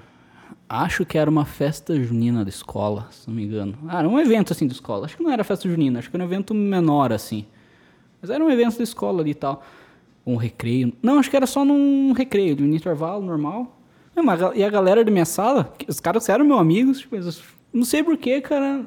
acho 0.69 1.05
que 1.05 1.17
era 1.17 1.29
uma 1.29 1.45
festa 1.45 1.99
junina 1.99 2.43
da 2.43 2.49
escola, 2.49 3.07
se 3.09 3.27
não 3.27 3.35
me 3.35 3.45
engano. 3.45 3.77
Ah, 3.87 3.99
era 3.99 4.09
um 4.09 4.19
evento 4.19 4.51
assim 4.51 4.67
da 4.67 4.73
escola. 4.73 5.05
Acho 5.05 5.17
que 5.17 5.23
não 5.23 5.31
era 5.31 5.43
festa 5.43 5.69
junina, 5.69 5.99
acho 5.99 6.09
que 6.09 6.15
era 6.15 6.23
um 6.23 6.27
evento 6.27 6.53
menor 6.53 7.13
assim. 7.13 7.45
Mas 8.21 8.29
era 8.29 8.43
um 8.43 8.51
evento 8.51 8.77
da 8.77 8.83
escola 8.83 9.21
ali 9.21 9.31
e 9.31 9.35
tal. 9.35 9.63
Um 10.25 10.35
recreio. 10.35 10.93
Não, 11.01 11.17
acho 11.17 11.29
que 11.29 11.37
era 11.37 11.47
só 11.47 11.63
num 11.63 12.11
recreio, 12.11 12.57
no 12.57 12.75
intervalo 12.75 13.25
normal. 13.25 13.76
É, 14.17 14.57
E 14.57 14.63
a 14.63 14.69
galera 14.69 15.03
da 15.05 15.11
minha 15.11 15.25
sala, 15.25 15.73
os 15.87 15.99
caras 15.99 16.27
eram 16.29 16.45
meus 16.45 16.59
amigos, 16.59 16.99
tipo, 16.99 17.15
eles- 17.15 17.41
não 17.73 17.85
sei 17.85 18.03
porquê, 18.03 18.41
cara, 18.41 18.81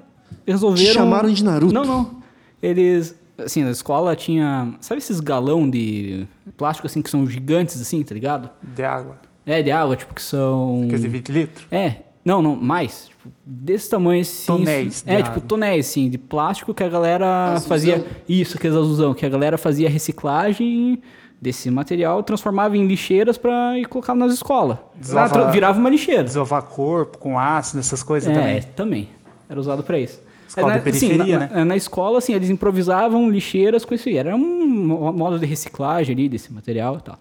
resolveram... 0.47 0.91
Te 0.91 0.95
chamaram 0.95 1.33
de 1.33 1.45
Naruto? 1.45 1.73
Não, 1.73 1.85
não. 1.85 2.21
Eles, 2.63 3.15
assim, 3.39 3.63
na 3.65 3.71
escola 3.71 4.15
tinha, 4.17 4.75
sabe 4.81 4.99
esses 4.99 5.21
galão 5.21 5.69
de 5.69 6.27
plástico 6.57 6.87
assim, 6.87 7.01
que 7.01 7.09
são 7.11 7.27
gigantes 7.27 7.81
assim, 7.81 8.03
tá 8.03 8.15
ligado? 8.15 8.51
De 8.63 8.83
água. 8.83 9.19
É, 9.47 9.63
de 9.63 9.71
água, 9.71 9.97
tipo, 9.97 10.13
que 10.15 10.23
são. 10.23 10.87
Quer 10.91 10.97
dizer, 10.97 11.09
20 11.09 11.29
litros? 11.33 11.67
É, 11.71 11.97
não, 12.25 12.43
não, 12.43 12.55
mais. 12.55 13.07
Tipo, 13.09 13.31
desse 13.45 13.89
tamanho 13.89 14.21
assim. 14.21 14.47
Tonéis 14.47 15.03
de 15.03 15.11
É, 15.11 15.17
água. 15.17 15.25
tipo, 15.33 15.41
tonéis, 15.41 15.89
assim, 15.89 16.11
de 16.11 16.19
plástico 16.19 16.75
que 16.75 16.83
a 16.85 16.89
galera 16.89 17.53
Azulzão. 17.55 17.69
fazia. 17.69 18.07
Isso, 18.29 18.57
aqueles 18.59 18.77
azulzão, 18.77 19.15
que 19.15 19.25
a 19.25 19.29
galera 19.29 19.57
fazia 19.57 19.89
reciclagem 19.89 21.01
desse 21.41 21.71
material, 21.71 22.23
transformava 22.23 22.77
em 22.77 22.87
lixeiras 22.87 23.39
pra 23.39 23.79
ir 23.79 23.87
colocar 23.87 24.15
nas 24.15 24.33
escolas. 24.35 24.77
Desova- 24.95 25.29
tra- 25.29 25.51
Virava 25.51 25.79
uma 25.79 25.89
lixeira. 25.89 26.23
Desovar 26.25 26.63
corpo 26.65 27.17
com 27.19 27.39
ácido, 27.39 27.81
essas 27.81 28.03
coisas 28.03 28.29
É, 28.31 28.35
também. 28.35 28.63
também. 28.77 29.09
Era 29.49 29.59
usado 29.59 29.83
pra 29.83 29.99
isso. 29.99 30.21
Escola 30.47 30.75
É, 30.75 30.79
de 30.79 30.85
periferia, 30.85 31.39
na, 31.39 31.47
né? 31.47 31.51
na, 31.55 31.65
na 31.65 31.77
escola, 31.77 32.19
assim, 32.19 32.35
eles 32.35 32.51
improvisavam 32.51 33.31
lixeiras 33.31 33.85
com 33.85 33.95
isso 33.95 34.09
aí. 34.09 34.17
Era 34.19 34.35
um 34.35 34.67
mo- 34.67 35.13
modo 35.13 35.39
de 35.39 35.47
reciclagem 35.47 36.13
ali 36.15 36.29
desse 36.29 36.53
material 36.53 36.97
e 36.99 37.03
tal. 37.03 37.19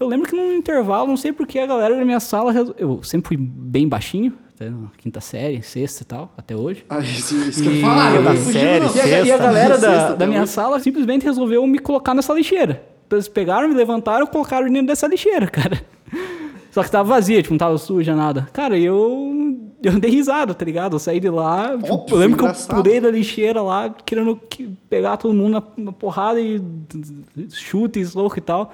Eu 0.00 0.06
lembro 0.06 0.28
que 0.28 0.34
num 0.36 0.52
intervalo, 0.52 1.08
não 1.08 1.16
sei 1.16 1.32
porque 1.32 1.58
a 1.58 1.66
galera 1.66 1.96
da 1.96 2.04
minha 2.04 2.20
sala... 2.20 2.52
resol- 2.52 2.74
Eu 2.78 3.02
sempre 3.02 3.28
fui 3.28 3.36
bem 3.36 3.88
baixinho, 3.88 4.32
até 4.54 4.70
na 4.70 4.86
quinta 4.96 5.20
série, 5.20 5.60
sexta 5.60 6.04
e 6.04 6.06
tal, 6.06 6.32
até 6.38 6.54
hoje. 6.56 6.84
Ah, 6.88 7.00
isso, 7.00 7.34
isso 7.36 7.62
que 7.64 7.68
E- 7.68 7.76
eu 7.80 7.86
falar, 7.86 8.14
eu 8.14 8.36
série, 8.36 8.84
não. 8.86 8.96
E 8.96 9.00
a, 9.00 9.20
e 9.24 9.32
a 9.32 9.38
galera 9.38 9.76
da, 9.76 10.14
da 10.14 10.26
minha 10.26 10.42
hoje. 10.44 10.52
sala 10.52 10.78
simplesmente 10.78 11.24
resolveu 11.24 11.66
me 11.66 11.80
colocar 11.80 12.14
nessa 12.14 12.32
lixeira. 12.32 12.80
Eles 13.10 13.28
pegaram, 13.28 13.68
me 13.68 13.74
levantaram 13.74 14.24
e 14.26 14.28
colocaram 14.28 14.68
dentro 14.68 14.86
dessa 14.88 15.06
lixeira, 15.06 15.46
cara. 15.50 15.80
Só 16.70 16.82
que 16.82 16.90
tava 16.90 17.08
vazia, 17.08 17.40
tipo, 17.42 17.54
não 17.54 17.58
tava 17.58 17.78
suja, 17.78 18.14
nada. 18.14 18.46
Cara, 18.52 18.78
eu, 18.78 19.56
eu 19.82 19.98
dei 19.98 20.10
risada, 20.10 20.54
tá 20.54 20.64
ligado? 20.64 20.94
Eu 20.96 20.98
saí 20.98 21.18
de 21.18 21.28
lá, 21.30 21.76
tipo, 21.76 21.92
Óbvio, 21.94 22.14
eu 22.14 22.18
lembro 22.18 22.36
que 22.36 22.42
eu 22.44 22.48
engraçado. 22.48 22.82
pulei 22.82 23.00
da 23.00 23.10
lixeira 23.10 23.62
lá, 23.62 23.88
querendo 24.04 24.36
que- 24.48 24.68
pegar 24.88 25.16
todo 25.16 25.32
mundo 25.34 25.52
na, 25.52 25.62
na 25.84 25.92
porrada 25.92 26.38
e 26.40 26.60
chutes 27.50 28.14
louco 28.14 28.38
e 28.38 28.42
tal. 28.42 28.72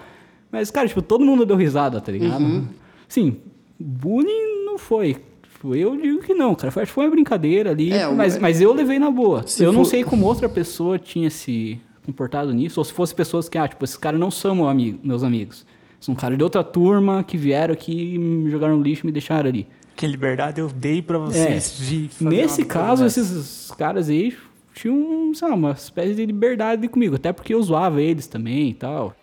Mas, 0.51 0.71
cara, 0.71 0.87
tipo, 0.89 1.03
todo 1.03 1.25
mundo 1.25 1.47
deu 1.47 1.57
risada, 1.57 2.01
tá 2.01 2.13
ligado? 2.13 2.41
Uhum. 2.43 2.67
Sim, 3.09 3.37
Bullying 3.79 4.65
não 4.67 4.79
foi. 4.79 5.17
Tipo, 5.43 5.75
Eu 5.75 5.97
digo 5.97 6.21
que 6.21 6.35
não, 6.35 6.55
cara. 6.55 6.71
Foi, 6.71 6.83
acho 6.83 6.91
que 6.91 6.95
foi 6.95 7.05
uma 7.05 7.11
brincadeira 7.11 7.71
ali, 7.71 7.93
É, 7.93 8.07
mas, 8.09 8.39
mas 8.39 8.61
eu 8.61 8.73
levei 8.73 8.99
na 8.99 9.11
boa. 9.11 9.45
Eu 9.59 9.73
não 9.73 9.85
for- 9.85 9.91
sei 9.91 10.05
como 10.05 10.27
outra 10.27 10.49
pessoa 10.49 10.99
tinha 10.99 11.31
se 11.31 11.81
comportado 12.05 12.53
nisso, 12.53 12.81
ou 12.81 12.85
se 12.85 12.93
fosse 12.93 13.15
pessoas 13.15 13.49
que, 13.49 13.57
ah, 13.59 13.67
tipo, 13.67 13.85
esses 13.85 13.97
caras 13.97 14.19
não 14.21 14.31
são 14.31 14.55
meu 14.55 14.69
amigo, 14.69 14.99
meus 15.03 15.23
amigos. 15.23 15.65
São 16.01 16.15
caras 16.15 16.37
de 16.37 16.45
outra 16.45 16.63
turma 16.63 17.25
que 17.25 17.37
vieram 17.37 17.73
aqui, 17.73 18.19
me 18.19 18.51
jogaram 18.51 18.77
no 18.77 18.83
lixo 18.83 19.05
e 19.05 19.07
me 19.07 19.13
deixaram 19.13 19.49
ali. 19.49 19.67
Que 19.97 20.07
liberdade 20.07 20.61
eu 20.61 20.69
dei 20.69 21.01
pra 21.01 21.17
É, 21.19 21.21
vocês 21.21 21.79
de 21.79 22.09
fazer 22.09 22.29
Nesse 22.31 22.65
caso, 22.65 23.05
dessa. 23.05 23.21
esses 23.21 23.71
caras 23.79 24.09
aí 24.09 24.37
tinham, 24.75 25.33
sei 25.35 25.49
lá, 25.49 25.55
uma 25.55 25.71
espécie 25.71 26.15
de 26.15 26.27
liberdade 26.27 26.87
comigo. 26.89 27.15
Até 27.15 27.33
porque 27.33 27.55
eu 27.55 27.63
zoava 27.63 28.03
eles 28.03 28.27
também 28.27 28.71
e 28.71 28.75
tal. 28.75 29.15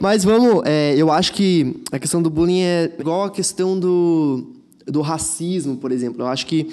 Mas 0.00 0.24
vamos, 0.24 0.62
é, 0.66 0.94
eu 0.96 1.10
acho 1.10 1.32
que 1.32 1.82
a 1.90 1.98
questão 1.98 2.20
do 2.22 2.28
bullying 2.28 2.60
é 2.62 2.94
igual 2.98 3.24
a 3.24 3.30
questão 3.30 3.78
do, 3.78 4.52
do 4.86 5.00
racismo, 5.00 5.76
por 5.76 5.92
exemplo. 5.92 6.22
Eu 6.22 6.26
acho 6.26 6.46
que, 6.46 6.68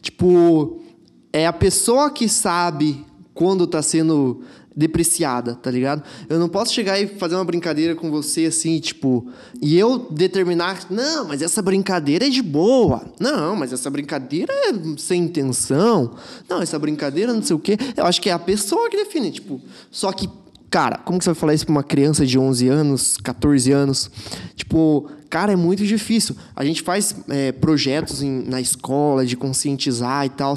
tipo, 0.00 0.80
é 1.32 1.46
a 1.46 1.52
pessoa 1.52 2.10
que 2.10 2.28
sabe 2.28 3.04
quando 3.32 3.66
tá 3.66 3.82
sendo 3.82 4.42
depreciada, 4.76 5.54
tá 5.54 5.70
ligado? 5.70 6.02
Eu 6.28 6.38
não 6.38 6.48
posso 6.48 6.72
chegar 6.72 7.00
e 7.00 7.06
fazer 7.06 7.36
uma 7.36 7.44
brincadeira 7.44 7.94
com 7.94 8.10
você 8.10 8.46
assim, 8.46 8.80
tipo, 8.80 9.28
e 9.62 9.78
eu 9.78 10.10
determinar, 10.10 10.86
não, 10.90 11.26
mas 11.26 11.42
essa 11.42 11.62
brincadeira 11.62 12.26
é 12.26 12.30
de 12.30 12.42
boa. 12.42 13.04
Não, 13.20 13.54
mas 13.54 13.72
essa 13.72 13.88
brincadeira 13.88 14.52
é 14.52 14.72
sem 14.98 15.22
intenção. 15.22 16.14
Não, 16.48 16.60
essa 16.60 16.78
brincadeira 16.78 17.32
não 17.32 17.42
sei 17.42 17.54
o 17.54 17.58
quê. 17.58 17.78
Eu 17.96 18.04
acho 18.04 18.20
que 18.20 18.28
é 18.28 18.32
a 18.32 18.38
pessoa 18.38 18.90
que 18.90 18.96
define, 18.96 19.30
tipo, 19.30 19.60
só 19.90 20.12
que 20.12 20.28
Cara, 20.70 20.98
como 20.98 21.20
que 21.20 21.24
você 21.24 21.30
vai 21.30 21.36
falar 21.36 21.54
isso 21.54 21.64
pra 21.64 21.70
uma 21.70 21.84
criança 21.84 22.26
de 22.26 22.36
11 22.36 22.66
anos, 22.66 23.16
14 23.18 23.70
anos? 23.70 24.10
Tipo, 24.56 25.08
cara, 25.34 25.52
é 25.52 25.56
muito 25.56 25.84
difícil. 25.84 26.36
A 26.54 26.64
gente 26.64 26.80
faz 26.80 27.12
é, 27.28 27.50
projetos 27.50 28.22
em- 28.22 28.44
na 28.44 28.60
escola 28.60 29.26
de 29.26 29.36
conscientizar 29.36 30.24
e 30.24 30.28
tal. 30.28 30.54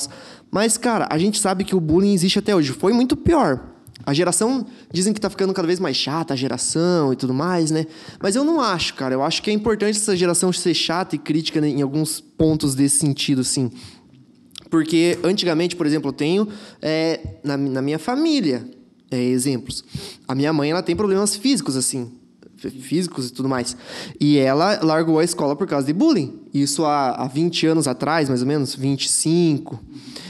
Mas, 0.51 0.77
cara, 0.77 1.07
a 1.09 1.17
gente 1.17 1.39
sabe 1.39 1.63
que 1.63 1.75
o 1.75 1.79
bullying 1.79 2.13
existe 2.13 2.37
até 2.37 2.55
hoje. 2.55 2.73
Foi 2.73 2.93
muito 2.93 3.17
pior. 3.17 3.59
A 4.05 4.13
geração, 4.13 4.67
dizem 4.93 5.13
que 5.13 5.19
tá 5.19 5.31
ficando 5.31 5.51
cada 5.51 5.67
vez 5.67 5.79
mais 5.79 5.97
chata, 5.97 6.35
a 6.35 6.37
geração 6.37 7.11
e 7.11 7.15
tudo 7.15 7.33
mais, 7.33 7.71
né? 7.71 7.87
Mas 8.21 8.35
eu 8.35 8.43
não 8.43 8.61
acho, 8.61 8.93
cara. 8.93 9.15
Eu 9.15 9.23
acho 9.23 9.41
que 9.41 9.49
é 9.49 9.53
importante 9.53 9.97
essa 9.97 10.15
geração 10.15 10.53
ser 10.53 10.75
chata 10.75 11.15
e 11.15 11.17
crítica 11.17 11.59
né, 11.59 11.69
em 11.69 11.81
alguns 11.81 12.21
pontos 12.21 12.75
desse 12.75 12.99
sentido, 12.99 13.41
assim. 13.41 13.71
Porque 14.69 15.17
antigamente, 15.23 15.75
por 15.75 15.87
exemplo, 15.87 16.09
eu 16.09 16.13
tenho 16.13 16.47
é, 16.83 17.19
na, 17.43 17.57
na 17.57 17.81
minha 17.81 17.97
família 17.97 18.63
é, 19.09 19.19
exemplos. 19.19 19.83
A 20.27 20.35
minha 20.35 20.53
mãe 20.53 20.69
ela 20.69 20.83
tem 20.83 20.95
problemas 20.95 21.35
físicos, 21.35 21.75
assim, 21.75 22.11
físicos 22.57 23.29
e 23.29 23.33
tudo 23.33 23.47
mais. 23.47 23.75
E 24.19 24.37
ela 24.37 24.79
largou 24.83 25.19
a 25.19 25.23
escola 25.23 25.55
por 25.55 25.67
causa 25.67 25.85
de 25.87 25.93
bullying. 25.93 26.39
Isso 26.53 26.85
há, 26.85 27.11
há 27.11 27.27
20 27.27 27.67
anos 27.67 27.87
atrás, 27.87 28.27
mais 28.27 28.41
ou 28.41 28.47
menos, 28.47 28.75
25. 28.75 29.79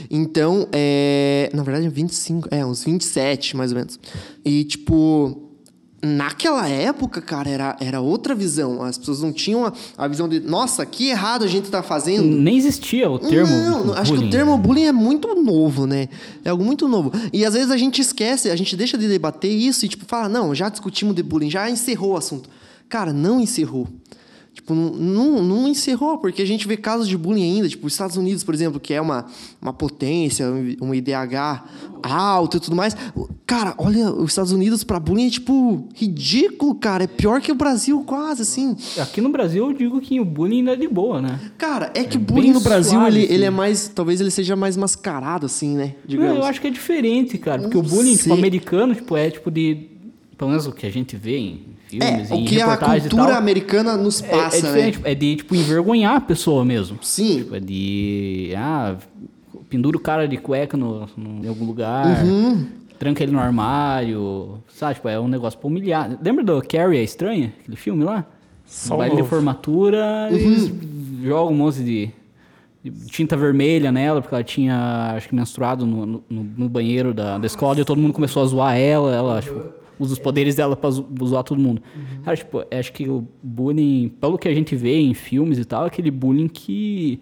Então, 0.09 0.67
é, 0.71 1.49
na 1.53 1.63
verdade, 1.63 1.89
25, 1.89 2.47
é, 2.51 2.65
uns 2.65 2.83
27, 2.83 3.55
mais 3.55 3.71
ou 3.71 3.77
menos. 3.77 3.99
E, 4.43 4.63
tipo, 4.63 5.46
Naquela 6.15 6.67
época, 6.69 7.21
cara, 7.21 7.49
era, 7.49 7.77
era 7.79 7.99
outra 7.99 8.33
visão. 8.33 8.81
As 8.81 8.97
pessoas 8.97 9.21
não 9.21 9.33
tinham 9.33 9.65
a, 9.65 9.73
a 9.97 10.07
visão 10.07 10.29
de, 10.29 10.39
nossa, 10.39 10.85
que 10.85 11.09
errado 11.09 11.43
a 11.43 11.47
gente 11.47 11.69
tá 11.69 11.83
fazendo. 11.83 12.23
Nem 12.23 12.57
existia 12.57 13.09
o 13.09 13.19
termo. 13.19 13.51
Não, 13.51 13.85
não, 13.87 13.93
acho 13.93 14.13
que 14.13 14.25
o 14.25 14.29
termo 14.29 14.57
bullying 14.57 14.85
é 14.85 14.91
muito 14.91 15.35
novo, 15.35 15.85
né? 15.85 16.07
É 16.45 16.49
algo 16.49 16.63
muito 16.63 16.87
novo. 16.87 17.11
E 17.33 17.45
às 17.45 17.53
vezes 17.53 17.71
a 17.71 17.77
gente 17.77 18.01
esquece, 18.01 18.49
a 18.49 18.55
gente 18.55 18.75
deixa 18.77 18.97
de 18.97 19.07
debater 19.07 19.51
isso 19.51 19.85
e, 19.85 19.89
tipo, 19.89 20.05
fala, 20.05 20.29
não, 20.29 20.55
já 20.55 20.69
discutimos 20.69 21.15
de 21.15 21.23
bullying, 21.23 21.49
já 21.49 21.69
encerrou 21.69 22.11
o 22.11 22.17
assunto. 22.17 22.49
Cara, 22.87 23.11
não 23.11 23.41
encerrou. 23.41 23.87
Tipo, 24.57 24.73
não, 24.73 25.43
não, 25.43 25.67
encerrou, 25.67 26.17
porque 26.17 26.41
a 26.41 26.45
gente 26.45 26.67
vê 26.67 26.75
casos 26.75 27.07
de 27.07 27.15
bullying 27.15 27.43
ainda, 27.43 27.69
tipo, 27.69 27.85
os 27.85 27.93
Estados 27.93 28.17
Unidos, 28.17 28.43
por 28.43 28.55
exemplo, 28.55 28.79
que 28.79 28.91
é 28.91 28.99
uma, 28.99 29.27
uma 29.61 29.71
potência, 29.71 30.47
um 30.81 30.95
IDH 30.95 31.63
alto 32.01 32.57
e 32.57 32.59
tudo 32.59 32.75
mais. 32.75 32.97
Cara, 33.45 33.75
olha, 33.77 34.11
os 34.11 34.31
Estados 34.31 34.51
Unidos 34.51 34.83
pra 34.83 34.99
bullying 34.99 35.27
é, 35.27 35.29
tipo, 35.29 35.87
ridículo, 35.93 36.73
cara. 36.73 37.03
É 37.03 37.07
pior 37.07 37.39
que 37.39 37.51
o 37.51 37.55
Brasil, 37.55 38.03
quase, 38.03 38.41
assim. 38.41 38.75
Aqui 38.99 39.21
no 39.21 39.29
Brasil 39.29 39.67
eu 39.67 39.73
digo 39.73 40.01
que 40.01 40.19
o 40.19 40.25
bullying 40.25 40.57
ainda 40.57 40.73
é 40.73 40.75
de 40.75 40.87
boa, 40.87 41.21
né? 41.21 41.39
Cara, 41.55 41.91
é 41.93 42.03
que 42.03 42.17
o 42.17 42.19
bem 42.19 42.35
bullying 42.35 42.53
no 42.53 42.59
Brasil, 42.59 42.99
suave, 42.99 43.15
ele, 43.15 43.25
assim. 43.25 43.33
ele 43.35 43.45
é 43.45 43.51
mais. 43.51 43.87
Talvez 43.89 44.19
ele 44.19 44.31
seja 44.31 44.55
mais 44.55 44.75
mascarado, 44.75 45.45
assim, 45.45 45.77
né? 45.77 45.93
Digamos. 46.03 46.33
Não, 46.33 46.41
eu 46.41 46.45
acho 46.45 46.59
que 46.59 46.65
é 46.65 46.71
diferente, 46.71 47.37
cara. 47.37 47.61
Porque 47.61 47.77
Não 47.77 47.83
o 47.83 47.87
bullying, 47.87 48.13
tipo, 48.13 48.23
sei. 48.23 48.33
americano, 48.33 48.95
tipo, 48.95 49.15
é 49.15 49.29
tipo 49.29 49.51
de. 49.51 49.91
Pelo 50.37 50.51
menos 50.51 50.67
o 50.67 50.71
que 50.71 50.85
a 50.85 50.89
gente 50.91 51.15
vê 51.15 51.37
em 51.37 51.61
filmes, 51.87 52.29
É, 52.31 52.35
em 52.35 52.43
o 52.43 52.45
que 52.47 52.61
a 52.61 52.65
reportagens 52.65 53.05
e 53.05 53.09
cultura 53.09 53.31
tal, 53.31 53.37
americana 53.41 53.97
nos 53.97 54.21
é- 54.21 54.27
passa, 54.27 54.57
é, 54.57 54.61
né? 54.61 54.67
diferente. 54.91 54.99
É 55.03 55.15
de, 55.15 55.35
tipo, 55.37 55.55
envergonhar 55.55 56.15
a 56.15 56.21
pessoa 56.21 56.63
mesmo. 56.63 56.99
Sim. 57.01 57.37
Tipo, 57.39 57.55
é 57.55 57.59
de. 57.59 58.53
Ah, 58.55 58.95
pendura 59.69 59.97
o 59.97 59.99
cara 59.99 60.27
de 60.27 60.37
cueca 60.37 60.77
no, 60.77 61.07
no- 61.17 61.43
em 61.43 61.47
algum 61.47 61.65
lugar. 61.65 62.23
Uhum. 62.23 62.67
Tranca 62.99 63.23
ele 63.23 63.31
no 63.31 63.39
armário. 63.39 64.59
Sabe? 64.69 64.95
Tipo, 64.95 65.09
é 65.09 65.19
um 65.19 65.27
negócio 65.27 65.57
pra 65.59 65.67
humilhar. 65.67 66.17
Lembra 66.23 66.43
do 66.43 66.61
Carrie 66.61 66.99
a 66.99 67.03
Estranha? 67.03 67.53
Aquele 67.61 67.77
filme 67.77 68.03
lá? 68.03 68.25
Só 68.65 68.93
no 68.93 68.97
baile 68.99 69.15
de 69.15 69.23
formatura, 69.23 70.27
Uhum. 70.29 70.35
eles 70.37 70.71
jogam 71.23 71.53
um 71.53 71.57
monte 71.57 71.79
de, 71.83 72.09
de 72.83 72.91
tinta 73.07 73.35
vermelha 73.37 73.91
nela, 73.93 74.21
porque 74.21 74.35
ela 74.35 74.43
tinha, 74.43 75.13
acho 75.15 75.29
que, 75.29 75.33
menstruado 75.35 75.85
no, 75.85 76.05
no, 76.05 76.23
no 76.29 76.67
banheiro 76.69 77.13
da, 77.13 77.37
da 77.37 77.45
escola, 77.47 77.79
e 77.79 77.85
todo 77.85 77.99
mundo 78.01 78.13
começou 78.13 78.43
a 78.43 78.45
zoar 78.45 78.75
ela, 78.77 79.15
ela, 79.15 79.41
tipo, 79.41 79.61
usa 79.99 80.13
os 80.13 80.19
poderes 80.19 80.55
dela 80.55 80.75
pra 80.75 80.89
zo- 80.89 81.07
zoar 81.23 81.43
todo 81.43 81.59
mundo. 81.61 81.81
Cara, 82.23 82.37
tipo, 82.37 82.63
acho 82.71 82.93
que 82.93 83.09
o 83.09 83.27
bullying, 83.41 84.09
pelo 84.21 84.37
que 84.37 84.47
a 84.47 84.53
gente 84.53 84.75
vê 84.75 84.95
em 84.97 85.13
filmes 85.13 85.57
e 85.57 85.65
tal, 85.65 85.83
é 85.83 85.87
aquele 85.87 86.11
bullying 86.11 86.47
que 86.47 87.19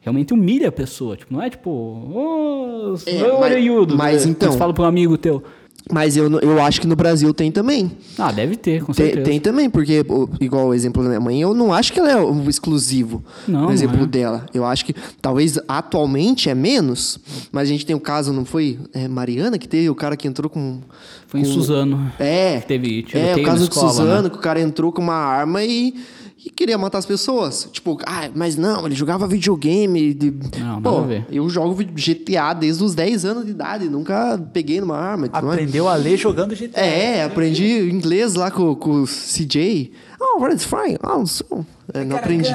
realmente 0.00 0.32
humilha 0.34 0.68
a 0.68 0.72
pessoa, 0.72 1.16
tipo, 1.16 1.32
não 1.32 1.40
é 1.42 1.48
tipo, 1.50 1.70
ô, 1.70 2.94
É, 3.06 3.20
mas- 3.40 3.52
mas 3.96 4.24
né? 4.26 4.32
então- 4.32 4.52
Você 4.52 4.58
fala 4.58 4.72
pra 4.74 4.84
um 4.84 4.86
amigo 4.86 5.16
teu. 5.16 5.42
Mas 5.90 6.16
eu, 6.16 6.30
eu 6.40 6.62
acho 6.62 6.80
que 6.80 6.86
no 6.86 6.94
Brasil 6.94 7.34
tem 7.34 7.50
também. 7.50 7.90
Ah, 8.16 8.30
deve 8.30 8.56
ter, 8.56 8.82
com 8.82 8.92
Tem, 8.92 9.06
certeza. 9.06 9.24
tem 9.26 9.40
também, 9.40 9.68
porque, 9.68 10.04
igual 10.40 10.68
o 10.68 10.74
exemplo 10.74 11.02
da 11.02 11.08
minha 11.08 11.20
mãe, 11.20 11.40
eu 11.42 11.52
não 11.54 11.72
acho 11.72 11.92
que 11.92 11.98
ela 11.98 12.10
é 12.10 12.16
o 12.16 12.48
exclusivo. 12.48 13.22
Não, 13.48 13.60
o 13.60 13.62
não 13.64 13.72
exemplo 13.72 14.02
é. 14.04 14.06
dela. 14.06 14.46
Eu 14.54 14.64
acho 14.64 14.84
que 14.84 14.94
talvez 15.20 15.58
atualmente 15.66 16.48
é 16.48 16.54
menos, 16.54 17.18
mas 17.50 17.62
a 17.68 17.72
gente 17.72 17.84
tem 17.84 17.96
o 17.96 18.00
caso, 18.00 18.32
não 18.32 18.44
foi? 18.44 18.78
É, 18.92 19.08
Mariana 19.08 19.58
que 19.58 19.66
teve 19.68 19.90
o 19.90 19.94
cara 19.94 20.16
que 20.16 20.28
entrou 20.28 20.48
com. 20.48 20.78
Foi 21.26 21.40
em 21.40 21.44
com- 21.44 21.50
Suzano. 21.50 22.12
É. 22.18 22.60
Teve 22.60 23.04
É, 23.12 23.34
o 23.36 23.42
caso 23.42 23.64
escola, 23.64 23.88
de 23.88 23.92
Suzano, 23.96 24.22
né? 24.24 24.30
que 24.30 24.36
o 24.36 24.40
cara 24.40 24.60
entrou 24.60 24.92
com 24.92 25.02
uma 25.02 25.14
arma 25.14 25.64
e, 25.64 25.94
e 26.44 26.50
queria 26.50 26.76
matar 26.76 26.98
as 26.98 27.06
pessoas. 27.06 27.68
Tipo, 27.70 27.98
ah, 28.04 28.28
mas 28.34 28.56
não, 28.56 28.84
ele 28.84 28.94
jogava 28.94 29.28
videogame. 29.28 30.12
De... 30.12 30.34
Não, 30.58 30.82
Pô, 30.82 31.02
ver. 31.02 31.24
eu 31.30 31.48
jogo 31.48 31.74
GTA 31.74 32.52
desde 32.52 32.82
os 32.82 32.94
10 32.94 33.24
anos 33.24 33.44
de 33.44 33.52
idade, 33.52 33.88
nunca 33.88 34.38
peguei 34.52 34.80
numa 34.80 34.96
arma. 34.96 35.26
e 35.26 35.28
tudo 35.28 35.46
mais. 35.46 35.58
Aprendeu 35.58 35.88
a 35.88 35.94
ler 35.94 36.16
jogando 36.16 36.56
GTA. 36.56 36.80
É, 36.80 37.24
aprendi 37.24 37.88
inglês 37.90 38.34
lá 38.34 38.50
com, 38.50 38.74
com 38.74 39.02
o 39.02 39.06
CJ. 39.06 39.92
Oh, 40.20 40.40
what 40.40 40.54
is 40.54 40.64
fine? 40.64 40.98
Oh, 41.02 41.24
so. 41.24 41.64
É, 41.94 42.04
não 42.04 42.16
aprendi. 42.16 42.50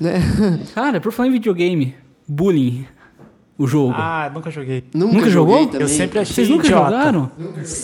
Né? 0.00 0.20
Cara, 0.74 1.00
por 1.00 1.10
falar 1.10 1.28
em 1.28 1.32
videogame, 1.32 1.94
bullying, 2.28 2.86
o 3.58 3.66
jogo. 3.66 3.94
Ah, 3.96 4.30
nunca 4.34 4.50
joguei. 4.50 4.84
Nunca, 4.94 5.14
Nunca 5.14 5.30
joguei 5.30 5.54
jogou? 5.54 5.66
também. 5.66 5.80
Eu 5.82 5.88
sempre 5.88 6.18
achei 6.18 6.34
Vocês 6.34 6.48
nunca 6.48 6.66
idiota. 6.66 6.84
jogaram? 6.90 7.30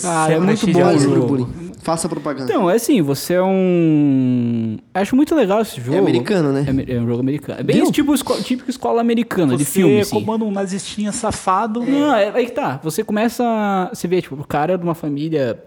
Cara, 0.01 0.33
é 0.33 0.35
Sempre 0.35 0.45
muito 0.45 0.67
bom 0.71 0.87
o 0.87 0.99
jogo. 0.99 1.49
Faça 1.81 2.09
propaganda. 2.09 2.51
Então, 2.51 2.69
é 2.69 2.75
assim, 2.75 3.01
você 3.01 3.35
é 3.35 3.41
um... 3.43 4.77
Acho 4.93 5.15
muito 5.15 5.33
legal 5.33 5.61
esse 5.61 5.79
jogo. 5.79 5.97
americano, 5.97 6.51
né? 6.51 6.65
É, 6.87 6.95
é 6.95 6.99
um 6.99 7.07
jogo 7.07 7.21
americano. 7.21 7.59
É 7.61 7.63
bem 7.63 7.79
esse 7.81 7.91
tipo, 7.91 8.13
esco- 8.13 8.41
típico 8.43 8.69
escola 8.69 8.99
americana, 8.99 9.55
de 9.55 9.63
Você 9.63 9.71
filme, 9.79 9.99
assim. 10.01 10.19
comanda 10.23 10.43
um 10.43 10.51
nazistinha 10.51 11.11
safado. 11.13 11.81
Não, 11.85 12.13
é 12.13 12.29
aí 12.35 12.45
que 12.47 12.51
tá. 12.51 12.79
Você 12.83 13.03
começa... 13.03 13.89
Você 13.93 14.07
vê, 14.07 14.21
tipo, 14.21 14.35
o 14.35 14.45
cara 14.45 14.73
é 14.73 14.77
de 14.77 14.83
uma 14.83 14.93
família 14.95 15.63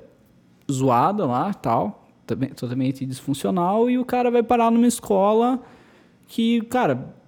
zoada 0.70 1.24
lá, 1.26 1.52
tal, 1.54 2.04
também- 2.26 2.50
totalmente 2.50 3.06
disfuncional, 3.06 3.88
e 3.88 3.98
o 3.98 4.04
cara 4.04 4.30
vai 4.30 4.42
parar 4.42 4.70
numa 4.70 4.86
escola 4.86 5.60
que, 6.28 6.60
cara, 6.62 6.92
é 6.92 7.21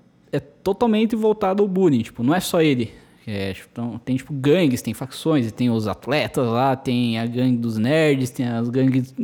totalmente 0.65 1.15
voltado 1.15 1.63
ao 1.63 1.69
bullying. 1.69 2.03
Tipo, 2.03 2.23
não 2.23 2.35
é 2.35 2.41
só 2.41 2.63
ele. 2.63 2.91
É, 3.27 3.55
então, 3.71 4.01
tem, 4.05 4.17
tipo, 4.17 4.33
gangues, 4.33 4.83
tem 4.83 4.93
facções, 4.93 5.51
tem 5.53 5.71
os 5.71 5.87
atletas 5.87 6.47
lá, 6.47 6.75
tem 6.75 7.19
a 7.19 7.27
gangue 7.27 7.59
dos 7.59 7.79
nerds, 7.79 8.31
tem 8.31 8.47
as 8.47 8.69
gangues... 8.69 9.15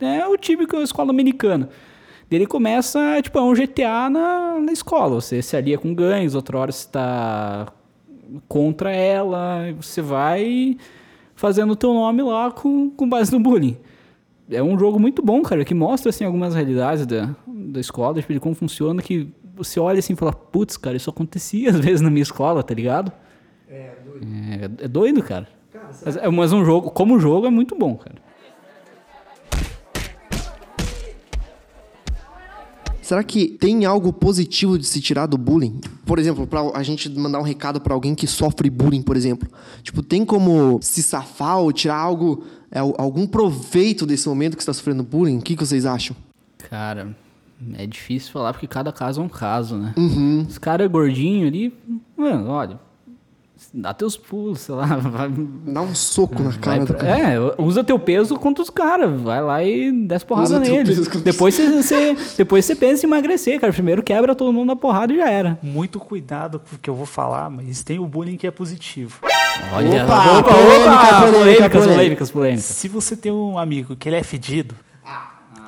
É 0.00 0.26
o 0.26 0.36
típico 0.36 0.76
escola 0.76 1.10
americana. 1.10 1.68
Ele 2.30 2.46
começa, 2.46 3.20
tipo, 3.22 3.38
é 3.38 3.42
um 3.42 3.54
GTA 3.54 4.10
na, 4.10 4.58
na 4.58 4.72
escola. 4.72 5.20
Você 5.20 5.40
se 5.40 5.56
alia 5.56 5.78
com 5.78 5.94
gangues, 5.94 6.34
outra 6.34 6.58
hora 6.58 6.72
você 6.72 6.88
tá 6.88 7.72
contra 8.48 8.90
ela, 8.90 9.72
você 9.80 10.02
vai 10.02 10.76
fazendo 11.36 11.72
o 11.72 11.76
teu 11.76 11.94
nome 11.94 12.22
lá 12.22 12.50
com, 12.50 12.90
com 12.90 13.08
base 13.08 13.30
no 13.30 13.38
bullying. 13.38 13.76
É 14.50 14.62
um 14.62 14.78
jogo 14.78 14.98
muito 14.98 15.22
bom, 15.22 15.42
cara, 15.42 15.64
que 15.64 15.74
mostra, 15.74 16.10
assim, 16.10 16.24
algumas 16.24 16.54
realidades 16.54 17.06
da, 17.06 17.34
da 17.46 17.80
escola, 17.80 18.20
tipo, 18.20 18.32
de 18.32 18.40
como 18.40 18.54
funciona, 18.54 19.00
que 19.00 19.28
você 19.54 19.78
olha 19.78 19.98
assim 19.98 20.12
e 20.14 20.16
fala, 20.16 20.32
putz, 20.32 20.76
cara, 20.76 20.96
isso 20.96 21.10
acontecia 21.10 21.70
às 21.70 21.78
vezes 21.80 22.00
na 22.00 22.10
minha 22.10 22.22
escola, 22.22 22.62
tá 22.62 22.74
ligado? 22.74 23.12
É, 23.68 23.74
é 23.74 23.96
doido. 24.04 24.26
É, 24.80 24.84
é 24.84 24.88
doido, 24.88 25.22
cara. 25.22 25.48
cara 25.72 25.88
mas, 26.04 26.16
é, 26.16 26.28
mas 26.28 26.52
um 26.52 26.64
jogo, 26.64 26.90
como 26.90 27.18
jogo, 27.18 27.46
é 27.46 27.50
muito 27.50 27.76
bom, 27.76 27.96
cara. 27.96 28.24
Será 33.04 33.22
que 33.22 33.48
tem 33.48 33.84
algo 33.84 34.14
positivo 34.14 34.78
de 34.78 34.86
se 34.86 34.98
tirar 34.98 35.26
do 35.26 35.36
bullying? 35.36 35.78
Por 36.06 36.18
exemplo, 36.18 36.46
para 36.46 36.70
a 36.74 36.82
gente 36.82 37.10
mandar 37.10 37.38
um 37.38 37.42
recado 37.42 37.78
para 37.78 37.92
alguém 37.92 38.14
que 38.14 38.26
sofre 38.26 38.70
bullying, 38.70 39.02
por 39.02 39.14
exemplo. 39.14 39.46
Tipo, 39.82 40.02
tem 40.02 40.24
como 40.24 40.78
se 40.80 41.02
safar 41.02 41.58
ou 41.58 41.70
tirar 41.70 41.96
algo, 41.96 42.44
é, 42.70 42.78
algum 42.78 43.26
proveito 43.26 44.06
desse 44.06 44.26
momento 44.26 44.56
que 44.56 44.62
está 44.62 44.72
sofrendo 44.72 45.02
bullying? 45.02 45.36
O 45.36 45.42
que, 45.42 45.54
que 45.54 45.66
vocês 45.66 45.84
acham? 45.84 46.16
Cara, 46.70 47.14
é 47.76 47.86
difícil 47.86 48.32
falar 48.32 48.52
porque 48.52 48.66
cada 48.66 48.92
caso 48.92 49.20
é 49.20 49.24
um 49.24 49.28
caso, 49.28 49.76
né? 49.76 49.92
Uhum. 49.96 50.44
Os 50.48 50.58
caras 50.58 50.90
gordinhos 50.90 51.48
ali, 51.48 51.72
mano, 52.16 52.48
olha, 52.50 52.78
dá 53.72 53.94
teus 53.94 54.16
pulos, 54.16 54.60
sei 54.60 54.74
lá, 54.74 54.84
vai, 54.98 55.30
Dá 55.66 55.80
um 55.80 55.94
soco 55.94 56.42
na 56.42 56.52
cara 56.52 56.80
do 56.80 56.86
pra- 56.86 56.96
cara. 56.96 57.18
É, 57.18 57.36
usa 57.58 57.82
teu 57.82 57.98
peso 57.98 58.36
contra 58.36 58.62
os 58.62 58.70
caras, 58.70 59.20
vai 59.20 59.40
lá 59.42 59.62
e 59.64 59.90
desce 60.06 60.26
porrada 60.26 60.46
Usa 60.46 60.58
neles. 60.60 61.06
Depois 61.08 61.54
você, 61.54 61.70
você- 61.82 62.16
depois 62.36 62.64
você 62.64 62.74
pensa 62.74 63.06
em 63.06 63.08
emagrecer, 63.08 63.58
cara. 63.60 63.72
Primeiro 63.72 64.02
quebra 64.02 64.34
todo 64.34 64.52
mundo 64.52 64.66
na 64.68 64.76
porrada 64.76 65.12
e 65.12 65.16
já 65.16 65.30
era. 65.30 65.58
Muito 65.62 65.98
cuidado 65.98 66.58
com 66.60 66.76
o 66.76 66.78
que 66.78 66.90
eu 66.90 66.94
vou 66.94 67.06
falar, 67.06 67.48
mas 67.50 67.82
tem 67.82 67.98
o 67.98 68.06
bullying 68.06 68.36
que 68.36 68.46
é 68.46 68.50
positivo. 68.50 69.20
Olha, 69.72 70.04
Opa, 70.04 70.38
opa, 70.38 70.38
opa, 70.38 70.52
polêmica, 70.54 71.30
polêmicas, 71.32 71.70
polêmica. 71.70 71.70
polêmicas, 71.94 72.30
polêmicas. 72.30 72.64
Se 72.64 72.88
você 72.88 73.16
tem 73.16 73.32
um 73.32 73.56
amigo 73.58 73.94
que 73.96 74.08
ele 74.08 74.16
é 74.16 74.22
fedido, 74.22 74.74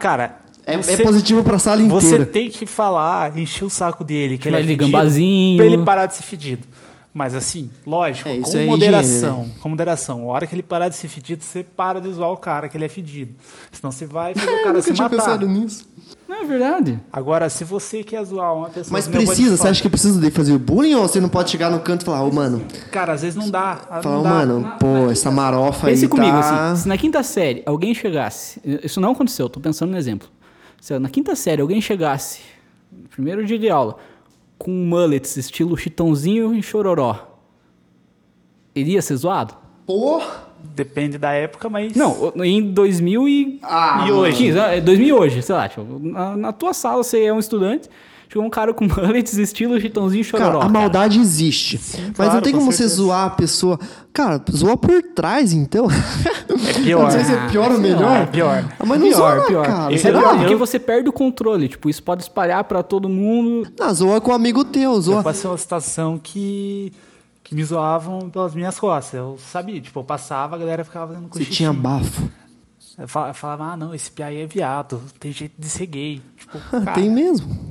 cara, 0.00 0.40
É, 0.66 0.76
você, 0.76 0.94
é 0.94 0.96
positivo 0.96 1.44
pra 1.44 1.58
sala 1.60 1.80
você 1.84 2.06
inteira. 2.08 2.26
tem 2.26 2.50
que 2.50 2.66
falar, 2.66 3.38
encher 3.38 3.64
o 3.64 3.70
saco 3.70 4.02
dele, 4.02 4.36
que 4.36 4.48
ele 4.48 4.56
é 4.56 4.58
ele 4.58 4.66
de 4.68 4.74
fedido, 4.74 4.90
gambazinho. 4.92 5.56
pra 5.56 5.66
ele 5.66 5.78
parar 5.78 6.06
de 6.06 6.16
ser 6.16 6.22
fedido. 6.24 6.66
Mas 7.14 7.34
assim, 7.34 7.70
lógico, 7.86 8.28
É, 8.28 8.36
com 8.40 8.58
é 8.58 8.66
moderação, 8.66 9.40
higiene, 9.44 9.58
com 9.60 9.68
moderação. 9.70 10.22
A 10.24 10.32
hora 10.34 10.46
que 10.46 10.54
ele 10.54 10.62
parar 10.62 10.90
de 10.90 10.96
ser 10.96 11.08
fedido, 11.08 11.42
você 11.42 11.62
para 11.62 11.98
de 11.98 12.12
zoar 12.12 12.30
o 12.30 12.36
cara 12.36 12.68
que 12.68 12.76
ele 12.76 12.84
é 12.84 12.88
fedido. 12.90 13.32
Senão 13.72 13.90
você 13.90 14.04
vai 14.04 14.34
fazer 14.34 14.50
o 14.50 14.56
cara 14.58 14.68
Nunca 14.68 14.82
se 14.82 14.92
tinha 14.92 15.04
matar. 15.08 15.16
pensado 15.16 15.48
nisso. 15.48 15.88
Não, 16.28 16.42
é 16.42 16.44
verdade. 16.44 17.00
Agora, 17.10 17.48
se 17.48 17.64
você 17.64 18.02
quer 18.04 18.22
zoar 18.24 18.52
uma 18.54 18.68
pessoa... 18.68 18.92
Mas 18.92 19.06
eu 19.06 19.12
precisa, 19.12 19.56
você 19.56 19.66
acha 19.68 19.80
que 19.80 19.88
precisa 19.88 20.20
de 20.20 20.30
fazer 20.30 20.58
bullying 20.58 20.94
ou 20.94 21.08
você 21.08 21.18
não 21.18 21.28
pode 21.30 21.48
chegar 21.50 21.70
no 21.70 21.80
canto 21.80 22.02
e 22.02 22.04
falar, 22.04 22.22
ô 22.22 22.30
mano, 22.30 22.62
Cara, 22.90 23.14
às 23.14 23.22
vezes 23.22 23.34
não 23.36 23.48
dá. 23.48 23.76
falar, 24.02 24.18
ô 24.18 24.22
dá. 24.22 24.28
mano, 24.28 24.72
pô, 24.78 25.10
essa 25.10 25.30
marofa 25.30 25.86
Pense 25.86 26.04
aí 26.04 26.08
comigo, 26.10 26.32
tá... 26.38 26.72
assim, 26.72 26.82
se 26.82 26.88
na 26.88 26.98
quinta 26.98 27.22
série 27.22 27.62
alguém 27.64 27.94
chegasse, 27.94 28.60
isso 28.84 29.00
não 29.00 29.12
aconteceu, 29.12 29.48
tô 29.48 29.58
pensando 29.58 29.92
no 29.92 29.96
exemplo. 29.96 30.28
Se 30.86 30.96
na 31.00 31.08
quinta 31.08 31.34
série 31.34 31.60
alguém 31.60 31.80
chegasse, 31.80 32.42
no 32.92 33.08
primeiro 33.08 33.44
dia 33.44 33.58
de 33.58 33.68
aula, 33.68 33.96
com 34.56 34.70
mullets 34.70 35.36
estilo 35.36 35.76
chitãozinho 35.76 36.54
e 36.54 36.62
chororó, 36.62 37.40
iria 38.72 39.02
ser 39.02 39.16
zoado? 39.16 39.52
Pô, 39.84 40.22
Depende 40.76 41.18
da 41.18 41.32
época, 41.32 41.68
mas... 41.68 41.92
Não, 41.96 42.32
em 42.36 42.70
2000 42.72 43.28
e... 43.28 43.58
Ah, 43.64 44.04
e 44.06 44.12
hoje. 44.12 44.38
15, 44.38 44.58
é 44.58 44.80
2000 44.80 45.08
e 45.08 45.12
hoje, 45.12 45.42
sei 45.42 45.56
lá, 45.56 45.68
tipo, 45.68 45.98
na, 45.98 46.36
na 46.36 46.52
tua 46.52 46.72
sala 46.72 47.02
você 47.02 47.24
é 47.24 47.32
um 47.32 47.40
estudante, 47.40 47.90
chegou 48.28 48.46
um 48.46 48.50
cara 48.50 48.72
com 48.74 48.84
mullets 48.88 49.34
estilo 49.38 49.80
chitãozinho 49.80 50.20
e 50.20 50.24
chororó. 50.24 50.58
cara, 50.60 50.64
a 50.64 50.68
maldade 50.68 51.18
existe. 51.20 51.78
mas 51.78 52.04
não 52.08 52.12
claro, 52.14 52.42
tem 52.42 52.52
com 52.52 52.58
como 52.60 52.70
você 52.72 52.78
certeza. 52.78 52.96
zoar 52.96 53.26
a 53.26 53.30
pessoa. 53.30 53.78
Cara, 54.12 54.42
zoa 54.50 54.76
por 54.76 55.02
trás, 55.02 55.52
então. 55.52 55.86
É 55.90 56.72
pior. 56.82 57.02
Não 57.04 57.10
sei 57.10 57.24
se 57.24 57.32
é 57.34 57.48
pior 57.48 57.70
ou 57.70 57.78
melhor. 57.78 58.16
é 58.22 58.26
pior. 58.26 58.64
Ah, 58.78 58.84
Mas 58.86 58.98
não 59.00 59.08
pior, 59.08 59.36
zoa, 59.38 59.46
pior. 59.46 59.66
cara. 59.66 59.92
Eu- 59.92 59.98
Será? 59.98 60.18
Será? 60.20 60.32
eu- 60.32 60.38
Porque 60.38 60.54
você 60.56 60.78
perde 60.78 61.08
o 61.08 61.12
controle, 61.12 61.68
tipo, 61.68 61.88
isso 61.90 62.02
pode 62.02 62.22
espalhar 62.22 62.64
pra 62.64 62.82
todo 62.82 63.08
mundo. 63.08 63.68
Não, 63.78 63.92
zoa 63.94 64.20
com 64.20 64.30
um 64.30 64.34
amigo 64.34 64.64
teu, 64.64 64.92
Eu 64.94 65.00
zoa. 65.00 65.22
passei 65.22 65.50
uma 65.50 65.58
situação 65.58 66.18
que, 66.22 66.92
que 67.44 67.54
me 67.54 67.62
zoavam 67.62 68.30
pelas 68.30 68.54
minhas 68.54 68.78
costas. 68.78 69.14
Eu 69.14 69.36
sabia, 69.52 69.80
tipo, 69.80 70.00
eu 70.00 70.04
passava, 70.04 70.56
a 70.56 70.58
galera 70.58 70.82
ficava 70.84 71.08
fazendo 71.08 71.24
Você 71.28 71.38
cochichinho. 71.40 71.72
tinha 71.72 71.72
bafo. 71.74 72.22
Eu 72.98 73.02
eu 73.02 73.34
falava, 73.34 73.64
ah, 73.72 73.76
não, 73.76 73.94
esse 73.94 74.10
piá 74.10 74.26
aí 74.28 74.40
é 74.40 74.46
viado, 74.46 74.98
tem 75.20 75.30
jeito 75.30 75.52
de 75.58 75.68
ser 75.68 75.84
gay. 75.84 76.22
Tipo, 76.38 76.58
cara, 76.70 76.92
Tem 76.92 77.10
mesmo. 77.10 77.68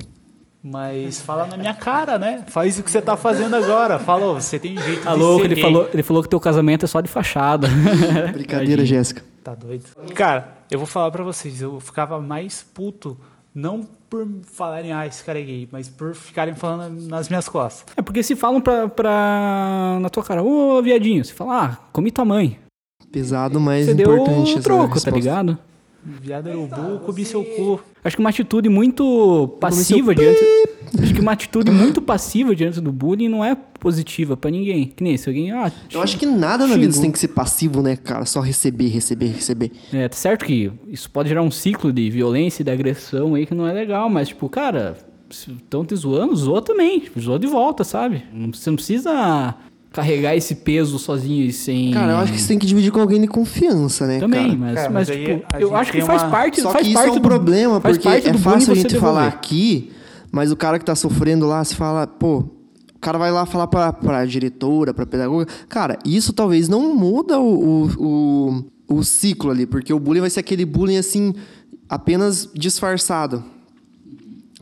Mas 0.62 1.20
fala 1.20 1.46
na 1.46 1.56
minha 1.56 1.74
cara, 1.74 2.18
né? 2.18 2.44
Faz 2.48 2.78
o 2.78 2.82
que 2.82 2.90
você 2.90 3.00
tá 3.00 3.16
fazendo 3.16 3.54
agora. 3.54 3.98
Fala, 3.98 4.26
"Ô, 4.26 4.34
você 4.34 4.58
tem 4.58 4.76
jeito 4.76 5.02
Tá 5.04 5.12
de 5.14 5.18
louco, 5.18 5.40
ser 5.40 5.44
ele 5.46 5.54
gay. 5.54 5.62
falou, 5.64 5.88
ele 5.92 6.02
falou 6.02 6.22
que 6.22 6.28
teu 6.28 6.40
casamento 6.40 6.84
é 6.84 6.88
só 6.88 7.00
de 7.00 7.08
fachada. 7.08 7.68
Brincadeira, 8.32 8.84
Jéssica. 8.84 9.22
Tá 9.44 9.54
doido? 9.54 9.84
Cara, 10.14 10.56
eu 10.70 10.78
vou 10.78 10.86
falar 10.86 11.10
pra 11.10 11.22
vocês, 11.22 11.62
eu 11.62 11.78
ficava 11.78 12.20
mais 12.20 12.62
puto, 12.74 13.16
não 13.54 13.86
por 14.10 14.26
falarem, 14.52 14.92
ah, 14.92 15.06
esse 15.06 15.22
cara 15.24 15.38
é 15.38 15.42
gay, 15.42 15.68
mas 15.70 15.88
por 15.88 16.14
ficarem 16.14 16.54
falando 16.54 17.00
nas 17.08 17.28
minhas 17.28 17.48
costas. 17.48 17.84
É 17.96 18.02
porque 18.02 18.22
se 18.22 18.34
falam 18.36 18.60
pra, 18.60 18.88
pra 18.88 19.98
na 20.00 20.08
tua 20.08 20.22
cara, 20.24 20.42
ô 20.42 20.80
viadinho, 20.82 21.24
você 21.24 21.32
fala, 21.32 21.64
ah, 21.64 21.76
comi 21.92 22.10
tua 22.10 22.24
mãe. 22.24 22.58
Pesado, 23.12 23.58
mas 23.60 23.86
Você 23.86 23.94
deu 23.94 24.12
importante 24.16 24.48
o 24.50 24.52
essa 24.54 24.60
troco, 24.62 25.00
tá 25.00 25.10
ligado? 25.10 25.56
Viado 26.04 26.48
era 26.48 26.58
o 26.58 26.66
burro, 26.66 26.98
comi 27.00 27.24
seu 27.24 27.42
cu. 27.44 27.80
Acho 28.06 28.16
que 28.16 28.20
uma 28.22 28.30
atitude 28.30 28.68
muito 28.68 29.56
passiva 29.60 30.14
diante. 30.14 30.38
Acho 31.02 31.12
que 31.12 31.20
uma 31.20 31.32
atitude 31.32 31.70
muito 31.70 32.00
passiva 32.00 32.54
diante 32.54 32.80
do 32.80 32.92
bullying 32.92 33.28
não 33.28 33.44
é 33.44 33.56
positiva 33.80 34.36
pra 34.36 34.50
ninguém. 34.50 34.86
Que 34.94 35.02
nem 35.02 35.16
se 35.16 35.28
alguém. 35.28 35.50
Ah, 35.50 35.70
Eu 35.92 36.00
acho 36.00 36.16
que 36.16 36.24
nada 36.24 36.66
na 36.66 36.76
vida 36.76 36.98
tem 37.00 37.10
que 37.10 37.18
ser 37.18 37.28
passivo, 37.28 37.82
né, 37.82 37.96
cara? 37.96 38.24
Só 38.24 38.40
receber, 38.40 38.88
receber, 38.88 39.26
receber. 39.26 39.72
É, 39.92 40.08
tá 40.08 40.16
certo 40.16 40.44
que 40.44 40.70
isso 40.88 41.10
pode 41.10 41.28
gerar 41.28 41.42
um 41.42 41.50
ciclo 41.50 41.92
de 41.92 42.08
violência 42.08 42.62
e 42.62 42.64
de 42.64 42.70
agressão 42.70 43.34
aí 43.34 43.44
que 43.44 43.54
não 43.54 43.66
é 43.66 43.72
legal, 43.72 44.08
mas, 44.08 44.28
tipo, 44.28 44.48
cara, 44.48 44.96
estão 45.28 45.84
te 45.84 45.96
zoando, 45.96 46.36
zoa 46.36 46.62
também. 46.62 47.00
Tipo, 47.00 47.20
zoa 47.20 47.38
de 47.38 47.46
volta, 47.48 47.82
sabe? 47.82 48.22
Você 48.52 48.70
não 48.70 48.76
precisa 48.76 49.54
carregar 49.96 50.36
esse 50.36 50.54
peso 50.54 50.98
sozinho 50.98 51.44
e 51.46 51.52
sem. 51.52 51.90
Cara, 51.92 52.12
eu 52.12 52.16
acho 52.18 52.32
que 52.32 52.38
você 52.38 52.48
tem 52.48 52.58
que 52.58 52.66
dividir 52.66 52.92
com 52.92 53.00
alguém 53.00 53.20
de 53.20 53.26
confiança, 53.26 54.06
né, 54.06 54.18
Também, 54.20 54.46
cara? 54.48 54.58
mas, 54.58 54.74
Cara, 54.74 54.90
mas, 54.90 55.08
mas 55.08 55.18
tipo, 55.18 55.46
eu 55.58 55.74
acho 55.74 55.90
que 55.90 56.02
faz 56.02 56.22
uma- 56.22 56.30
parte. 56.30 56.60
Só 56.60 56.70
faz 56.70 56.82
que 56.82 56.88
isso 56.92 56.94
parte 56.94 57.08
é 57.08 57.12
um 57.12 57.14
do, 57.16 57.20
problema, 57.22 57.80
porque 57.80 58.06
é 58.06 58.32
fácil 58.34 58.72
a 58.72 58.74
gente 58.76 58.92
você 58.92 58.98
falar 59.00 59.20
devolver. 59.30 59.38
aqui, 59.38 59.90
mas 60.30 60.52
o 60.52 60.56
cara 60.56 60.78
que 60.78 60.84
tá 60.84 60.94
sofrendo 60.94 61.46
lá, 61.46 61.64
se 61.64 61.74
fala, 61.74 62.06
pô, 62.06 62.40
o 62.94 62.98
cara 63.00 63.16
vai 63.18 63.32
lá 63.32 63.46
falar 63.46 63.66
pra, 63.68 63.92
pra 63.92 64.24
diretora, 64.26 64.92
pra 64.92 65.06
pedagoga. 65.06 65.46
Cara, 65.68 65.98
isso 66.04 66.32
talvez 66.32 66.68
não 66.68 66.94
muda 66.94 67.40
o, 67.40 67.86
o, 67.88 68.64
o, 68.88 68.96
o 68.98 69.02
ciclo 69.02 69.50
ali, 69.50 69.64
porque 69.66 69.92
o 69.94 69.98
bullying 69.98 70.20
vai 70.20 70.30
ser 70.30 70.40
aquele 70.40 70.64
bullying 70.66 70.98
assim, 70.98 71.32
apenas 71.88 72.48
disfarçado. 72.54 73.42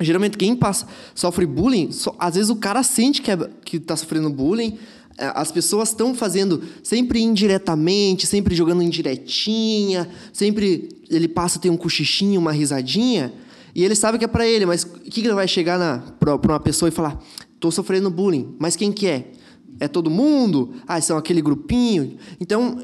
Geralmente 0.01 0.37
quem 0.37 0.57
passa, 0.57 0.87
sofre 1.15 1.47
bullying, 1.47 1.93
só- 1.93 2.15
às 2.19 2.35
vezes 2.35 2.51
o 2.51 2.57
cara 2.57 2.83
sente 2.83 3.23
que, 3.23 3.31
é, 3.31 3.37
que 3.65 3.79
tá 3.79 3.95
sofrendo 3.95 4.29
bullying, 4.29 4.77
as 5.19 5.53
pessoas 5.53 5.91
estão 5.91 6.15
fazendo 6.15 6.63
sempre 6.83 7.21
indiretamente, 7.21 8.27
sempre 8.27 8.55
jogando 8.55 8.83
indiretinha, 8.83 10.09
sempre 10.33 10.89
ele 11.09 11.29
passa, 11.29 11.59
tem 11.59 11.71
um 11.71 11.77
cochichinho, 11.77 12.41
uma 12.41 12.53
risadinha, 12.53 13.33
e 13.75 13.85
ele 13.85 13.95
sabe 13.95 14.19
que 14.19 14.25
é 14.25 14.29
pra 14.29 14.47
ele, 14.47 14.67
mas 14.67 14.85
o 14.85 14.89
que, 15.01 15.21
que 15.21 15.27
ele 15.27 15.35
vai 15.35 15.49
chegar 15.49 15.79
na, 15.79 16.03
uma 16.45 16.61
pessoa 16.61 16.89
e 16.89 16.93
falar, 16.93 17.21
tô 17.59 17.71
sofrendo 17.71 18.11
bullying, 18.11 18.55
mas 18.59 18.77
quem 18.77 18.93
que 18.93 19.07
é? 19.07 19.33
É 19.81 19.89
todo 19.89 20.09
mundo? 20.09 20.75
Ah, 20.87 21.01
são 21.01 21.17
aquele 21.17 21.43
grupinho? 21.43 22.17
Então, 22.41 22.81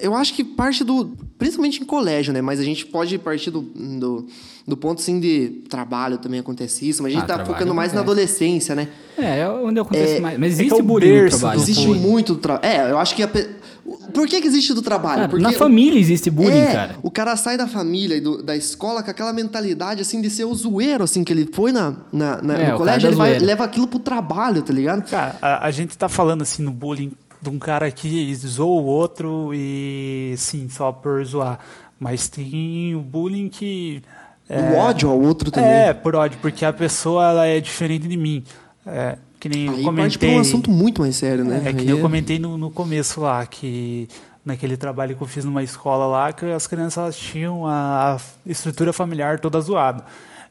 eu 0.00 0.14
acho 0.14 0.32
que 0.34 0.44
parte 0.44 0.84
do. 0.84 1.16
Principalmente 1.38 1.80
em 1.82 1.84
colégio, 1.86 2.32
né? 2.32 2.42
Mas 2.42 2.58
a 2.58 2.64
gente 2.64 2.84
pode 2.84 3.16
partir 3.18 3.50
do, 3.50 3.60
do, 3.62 4.26
do 4.66 4.76
ponto, 4.76 5.00
sim, 5.00 5.20
de 5.20 5.62
trabalho 5.68 6.18
também 6.18 6.40
acontece 6.40 6.88
isso. 6.88 7.00
Mas 7.02 7.12
a 7.12 7.14
gente 7.14 7.24
Ah, 7.30 7.38
tá 7.38 7.46
focando 7.46 7.72
mais 7.72 7.92
na 7.92 8.00
acontece. 8.00 8.20
adolescência, 8.22 8.74
né? 8.74 8.88
É, 9.16 9.40
é 9.40 9.48
onde 9.48 9.78
acontece 9.78 10.20
mais. 10.20 10.36
Mas 10.38 10.54
é 10.54 10.56
que 10.56 10.62
existe 10.62 10.80
é 10.80 10.82
o 10.82 10.86
bullying 10.86 11.28
trabalho. 11.28 11.60
Existe 11.60 11.86
bullying. 11.86 12.00
muito 12.00 12.34
do 12.34 12.40
trabalho. 12.40 12.66
É, 12.66 12.90
eu 12.90 12.98
acho 12.98 13.14
que. 13.14 13.22
A 13.22 13.28
pe- 13.28 13.48
Por 14.12 14.26
que, 14.26 14.40
que 14.40 14.46
existe 14.48 14.74
do 14.74 14.82
trabalho? 14.82 15.16
Cara, 15.16 15.28
Porque 15.28 15.42
na 15.42 15.52
família 15.52 15.98
existe 15.98 16.28
bullying, 16.28 16.58
é, 16.58 16.72
cara. 16.72 16.96
O 17.02 17.10
cara 17.10 17.36
sai 17.36 17.56
da 17.56 17.66
família 17.68 18.16
e 18.16 18.20
do- 18.20 18.42
da 18.42 18.56
escola 18.56 19.02
com 19.02 19.10
aquela 19.10 19.32
mentalidade, 19.32 20.02
assim, 20.02 20.20
de 20.20 20.28
ser 20.28 20.44
o 20.44 20.54
zoeiro, 20.54 21.04
assim, 21.04 21.22
que 21.24 21.32
ele 21.32 21.48
foi 21.52 21.70
na, 21.72 21.94
na, 22.12 22.42
na- 22.42 22.58
É, 22.58 22.72
no 22.72 22.78
colégio, 22.78 23.08
ele 23.08 23.16
vai, 23.16 23.38
leva 23.38 23.62
aquilo 23.64 23.86
pro 23.86 23.98
trabalho, 24.00 24.60
tá 24.60 24.72
ligado? 24.72 25.08
Cara, 25.08 25.36
a, 25.40 25.66
a 25.66 25.70
gente 25.70 25.96
tá 25.96 26.08
falando 26.08 26.42
assim 26.42 26.62
no 26.64 26.70
bullying 26.72 27.12
de 27.40 27.48
um 27.48 27.58
cara 27.58 27.90
que 27.90 28.34
zoa 28.34 28.80
o 28.80 28.84
outro 28.84 29.50
e 29.54 30.34
sim, 30.36 30.68
só 30.68 30.92
por 30.92 31.24
zoar. 31.24 31.58
Mas 31.98 32.28
tem 32.28 32.94
o 32.94 33.00
bullying 33.00 33.48
que. 33.48 34.02
O 34.48 34.76
ódio 34.76 35.10
ao 35.10 35.20
outro 35.20 35.50
também. 35.50 35.70
É, 35.70 35.92
por 35.92 36.16
ódio, 36.16 36.38
porque 36.40 36.64
a 36.64 36.72
pessoa 36.72 37.30
ela 37.30 37.46
é 37.46 37.60
diferente 37.60 38.08
de 38.08 38.16
mim. 38.16 38.42
É, 38.86 39.18
que 39.38 39.48
nem 39.48 39.66
eu 39.66 39.74
Aí 39.74 39.84
comentei. 39.84 40.18
parte 40.18 40.26
um 40.26 40.40
assunto 40.40 40.70
muito 40.70 41.02
mais 41.02 41.16
sério, 41.16 41.44
né? 41.44 41.62
É, 41.64 41.72
que 41.72 41.84
nem 41.84 41.90
eu 41.90 42.00
comentei 42.00 42.38
no, 42.38 42.56
no 42.56 42.70
começo 42.70 43.20
lá, 43.20 43.44
que 43.44 44.08
naquele 44.44 44.76
trabalho 44.76 45.14
que 45.14 45.22
eu 45.22 45.26
fiz 45.26 45.44
numa 45.44 45.62
escola 45.62 46.06
lá, 46.06 46.32
que 46.32 46.46
as 46.46 46.66
crianças 46.66 47.16
tinham 47.16 47.66
a, 47.66 48.14
a 48.14 48.20
estrutura 48.46 48.92
familiar 48.92 49.38
toda 49.38 49.60
zoada. 49.60 50.04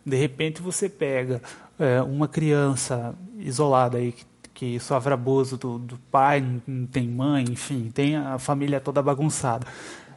De 0.05 0.15
repente 0.15 0.61
você 0.61 0.87
pega 0.87 1.41
é, 1.79 2.01
uma 2.01 2.27
criança 2.27 3.15
isolada 3.39 3.97
aí, 3.97 4.11
que, 4.11 4.23
que 4.57 4.79
sofre 4.79 5.13
abuso 5.13 5.55
do, 5.55 5.77
do 5.77 5.99
pai, 6.11 6.43
não, 6.65 6.87
tem 6.87 7.07
mãe, 7.07 7.45
enfim, 7.47 7.91
tem 7.93 8.15
a 8.15 8.39
família 8.39 8.79
toda 8.79 9.03
bagunçada. 9.03 9.67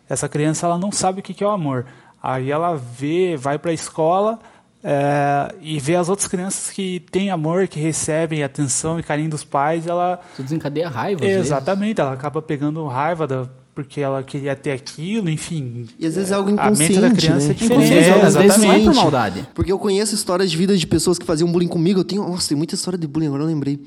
Essa 0.09 0.31
criança 0.31 0.67
ela 0.67 0.79
não 0.79 0.91
sabe 0.91 1.21
o 1.21 1.23
que 1.23 1.35
que 1.35 1.45
é 1.45 1.47
o 1.47 1.51
amor. 1.51 1.85
Aí 2.23 2.51
ela 2.51 2.75
vê, 2.75 3.37
vai 3.37 3.59
para 3.59 3.71
a 3.71 3.75
escola, 3.75 4.39
é, 4.83 5.55
e 5.61 5.79
vê 5.79 5.95
as 5.95 6.09
outras 6.09 6.27
crianças 6.27 6.71
que 6.71 7.01
têm 7.13 7.29
amor, 7.31 7.69
que 7.69 7.79
recebem 7.79 8.43
atenção 8.43 8.99
e 8.99 9.03
carinho 9.03 9.29
dos 9.29 9.45
pais, 9.45 9.87
ela 9.87 10.19
Isso 10.33 10.43
desencadeia 10.43 10.89
raiva. 10.89 11.21
às 11.23 11.31
vezes. 11.31 11.47
Exatamente, 11.49 12.01
ela 12.01 12.15
acaba 12.15 12.41
pegando 12.41 12.87
raiva 12.87 13.27
da, 13.27 13.47
porque 13.75 14.01
ela 14.01 14.23
queria 14.23 14.57
ter 14.57 14.73
aquilo, 14.73 15.29
enfim. 15.29 15.87
E 15.99 16.07
às 16.07 16.15
vezes 16.17 16.33
é 16.33 16.35
algo 16.35 16.49
A 16.49 16.53
inconsciente, 16.53 16.93
mente 16.99 17.01
da 17.03 17.11
criança 17.15 17.47
né? 17.49 17.51
é 17.51 17.55
diferente. 17.55 17.85
Inconsciente, 17.93 18.09
É, 18.09 18.23
às 18.27 18.35
vezes 18.37 18.57
não 18.57 18.65
é 18.65 18.69
por 18.73 18.81
exatamente. 18.81 18.97
maldade. 18.97 19.49
Porque 19.55 19.71
eu 19.71 19.79
conheço 19.79 20.15
histórias 20.15 20.51
de 20.51 20.57
vida 20.57 20.75
de 20.75 20.87
pessoas 20.87 21.19
que 21.19 21.27
faziam 21.27 21.53
bullying 21.53 21.69
comigo. 21.69 22.01
Eu 22.01 22.05
tenho, 22.05 22.27
nossa, 22.27 22.49
tem 22.49 22.57
muita 22.57 22.75
história 22.75 22.99
de 22.99 23.07
bullying, 23.07 23.27
agora 23.27 23.43
eu 23.43 23.47
lembrei. 23.47 23.79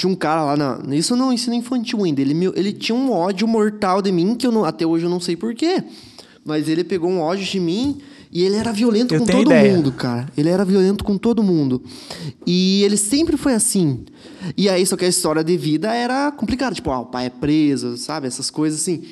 Tinha 0.00 0.10
um 0.10 0.16
cara 0.16 0.42
lá 0.42 0.56
na. 0.56 0.96
Isso 0.96 1.14
no 1.14 1.30
ensino 1.30 1.54
infantil 1.54 2.02
ainda. 2.04 2.22
Ele, 2.22 2.32
me- 2.32 2.50
ele 2.56 2.72
tinha 2.72 2.96
um 2.96 3.12
ódio 3.12 3.46
mortal 3.46 4.00
de 4.00 4.10
mim, 4.10 4.34
que 4.34 4.46
eu 4.46 4.50
não- 4.50 4.64
até 4.64 4.86
hoje 4.86 5.04
eu 5.04 5.10
não 5.10 5.20
sei 5.20 5.36
porquê. 5.36 5.84
Mas 6.42 6.68
ele 6.70 6.82
pegou 6.82 7.10
um 7.10 7.20
ódio 7.20 7.44
de 7.44 7.60
mim 7.60 7.98
e 8.32 8.42
ele 8.42 8.56
era 8.56 8.72
violento 8.72 9.12
Eu 9.14 9.20
com 9.20 9.26
todo 9.26 9.42
ideia. 9.42 9.76
mundo, 9.76 9.92
cara. 9.92 10.26
Ele 10.38 10.48
era 10.48 10.64
violento 10.64 11.04
com 11.04 11.18
todo 11.18 11.42
mundo. 11.42 11.82
E 12.46 12.82
ele 12.82 12.96
sempre 12.96 13.36
foi 13.36 13.52
assim. 13.52 14.04
E 14.56 14.70
aí, 14.70 14.86
só 14.86 14.96
que 14.96 15.04
a 15.04 15.08
história 15.08 15.44
de 15.44 15.54
vida 15.58 15.94
era 15.94 16.32
complicada. 16.32 16.74
Tipo, 16.74 16.90
ah, 16.92 17.00
o 17.00 17.06
pai 17.06 17.26
é 17.26 17.30
preso, 17.30 17.98
sabe? 17.98 18.26
Essas 18.26 18.48
coisas 18.50 18.80
assim. 18.80 19.02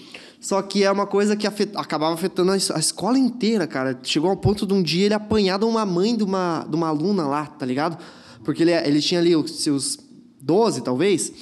Só 0.41 0.63
que 0.63 0.85
é 0.85 0.91
uma 0.91 1.07
coisa 1.07 1.37
que 1.37 1.47
afet- 1.47 1.77
acabava 1.77 2.15
afetando 2.15 2.51
a, 2.53 2.57
es- 2.57 2.71
a 2.71 2.79
escola 2.79 3.19
inteira, 3.19 3.67
cara. 3.67 3.99
Chegou 4.03 4.31
ao 4.31 4.37
ponto 4.39 4.67
de 4.67 4.73
um 4.73 4.83
dia 4.83 5.05
ele 5.05 5.15
apanhar 5.15 5.59
de 5.59 5.67
uma 5.67 5.85
mãe 5.85 6.17
de 6.17 6.25
uma, 6.25 6.65
de 6.67 6.75
uma 6.75 6.89
aluna 6.89 7.27
lá, 7.27 7.45
tá 7.45 7.67
ligado? 7.67 7.99
Porque 8.43 8.63
ele, 8.63 8.73
ele 8.73 9.01
tinha 9.03 9.21
ali 9.21 9.37
os 9.37 9.51
seus 9.51 9.99
12, 10.41 10.83
talvez, 10.83 11.33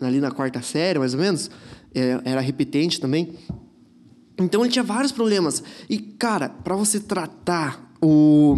ali 0.00 0.20
na 0.20 0.30
quarta 0.30 0.62
série, 0.62 0.98
mais 0.98 1.14
ou 1.14 1.20
menos. 1.20 1.50
É, 1.94 2.20
era 2.24 2.40
repetente 2.40 3.00
também. 3.00 3.32
Então 4.38 4.62
ele 4.62 4.70
tinha 4.70 4.84
vários 4.84 5.12
problemas. 5.12 5.62
E, 5.88 5.98
cara, 5.98 6.48
pra 6.48 6.76
você 6.76 7.00
tratar 7.00 7.94
o. 8.02 8.56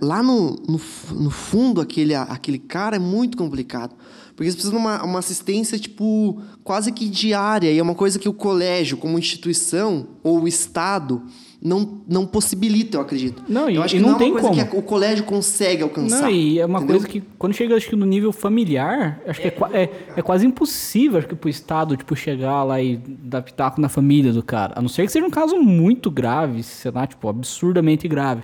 Lá 0.00 0.22
no, 0.22 0.52
no, 0.52 0.80
no 1.20 1.30
fundo, 1.30 1.80
aquele, 1.80 2.14
aquele 2.14 2.58
cara 2.58 2.96
é 2.96 2.98
muito 2.98 3.36
complicado. 3.36 3.94
Porque 4.34 4.50
você 4.50 4.56
precisa 4.56 4.72
de 4.72 4.78
uma, 4.78 5.02
uma 5.02 5.18
assistência, 5.18 5.78
tipo, 5.78 6.40
quase 6.62 6.92
que 6.92 7.08
diária. 7.08 7.72
E 7.72 7.78
é 7.78 7.82
uma 7.82 7.94
coisa 7.94 8.18
que 8.18 8.28
o 8.28 8.32
colégio, 8.32 8.96
como 8.96 9.18
instituição, 9.18 10.10
ou 10.22 10.42
o 10.42 10.48
Estado, 10.48 11.22
não, 11.60 12.00
não 12.08 12.24
possibilita, 12.24 12.96
eu 12.96 13.00
acredito. 13.00 13.42
Não, 13.48 13.68
e- 13.68 13.74
eu 13.76 13.82
acho 13.82 13.96
e 13.96 13.98
que 13.98 14.02
não 14.02 14.10
não 14.10 14.16
é 14.16 14.18
tem 14.20 14.30
uma 14.30 14.40
coisa 14.40 14.56
como. 14.64 14.70
que 14.70 14.76
o 14.76 14.82
colégio 14.82 15.24
consegue 15.24 15.82
alcançar. 15.82 16.22
Não, 16.22 16.30
e 16.30 16.58
é 16.60 16.64
uma 16.66 16.78
entendeu? 16.78 16.96
coisa 16.96 17.08
que 17.08 17.22
quando 17.36 17.52
chega 17.54 17.74
acho 17.76 17.88
que 17.88 17.96
no 17.96 18.06
nível 18.06 18.32
familiar, 18.32 19.20
acho 19.26 19.40
que 19.40 19.48
é, 19.48 19.50
qua- 19.50 19.70
é, 19.72 19.90
é 20.16 20.22
quase 20.22 20.46
impossível 20.46 21.18
acho 21.18 21.26
que 21.26 21.34
pro 21.34 21.48
Estado 21.48 21.96
tipo 21.96 22.14
chegar 22.14 22.62
lá 22.62 22.80
e 22.80 22.96
dar 22.96 23.42
pitaco 23.42 23.80
na 23.80 23.88
família 23.88 24.32
do 24.32 24.42
cara. 24.42 24.74
A 24.76 24.80
não 24.82 24.88
ser 24.88 25.04
que 25.04 25.10
seja 25.12 25.26
um 25.26 25.30
caso 25.30 25.56
muito 25.56 26.10
grave, 26.10 26.62
sei 26.62 26.90
lá, 26.92 27.06
tipo, 27.06 27.28
absurdamente 27.28 28.06
grave. 28.06 28.42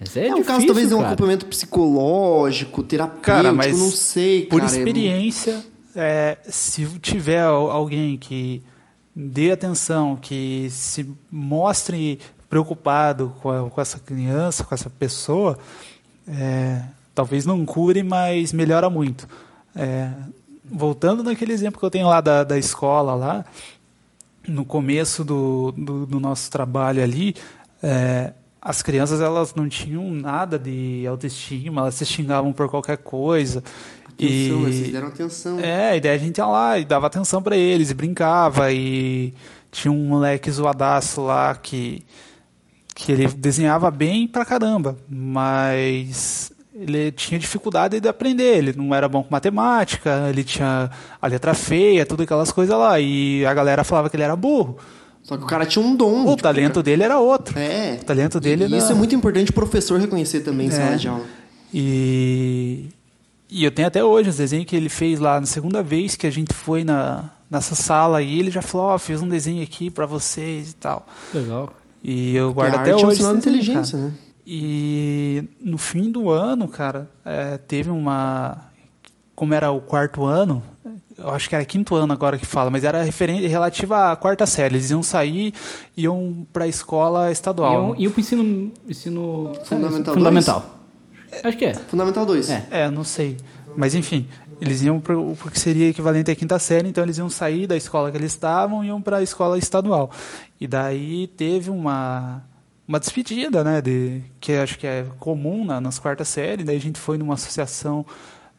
Mas 0.00 0.16
é, 0.16 0.22
É, 0.26 0.32
um 0.32 0.38
difícil, 0.38 0.44
caso 0.54 0.66
talvez 0.66 0.88
de 0.88 0.94
um 0.94 0.98
cara. 0.98 1.08
acompanhamento 1.10 1.46
psicológico, 1.46 2.82
terapêutico, 2.82 3.24
Cara, 3.26 3.52
mas 3.52 3.78
não 3.78 3.90
sei, 3.90 4.46
Por 4.46 4.60
cara. 4.60 4.72
é 4.72 4.76
experiência, 4.78 5.64
é, 5.94 6.36
se 6.48 6.84
tiver 7.00 7.42
al- 7.42 7.70
alguém 7.70 8.16
que 8.18 8.60
dê 9.14 9.52
atenção, 9.52 10.16
que 10.16 10.68
se 10.70 11.08
mostre 11.30 12.18
preocupado 12.48 13.32
com, 13.40 13.50
a- 13.50 13.70
com 13.70 13.80
essa 13.80 13.98
criança, 13.98 14.64
com 14.64 14.74
essa 14.74 14.90
pessoa, 14.90 15.58
é, 16.28 16.82
talvez 17.14 17.44
não 17.46 17.64
cure, 17.64 18.02
mas 18.02 18.52
melhora 18.52 18.88
muito. 18.90 19.28
É, 19.74 20.10
voltando 20.64 21.22
naquele 21.22 21.52
exemplo 21.52 21.78
que 21.78 21.86
eu 21.86 21.90
tenho 21.90 22.08
lá 22.08 22.20
da, 22.20 22.44
da 22.44 22.58
escola 22.58 23.14
lá, 23.14 23.44
no 24.46 24.64
começo 24.64 25.24
do, 25.24 25.72
do, 25.72 26.06
do 26.06 26.20
nosso 26.20 26.50
trabalho 26.50 27.02
ali, 27.02 27.34
é, 27.82 28.32
as 28.60 28.82
crianças 28.82 29.20
elas 29.20 29.54
não 29.54 29.68
tinham 29.68 30.10
nada 30.10 30.58
de 30.58 31.04
autoestima, 31.06 31.82
elas 31.82 31.94
se 31.96 32.06
xingavam 32.06 32.52
por 32.52 32.68
qualquer 32.68 32.98
coisa. 32.98 33.62
Atenção, 34.14 34.68
e 34.68 34.72
vocês 34.72 34.92
deram 34.92 35.08
atenção. 35.08 35.58
é, 35.60 35.96
e 35.96 36.00
daí 36.00 36.14
a 36.14 36.18
gente 36.18 36.38
ia 36.38 36.46
lá 36.46 36.78
e 36.78 36.84
dava 36.84 37.06
atenção 37.06 37.42
pra 37.42 37.56
eles, 37.56 37.90
e 37.90 37.94
brincava, 37.94 38.72
e 38.72 39.34
tinha 39.70 39.90
um 39.92 40.04
moleque 40.06 40.50
zoadaço 40.50 41.20
lá 41.22 41.54
que, 41.54 42.02
que 42.94 43.10
ele 43.12 43.26
desenhava 43.28 43.90
bem 43.90 44.26
pra 44.28 44.44
caramba, 44.44 44.96
mas 45.08 46.52
ele 46.74 47.12
tinha 47.12 47.38
dificuldade 47.38 48.00
de 48.00 48.08
aprender, 48.08 48.58
ele 48.58 48.72
não 48.76 48.94
era 48.94 49.08
bom 49.08 49.22
com 49.22 49.30
matemática, 49.30 50.26
ele 50.28 50.42
tinha 50.44 50.90
a 51.20 51.26
letra 51.26 51.54
feia, 51.54 52.04
tudo 52.06 52.22
aquelas 52.24 52.50
coisas 52.52 52.76
lá, 52.76 52.98
e 53.00 53.44
a 53.46 53.54
galera 53.54 53.84
falava 53.84 54.08
que 54.10 54.16
ele 54.16 54.22
era 54.24 54.36
burro. 54.36 54.76
Só 55.22 55.38
que 55.38 55.44
o 55.44 55.46
cara 55.46 55.64
tinha 55.64 55.82
um 55.82 55.96
dom. 55.96 56.24
O 56.26 56.30
tipo, 56.32 56.42
talento 56.42 56.82
dele 56.82 57.02
era 57.02 57.18
outro. 57.18 57.58
É. 57.58 57.98
O 58.02 58.04
talento 58.04 58.38
dele 58.38 58.64
e, 58.64 58.66
era... 58.66 58.76
Isso 58.76 58.92
é 58.92 58.94
muito 58.94 59.14
importante 59.14 59.50
o 59.50 59.54
professor 59.54 59.98
reconhecer 59.98 60.40
também 60.40 60.68
É. 60.68 60.70
sala 60.70 60.96
de 60.98 61.08
aula. 61.08 61.24
E, 61.72 62.88
e 63.50 63.64
eu 63.64 63.70
tenho 63.70 63.88
até 63.88 64.02
hoje 64.02 64.30
os 64.30 64.36
desenhos 64.36 64.66
que 64.66 64.74
ele 64.76 64.88
fez 64.88 65.18
lá 65.20 65.38
na 65.40 65.46
segunda 65.46 65.82
vez 65.82 66.16
que 66.16 66.26
a 66.26 66.30
gente 66.30 66.52
foi 66.52 66.82
na, 66.84 67.30
nessa 67.50 67.74
sala 67.74 68.20
e 68.22 68.38
ele 68.38 68.50
já 68.50 68.62
falou, 68.62 68.88
ó, 68.88 68.98
fiz 68.98 69.20
um 69.22 69.28
desenho 69.28 69.62
aqui 69.62 69.90
pra 69.90 70.06
vocês 70.06 70.70
e 70.70 70.74
tal. 70.74 71.06
Legal. 71.32 71.72
E 72.02 72.34
eu 72.36 72.52
guardo 72.52 72.72
Porque 72.74 72.90
até 72.90 72.98
a 72.98 73.00
é 73.00 73.04
um 73.04 73.08
hoje. 73.08 73.16
sinal 73.18 73.32
de 73.32 73.38
inteligência, 73.38 73.98
cara. 73.98 74.10
né? 74.10 74.14
E 74.46 75.44
no 75.60 75.78
fim 75.78 76.10
do 76.10 76.28
ano, 76.30 76.68
cara, 76.68 77.08
é, 77.24 77.56
teve 77.56 77.90
uma. 77.90 78.58
Como 79.34 79.54
era 79.54 79.70
o 79.70 79.80
quarto 79.80 80.24
ano, 80.24 80.62
eu 81.16 81.30
acho 81.30 81.48
que 81.48 81.54
era 81.54 81.64
quinto 81.64 81.94
ano 81.96 82.12
agora 82.12 82.36
que 82.38 82.44
fala, 82.46 82.70
mas 82.70 82.84
era 82.84 83.02
referente, 83.02 83.46
relativa 83.46 84.12
à 84.12 84.16
quarta 84.16 84.44
série. 84.46 84.74
Eles 84.76 84.90
iam 84.90 85.02
sair, 85.02 85.54
iam 85.96 86.46
pra 86.52 86.68
escola 86.68 87.30
E 87.30 87.32
estadual. 87.32 87.94
e 87.98 88.04
eu 88.04 88.10
pro 88.10 88.20
ensino, 88.20 88.70
ensino 88.88 89.52
Fundamental 89.64 90.14
fundamental. 90.14 90.66
Acho 91.42 91.56
que 91.56 91.64
é. 91.64 91.74
Fundamental 91.74 92.24
2. 92.26 92.50
É. 92.50 92.66
É, 92.70 92.90
não 92.90 93.04
sei. 93.04 93.36
Mas 93.76 93.94
enfim, 93.94 94.28
eles 94.60 94.82
iam 94.82 95.00
pro, 95.00 95.34
porque 95.40 95.58
seria 95.58 95.88
equivalente 95.88 96.30
à 96.30 96.36
quinta 96.36 96.58
série, 96.58 96.88
então 96.88 97.02
eles 97.02 97.18
iam 97.18 97.28
sair 97.28 97.66
da 97.66 97.76
escola 97.76 98.10
que 98.10 98.16
eles 98.16 98.32
estavam 98.32 98.84
e 98.84 98.88
iam 98.88 99.02
para 99.02 99.18
a 99.18 99.22
escola 99.22 99.58
estadual. 99.58 100.10
E 100.60 100.66
daí 100.66 101.26
teve 101.26 101.70
uma 101.70 102.42
uma 102.86 103.00
despedida, 103.00 103.64
né, 103.64 103.80
de 103.80 104.20
que 104.38 104.52
acho 104.52 104.78
que 104.78 104.86
é 104.86 105.06
comum 105.18 105.64
na, 105.64 105.80
nas 105.80 105.98
quartas 105.98 106.28
séries, 106.28 106.66
daí 106.66 106.76
a 106.76 106.80
gente 106.80 107.00
foi 107.00 107.16
numa 107.16 107.32
associação 107.32 108.04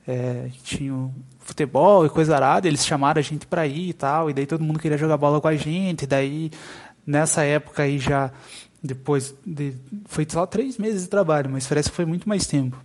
é, 0.08 0.50
que 0.52 0.64
tinha 0.64 0.94
o 0.94 1.14
futebol 1.40 2.06
e 2.06 2.10
coisa 2.10 2.36
arada, 2.36 2.68
eles 2.68 2.86
chamaram 2.86 3.20
a 3.20 3.22
gente 3.22 3.46
para 3.46 3.68
ir 3.68 3.90
e 3.90 3.94
tal, 3.94 4.30
e 4.30 4.34
daí 4.34 4.48
todo 4.48 4.64
mundo 4.64 4.80
queria 4.80 4.98
jogar 4.98 5.18
bola 5.18 5.40
com 5.40 5.48
a 5.48 5.56
gente, 5.56 6.08
daí 6.08 6.50
nessa 7.06 7.44
época 7.44 7.84
aí 7.84 8.00
já 8.00 8.32
depois 8.86 9.34
de, 9.46 9.74
foi 10.06 10.26
só 10.30 10.46
três 10.46 10.78
meses 10.78 11.04
de 11.04 11.10
trabalho, 11.10 11.50
mas 11.50 11.68
parece 11.68 11.90
que 11.90 11.96
foi 11.96 12.06
muito 12.06 12.28
mais 12.28 12.46
tempo. 12.48 12.78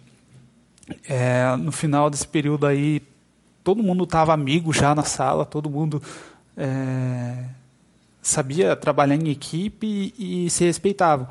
É, 1.09 1.55
no 1.57 1.71
final 1.71 2.11
desse 2.11 2.27
período 2.27 2.67
aí, 2.67 3.03
todo 3.63 3.83
mundo 3.83 4.05
estava 4.05 4.33
amigo 4.33 4.73
já 4.73 4.95
na 4.95 5.05
sala, 5.05 5.45
todo 5.45 5.71
mundo 5.71 6.03
é, 6.57 7.45
sabia 8.23 8.75
trabalhar 8.77 9.15
em 9.15 9.29
equipe 9.31 10.13
e, 10.19 10.49
se 10.51 10.65
respeitavam. 10.65 11.29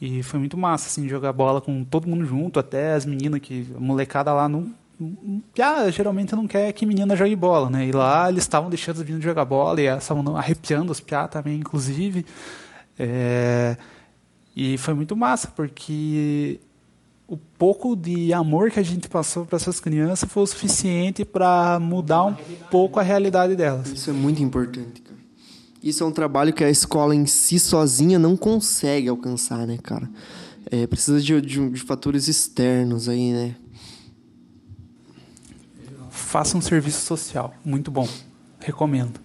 E 0.00 0.22
foi 0.22 0.38
muito 0.38 0.56
massa, 0.56 0.88
assim, 0.88 1.08
jogar 1.08 1.32
bola 1.32 1.60
com 1.60 1.82
todo 1.84 2.08
mundo 2.08 2.24
junto, 2.24 2.60
até 2.60 2.94
as 2.94 3.04
meninas 3.04 3.40
que 3.40 3.66
a 3.76 3.80
molecada 3.80 4.32
lá 4.32 4.48
não. 4.48 4.72
Ah, 5.60 5.88
geralmente 5.90 6.34
não 6.34 6.46
quer 6.46 6.72
que 6.72 6.84
menina 6.84 7.14
jogue 7.14 7.36
bola, 7.36 7.70
né? 7.70 7.86
E 7.86 7.92
lá 7.92 8.28
eles 8.28 8.42
estavam 8.42 8.68
deixando 8.68 8.96
os 8.96 9.02
meninos 9.02 9.24
jogar 9.24 9.44
bola 9.44 9.80
e 9.80 9.86
estavam 9.86 10.36
arrepiando 10.36 10.90
os 10.90 11.00
piá 11.00 11.28
também, 11.28 11.58
inclusive. 11.58 12.26
É, 12.98 13.76
e 14.60 14.76
foi 14.76 14.92
muito 14.92 15.14
massa, 15.14 15.46
porque 15.46 16.58
o 17.28 17.36
pouco 17.36 17.94
de 17.94 18.32
amor 18.32 18.72
que 18.72 18.80
a 18.80 18.82
gente 18.82 19.08
passou 19.08 19.46
para 19.46 19.54
essas 19.54 19.78
crianças 19.78 20.28
foi 20.28 20.42
o 20.42 20.46
suficiente 20.48 21.24
para 21.24 21.78
mudar 21.78 22.24
um 22.24 22.34
pouco 22.68 22.98
a 22.98 23.02
realidade 23.04 23.54
delas. 23.54 23.88
Isso 23.88 24.10
é 24.10 24.12
muito 24.12 24.42
importante, 24.42 25.00
cara. 25.00 25.16
Isso 25.80 26.02
é 26.02 26.06
um 26.08 26.10
trabalho 26.10 26.52
que 26.52 26.64
a 26.64 26.68
escola 26.68 27.14
em 27.14 27.24
si 27.24 27.60
sozinha 27.60 28.18
não 28.18 28.36
consegue 28.36 29.08
alcançar, 29.08 29.64
né, 29.64 29.78
cara? 29.80 30.10
É, 30.68 30.88
precisa 30.88 31.20
de, 31.20 31.40
de, 31.40 31.70
de 31.70 31.80
fatores 31.80 32.26
externos 32.26 33.08
aí, 33.08 33.32
né? 33.32 33.54
Faça 36.10 36.58
um 36.58 36.60
serviço 36.60 37.06
social, 37.06 37.54
muito 37.64 37.92
bom. 37.92 38.08
Recomendo. 38.58 39.20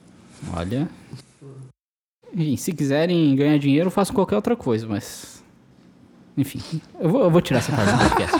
Olha. 0.55 0.87
Enfim, 2.33 2.57
se 2.57 2.71
quiserem 2.73 3.35
ganhar 3.35 3.57
dinheiro, 3.59 3.89
façam 3.91 4.15
qualquer 4.15 4.35
outra 4.35 4.55
coisa, 4.55 4.87
mas. 4.87 5.43
Enfim, 6.35 6.59
eu 6.99 7.09
vou, 7.09 7.21
eu 7.23 7.29
vou 7.29 7.41
tirar 7.41 7.59
essa 7.59 7.71
parte 7.71 7.91
do 7.91 7.97
podcast. 8.09 8.37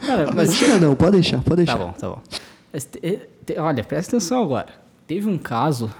Cara, 0.06 0.26
Mas 0.26 0.34
mas. 0.48 0.58
tira 0.58 0.78
não, 0.78 0.94
pode 0.96 1.12
deixar, 1.12 1.40
pode 1.42 1.56
deixar. 1.64 1.78
Tá 1.78 1.84
bom, 1.84 1.92
tá 1.92 2.08
bom. 2.10 2.22
Mas 2.72 2.84
te- 2.84 2.98
eh, 3.02 3.28
te- 3.46 3.58
olha, 3.58 3.82
presta 3.84 4.16
atenção 4.16 4.42
agora. 4.42 4.68
Teve 5.06 5.28
um 5.28 5.38
caso. 5.38 5.90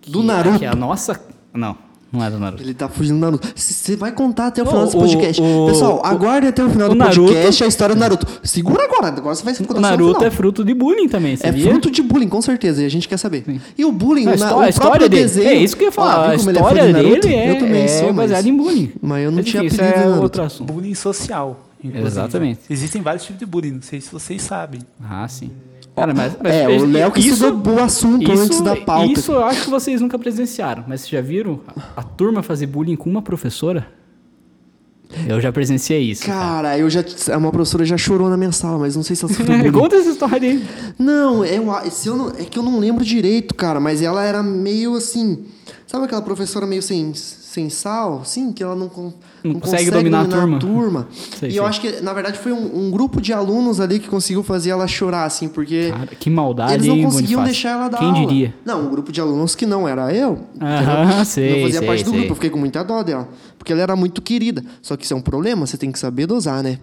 que- 0.00 0.10
Do 0.10 0.22
Naruto. 0.22 0.58
Que 0.58 0.66
a 0.66 0.74
nossa. 0.74 1.20
Não, 1.52 1.76
não 2.12 2.22
é 2.24 2.30
do 2.30 2.38
Naruto. 2.38 2.62
Ele 2.62 2.74
tá 2.74 2.88
fugindo 2.88 3.14
do 3.16 3.20
Naruto. 3.20 3.48
Você 3.56 3.96
vai 3.96 4.12
contar 4.12 4.48
até 4.48 4.62
o 4.62 4.66
final 4.66 4.84
desse 4.84 4.96
o- 4.96 5.00
podcast. 5.00 5.40
o- 5.42 5.66
Pessoal, 5.66 6.00
o- 6.02 6.06
aguarde 6.06 6.46
até 6.46 6.62
o 6.64 6.68
final 6.70 6.86
o 6.88 6.90
do 6.90 6.96
Naruto- 6.96 7.22
podcast 7.32 7.64
a 7.64 7.66
história 7.66 7.94
do 7.94 7.98
Naruto. 7.98 8.26
Segura 8.42 8.84
agora, 8.84 9.08
agora 9.08 9.34
você 9.34 9.42
vai 9.44 9.54
contar 9.54 9.78
O 9.78 9.80
Naruto 9.80 10.14
final. 10.14 10.24
é 10.26 10.30
fruto 10.30 10.64
de 10.64 10.74
bullying 10.74 11.08
também, 11.08 11.32
É 11.32 11.36
sabia? 11.36 11.70
fruto 11.70 11.90
de 11.90 12.02
bullying, 12.02 12.28
com 12.28 12.42
certeza, 12.42 12.82
e 12.82 12.86
a 12.86 12.88
gente 12.90 13.08
quer 13.08 13.16
saber. 13.16 13.44
E 13.78 13.84
o 13.84 13.90
bullying, 13.92 14.22
A 14.24 14.30
na- 14.30 14.34
histó- 14.34 14.56
o 14.56 14.60
a 14.60 14.68
história 14.68 14.90
próprio 14.90 15.08
dele. 15.08 15.22
desenho... 15.22 15.48
É 15.48 15.54
isso 15.54 15.76
que 15.76 15.84
eu 15.84 15.86
ia 15.86 15.92
falar. 15.92 16.18
Ó, 16.18 16.20
viu 16.22 16.30
a 16.30 16.32
é 16.32 16.36
história 16.36 16.86
de 16.86 16.92
Naruto? 16.92 17.20
dele 17.20 17.34
é, 17.34 17.50
eu 17.50 17.58
também 17.58 17.82
é 17.84 17.88
sou, 17.88 18.06
mas... 18.08 18.16
baseada 18.16 18.48
em 18.48 18.56
bullying. 18.56 18.92
Mas 19.00 19.24
eu 19.24 19.30
não 19.30 19.36
Mas, 19.38 19.46
tinha 19.46 19.62
apelido 19.62 19.82
é 19.82 19.96
Naruto. 19.98 20.22
outro 20.22 20.42
assunto. 20.42 20.72
Bullying 20.72 20.94
social. 20.94 21.68
inclusive. 21.82 22.06
Exatamente. 22.08 22.60
Existem 22.70 23.02
vários 23.02 23.24
tipos 23.24 23.40
de 23.40 23.46
bullying, 23.46 23.72
não 23.72 23.82
sei 23.82 24.00
se 24.00 24.12
vocês 24.12 24.40
sabem. 24.42 24.80
Ah, 25.02 25.26
sim. 25.26 25.50
Cara, 25.94 26.14
mas, 26.14 26.36
mas 26.42 26.54
é, 26.54 26.68
o 26.68 26.86
Léo 26.86 27.12
que 27.12 27.20
isso- 27.20 27.44
estudou 27.46 27.74
o 27.74 27.82
assunto 27.82 28.32
antes 28.32 28.60
da 28.62 28.74
pauta. 28.76 29.12
Isso 29.12 29.32
eu 29.32 29.44
acho 29.44 29.64
que 29.64 29.70
vocês 29.70 30.00
nunca 30.00 30.18
presenciaram, 30.18 30.84
mas 30.88 31.02
vocês 31.02 31.10
já 31.10 31.20
viram 31.20 31.60
a, 31.96 32.00
a 32.00 32.02
turma 32.02 32.42
fazer 32.42 32.66
bullying 32.66 32.96
com 32.96 33.10
uma 33.10 33.20
professora? 33.20 33.86
Eu 35.28 35.38
já 35.42 35.52
presenciei 35.52 36.00
isso. 36.10 36.24
cara. 36.24 36.38
Cara, 36.38 36.78
eu 36.78 36.88
já. 36.88 37.04
Uma 37.36 37.50
professora 37.50 37.84
já 37.84 37.98
chorou 37.98 38.30
na 38.30 38.36
minha 38.38 38.52
sala, 38.52 38.78
mas 38.78 38.96
não 38.96 39.02
sei 39.02 39.14
se 39.14 39.22
ela 39.24 39.34
sofreu 39.34 39.56
bullying. 39.58 39.72
Conta 39.72 39.96
essa 39.96 40.08
história 40.08 40.48
aí. 40.50 40.64
Não, 40.98 41.44
é, 41.44 41.60
um- 41.60 41.90
se 41.90 42.08
eu 42.08 42.16
não, 42.16 42.30
é 42.30 42.44
que 42.44 42.58
eu 42.58 42.62
não 42.62 42.78
lembro 42.78 43.04
direito, 43.04 43.54
cara, 43.54 43.78
mas 43.78 44.00
ela 44.00 44.24
era 44.24 44.42
meio 44.42 44.94
assim. 44.96 45.44
Sabe 45.86 46.06
aquela 46.06 46.22
professora 46.22 46.64
meio 46.66 46.80
sem, 46.80 47.12
sem 47.52 47.68
sal? 47.68 48.22
Sim, 48.24 48.50
que 48.52 48.62
ela 48.62 48.74
não, 48.74 48.88
con- 48.88 49.12
Não 49.44 49.60
consegue 49.60 49.90
dominar 49.90 50.22
a 50.22 50.26
turma. 50.26 50.58
turma. 50.58 51.08
Sei, 51.38 51.50
e 51.50 51.56
eu 51.56 51.62
sei. 51.64 51.68
acho 51.68 51.80
que, 51.82 52.00
na 52.00 52.12
verdade, 52.14 52.38
foi 52.38 52.50
um, 52.52 52.86
um 52.86 52.90
grupo 52.90 53.20
de 53.20 53.32
alunos 53.32 53.78
ali 53.78 53.98
que 53.98 54.08
conseguiu 54.08 54.42
fazer 54.42 54.70
ela 54.70 54.86
chorar, 54.88 55.24
assim, 55.24 55.48
porque. 55.48 55.90
Cara, 55.90 56.06
que 56.06 56.30
maldade, 56.30 56.74
Eles 56.74 56.86
não 56.86 56.96
hein, 56.96 57.04
conseguiam 57.04 57.40
Bonifácio? 57.42 57.52
deixar 57.52 57.70
ela 57.78 57.88
dar 57.88 57.98
Quem 57.98 58.08
aula. 58.08 58.26
diria? 58.26 58.54
Não, 58.64 58.86
um 58.86 58.90
grupo 58.90 59.12
de 59.12 59.20
alunos 59.20 59.54
que 59.54 59.66
não 59.66 59.86
era 59.86 60.12
eu. 60.14 60.38
Aham, 60.60 61.10
era- 61.12 61.24
sei, 61.26 61.50
não 61.56 61.62
fazia 61.66 61.78
sei, 61.80 61.86
parte 61.88 62.04
do 62.04 62.12
grupo. 62.12 62.28
Eu 62.30 62.34
fiquei 62.36 62.50
com 62.50 62.58
muita 62.58 62.82
dó 62.82 63.02
dela. 63.02 63.28
Porque 63.58 63.72
ela 63.72 63.82
era 63.82 63.94
muito 63.94 64.22
querida. 64.22 64.64
Só 64.80 64.96
que 64.96 65.04
isso 65.04 65.12
é 65.12 65.16
um 65.16 65.20
problema, 65.20 65.66
você 65.66 65.76
tem 65.76 65.92
que 65.92 65.98
saber 65.98 66.26
dosar, 66.26 66.62
né? 66.62 66.78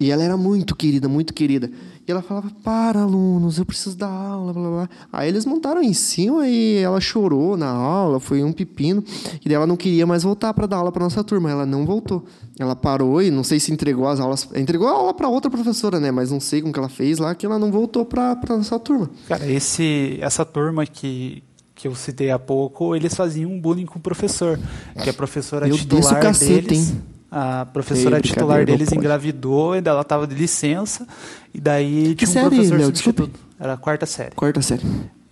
E 0.00 0.10
ela 0.10 0.22
era 0.22 0.36
muito 0.36 0.74
querida, 0.76 1.08
muito 1.08 1.34
querida. 1.34 1.70
E 2.10 2.12
ela 2.12 2.22
falava, 2.22 2.50
para, 2.64 3.02
alunos, 3.02 3.56
eu 3.58 3.64
preciso 3.64 3.96
dar 3.96 4.08
aula, 4.08 4.52
blá, 4.52 4.62
blá, 4.62 4.70
blá. 4.70 4.88
Aí 5.12 5.28
eles 5.28 5.46
montaram 5.46 5.80
em 5.80 5.92
cima 5.92 6.48
e 6.48 6.78
ela 6.78 7.00
chorou 7.00 7.56
na 7.56 7.68
aula, 7.70 8.18
foi 8.18 8.42
um 8.42 8.52
pepino. 8.52 9.04
E 9.44 9.48
daí 9.48 9.54
ela 9.54 9.66
não 9.66 9.76
queria 9.76 10.04
mais 10.08 10.24
voltar 10.24 10.52
para 10.52 10.66
dar 10.66 10.78
aula 10.78 10.90
para 10.90 11.04
nossa 11.04 11.22
turma. 11.22 11.48
Ela 11.48 11.64
não 11.64 11.86
voltou. 11.86 12.24
Ela 12.58 12.74
parou 12.74 13.22
e 13.22 13.30
não 13.30 13.44
sei 13.44 13.60
se 13.60 13.72
entregou 13.72 14.08
as 14.08 14.18
aulas. 14.18 14.48
Entregou 14.56 14.88
a 14.88 14.90
aula 14.90 15.14
para 15.14 15.28
outra 15.28 15.48
professora, 15.48 16.00
né? 16.00 16.10
Mas 16.10 16.32
não 16.32 16.40
sei 16.40 16.60
como 16.60 16.72
que 16.72 16.78
ela 16.80 16.88
fez 16.88 17.20
lá, 17.20 17.32
que 17.32 17.46
ela 17.46 17.60
não 17.60 17.70
voltou 17.70 18.04
para 18.04 18.36
nossa 18.48 18.76
turma. 18.80 19.08
Cara, 19.28 19.48
esse, 19.48 20.18
essa 20.20 20.44
turma 20.44 20.84
que, 20.86 21.44
que 21.76 21.86
eu 21.86 21.94
citei 21.94 22.32
há 22.32 22.40
pouco, 22.40 22.96
eles 22.96 23.14
faziam 23.14 23.52
um 23.52 23.60
bullying 23.60 23.86
com 23.86 24.00
o 24.00 24.02
professor. 24.02 24.58
Que 25.00 25.10
a 25.10 25.14
professora 25.14 25.68
Eu 25.68 25.76
titular 25.76 26.02
desço 26.02 26.14
o 26.16 26.20
cacete, 26.20 26.68
deles. 26.68 26.90
hein? 26.90 27.02
A 27.30 27.64
professora 27.66 28.16
Ei, 28.16 28.22
titular 28.22 28.64
deles 28.64 28.90
engravidou, 28.92 29.72
ainda 29.74 29.90
ela 29.90 30.00
estava 30.00 30.26
de 30.26 30.34
licença, 30.34 31.06
e 31.54 31.60
daí 31.60 32.14
Que 32.16 32.26
tinha 32.26 32.28
um 32.28 32.32
série, 32.32 32.56
professor 32.56 32.76
Léo? 32.76 32.86
substituto. 32.86 33.40
Era 33.58 33.74
a 33.74 33.76
quarta 33.76 34.04
série. 34.06 34.34
Quarta 34.34 34.60
série. 34.62 34.82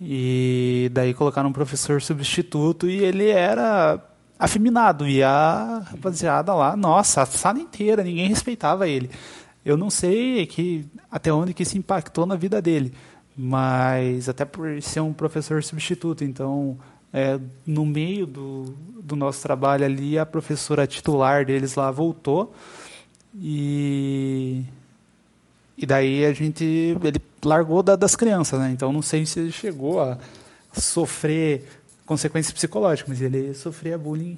E 0.00 0.90
daí 0.92 1.12
colocaram 1.12 1.48
um 1.48 1.52
professor 1.52 2.00
substituto 2.00 2.88
e 2.88 3.02
ele 3.02 3.28
era 3.28 4.00
afeminado. 4.38 5.08
E 5.08 5.22
a 5.22 5.82
rapaziada 5.90 6.54
lá, 6.54 6.76
nossa, 6.76 7.22
a 7.22 7.26
sala 7.26 7.58
inteira, 7.58 8.04
ninguém 8.04 8.28
respeitava 8.28 8.86
ele. 8.86 9.10
Eu 9.64 9.76
não 9.76 9.90
sei 9.90 10.46
que 10.46 10.86
até 11.10 11.32
onde 11.32 11.52
que 11.52 11.64
isso 11.64 11.76
impactou 11.76 12.26
na 12.26 12.36
vida 12.36 12.62
dele, 12.62 12.94
mas 13.36 14.28
até 14.28 14.44
por 14.44 14.80
ser 14.80 15.00
um 15.00 15.12
professor 15.12 15.62
substituto, 15.64 16.22
então 16.22 16.78
é, 17.12 17.38
no 17.66 17.86
meio 17.86 18.26
do, 18.26 18.74
do 19.02 19.16
nosso 19.16 19.42
trabalho 19.42 19.84
ali, 19.84 20.18
a 20.18 20.26
professora 20.26 20.86
titular 20.86 21.44
deles 21.44 21.74
lá 21.74 21.90
voltou 21.90 22.54
e 23.34 24.62
e 25.76 25.86
daí 25.86 26.24
a 26.24 26.32
gente 26.32 26.64
ele 26.64 27.20
largou 27.44 27.82
da- 27.84 27.94
das 27.96 28.16
crianças, 28.16 28.58
né? 28.58 28.70
Então 28.72 28.92
não 28.92 29.00
sei 29.02 29.24
se 29.24 29.38
ele 29.38 29.52
chegou 29.52 30.00
a 30.00 30.18
sofrer 30.72 31.64
consequências 32.04 32.52
psicológicas, 32.52 33.08
mas 33.10 33.22
ele 33.22 33.54
sofria 33.54 33.96
bullying. 33.96 34.36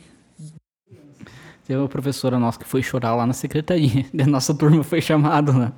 Teve 1.71 1.81
uma 1.83 1.89
professora 1.89 2.37
nossa 2.37 2.59
que 2.59 2.67
foi 2.67 2.83
chorar 2.83 3.15
lá 3.15 3.25
na 3.25 3.33
secretaria. 3.33 4.05
A 4.21 4.27
nossa 4.27 4.53
turma 4.53 4.83
foi 4.83 5.01
chamada 5.01 5.53
na, 5.53 5.73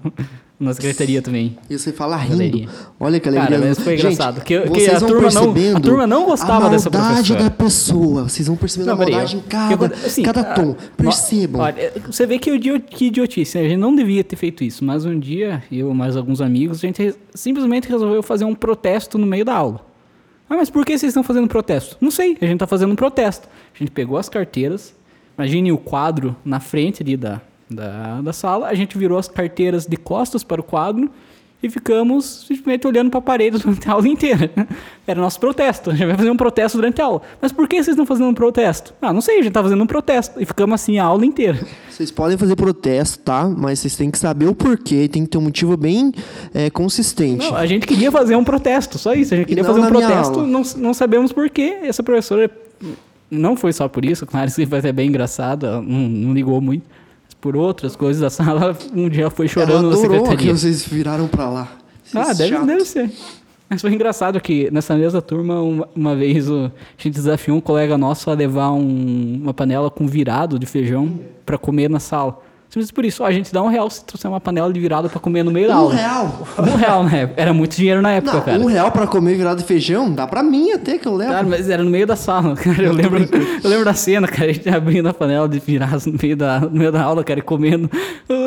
na 0.59 0.73
secretaria 0.73 1.21
também. 1.21 1.59
E 1.69 1.77
você 1.79 1.93
fala 1.93 2.17
rindo. 2.17 2.39
Galerinha. 2.39 2.69
Olha 2.99 3.21
que 3.21 3.29
alegria. 3.29 3.51
Cara, 3.59 3.69
mas 3.69 3.79
foi 3.79 3.99
Gente, 3.99 4.15
engraçado, 4.15 4.41
que- 4.41 4.59
que 4.59 4.69
vocês 4.71 4.95
a 4.95 4.99
vão 5.01 5.09
turma 5.11 5.31
não- 5.31 5.51
a 5.51 5.53
percebendo 5.53 5.81
turma 5.83 6.07
não 6.07 6.25
gostava 6.25 6.67
a 6.67 6.69
dessa 6.71 6.91
professora. 6.91 7.43
da 7.45 7.51
pessoa. 7.51 8.23
Vocês 8.23 8.49
vão 8.49 8.57
percebendo 8.57 8.87
Não, 8.87 8.95
a 8.95 8.97
maldade 8.97 9.37
em 9.37 9.41
cada, 9.41 9.87
assim, 9.89 10.23
cada 10.23 10.43
tom. 10.55 10.75
Percebam. 10.97 11.61
Olha, 11.61 11.93
você 12.07 12.25
vê 12.25 12.39
que, 12.39 12.59
que 12.81 13.05
idiotice, 13.09 13.59
né? 13.59 13.67
A 13.67 13.69
gente 13.69 13.79
não 13.79 13.95
devia 13.95 14.25
ter 14.25 14.37
feito 14.37 14.65
isso, 14.65 14.83
mas 14.83 15.05
um 15.05 15.21
dia, 15.21 15.63
eu 15.71 15.91
e 15.91 15.95
mais 15.95 16.17
alguns 16.17 16.41
amigos, 16.41 16.79
a 16.79 16.87
gente 16.87 17.15
simplesmente 17.35 17.87
resolveu 17.87 18.23
fazer 18.23 18.47
um 18.47 18.55
protesto 18.55 19.19
no 19.19 19.27
meio 19.27 19.45
da 19.45 19.53
aula. 19.55 19.85
Ah, 20.49 20.57
mas 20.57 20.71
por 20.71 20.87
que 20.87 20.97
vocês 20.97 21.11
estão 21.11 21.23
fazendo 21.23 21.49
protesto? 21.49 21.99
Não 22.01 22.11
sei, 22.11 22.31
a 22.41 22.47
gente 22.47 22.55
está 22.55 22.67
fazendo 22.67 22.93
um 22.93 22.97
protesto. 22.97 23.47
A 23.75 23.79
gente 23.79 23.91
pegou 23.91 24.17
as 24.17 24.31
carteiras, 24.31 24.95
imagine 25.37 25.73
o 25.73 25.79
quadro 25.79 26.37
na 26.45 26.61
frente 26.61 27.03
ali 27.03 27.17
da, 27.17 27.41
da, 27.71 28.21
da 28.21 28.33
sala, 28.33 28.69
a 28.69 28.75
gente 28.75 28.97
virou 28.97 29.19
as 29.19 29.29
carteiras 29.29 29.87
de 29.87 29.97
costas 29.97 30.45
para 30.45 30.61
o 30.61 30.65
quadro 30.65 31.11
e 31.63 31.71
ficamos 31.71 32.45
simplesmente 32.49 32.87
olhando 32.87 33.09
para 33.09 33.19
a 33.19 33.23
parede 33.23 33.59
durante 33.63 33.89
a 33.89 33.93
aula 33.93 34.09
inteira. 34.09 34.51
Era 35.07 35.21
nosso 35.21 35.39
protesto, 35.39 35.91
a 35.91 35.95
gente 35.95 36.07
vai 36.07 36.17
fazer 36.17 36.31
um 36.31 36.37
protesto 36.37 36.77
durante 36.77 37.01
a 37.01 37.05
aula. 37.05 37.23
Mas 37.41 37.53
por 37.53 37.69
que 37.69 37.77
vocês 37.77 37.89
estão 37.89 38.05
fazendo 38.05 38.29
um 38.29 38.35
protesto? 38.35 38.93
Ah, 39.01 39.13
não 39.13 39.21
sei, 39.21 39.37
a 39.37 39.39
gente 39.39 39.49
está 39.49 39.63
fazendo 39.63 39.83
um 39.83 39.87
protesto. 39.87 40.41
E 40.41 40.45
ficamos 40.45 40.75
assim 40.75 40.99
a 40.99 41.05
aula 41.05 41.25
inteira. 41.25 41.65
Vocês 41.89 42.11
podem 42.11 42.37
fazer 42.37 42.57
protesto, 42.57 43.21
tá? 43.21 43.49
Mas 43.49 43.79
vocês 43.79 43.95
têm 43.95 44.11
que 44.11 44.19
saber 44.19 44.47
o 44.47 44.55
porquê. 44.55 45.09
Tem 45.09 45.23
que 45.23 45.31
ter 45.31 45.39
um 45.39 45.43
motivo 45.43 45.77
bem 45.77 46.13
é, 46.53 46.69
consistente. 46.69 47.49
Não, 47.49 47.57
a 47.57 47.67
gente 47.67 47.87
queria 47.87 48.11
fazer 48.11 48.35
um 48.35 48.43
protesto, 48.43 48.99
só 48.99 49.15
isso. 49.15 49.33
A 49.35 49.37
gente 49.37 49.47
queria 49.47 49.65
fazer 49.65 49.81
um 49.81 49.87
protesto, 49.87 50.43
não, 50.47 50.63
não 50.77 50.95
sabemos 50.95 51.33
por 51.33 51.49
quê. 51.49 51.79
Essa 51.83 52.03
professora 52.03 52.51
não 53.39 53.57
foi 53.57 53.73
só 53.73 53.89
por 53.89 54.05
isso, 54.05 54.25
claro, 54.27 54.49
isso 54.49 54.65
foi 54.67 54.79
até 54.79 54.93
bem 54.93 55.09
engraçado, 55.09 55.67
ela 55.67 55.81
não, 55.83 56.09
não 56.09 56.33
ligou 56.35 56.61
muito. 56.61 56.85
Mas 57.25 57.35
por 57.35 57.57
outras 57.57 57.97
coisas 57.97 58.21
da 58.21 58.31
sala, 58.31 58.77
um 58.95 59.09
dia 59.09 59.31
foi 59.31 59.47
Ela 59.47 59.53
chorando 59.53 59.89
na 59.91 59.95
adorou 59.97 60.13
que 60.13 60.19
secretaria. 60.21 60.55
vocês 60.57 60.85
viraram 60.87 61.27
pra 61.29 61.49
lá. 61.49 61.69
Vocês 62.05 62.29
Ah, 62.29 62.33
deve, 62.33 62.51
chato. 62.55 62.67
deve 62.67 62.85
ser. 62.85 63.11
Mas 63.71 63.81
foi 63.81 63.95
engraçado 63.95 64.39
que 64.39 64.71
nessa 64.71 64.95
mesma 64.95 65.23
turma, 65.23 65.63
uma, 65.63 65.89
uma 65.97 66.15
vez 66.15 66.47
o- 66.51 66.67
a 66.67 67.03
gente 67.03 67.15
desafiou 67.15 67.57
um 67.57 67.61
colega 67.61 67.97
nosso 67.97 68.31
a 68.31 68.35
levar 68.35 68.71
um- 68.73 69.41
uma 69.43 69.55
panela 69.55 69.91
com 69.91 70.07
virado 70.07 70.59
de 70.59 70.67
feijão 70.67 71.19
pra 71.47 71.57
comer 71.57 71.89
na 71.89 71.99
sala. 71.99 72.39
Simplesmente 72.73 72.95
por 72.95 73.05
isso, 73.05 73.23
ó, 73.23 73.27
a 73.27 73.33
gente 73.33 73.53
dá 73.53 73.63
um 73.63 73.69
real 73.69 73.91
se 73.91 74.03
trouxer 74.03 74.31
uma 74.31 74.41
panela 74.41 74.73
de 74.73 74.81
virado 74.81 75.11
pra 75.11 75.21
comer 75.21 75.43
no 75.43 75.51
meio 75.51 75.69
da 75.69 75.75
Um 75.77 75.79
aula. 75.81 75.95
real. 75.95 76.49
Um 76.59 76.75
real 76.77 77.05
na 77.05 77.15
época. 77.17 77.43
Era 77.43 77.53
muito 77.53 77.77
dinheiro 77.77 78.01
na 78.01 78.13
época, 78.13 78.33
Não, 78.33 78.41
cara. 78.41 78.59
um 78.59 78.65
real 78.65 78.91
pra 78.91 79.07
comer 79.07 79.37
virado 79.37 79.59
de 79.59 79.65
feijão? 79.65 80.11
Dá 80.11 80.27
pra 80.27 80.43
mim 80.43 80.71
até 80.73 80.97
que 80.97 81.07
eu 81.07 81.15
levo. 81.15 81.33
Cara, 81.33 81.47
mas 81.47 81.69
era 81.69 81.83
no 81.85 81.91
meio 81.91 82.07
da 82.07 82.17
sala, 82.17 82.57
cara. 82.57 82.83
Eu 82.83 82.95
lembro, 82.95 83.19
eu 83.63 83.69
lembro 83.69 83.85
da 83.85 83.93
cena, 83.93 84.27
cara. 84.27 84.49
A 84.49 84.53
gente 84.55 84.69
abrindo 84.71 85.07
a 85.07 85.13
panela 85.13 85.47
de 85.47 85.59
viraço 85.59 86.11
no 86.11 86.19
meio 86.23 86.35
da, 86.35 86.61
no 86.61 86.71
meio 86.71 86.91
da 86.91 87.03
aula, 87.03 87.23
cara, 87.23 87.41
e 87.41 87.43
comendo. 87.43 87.91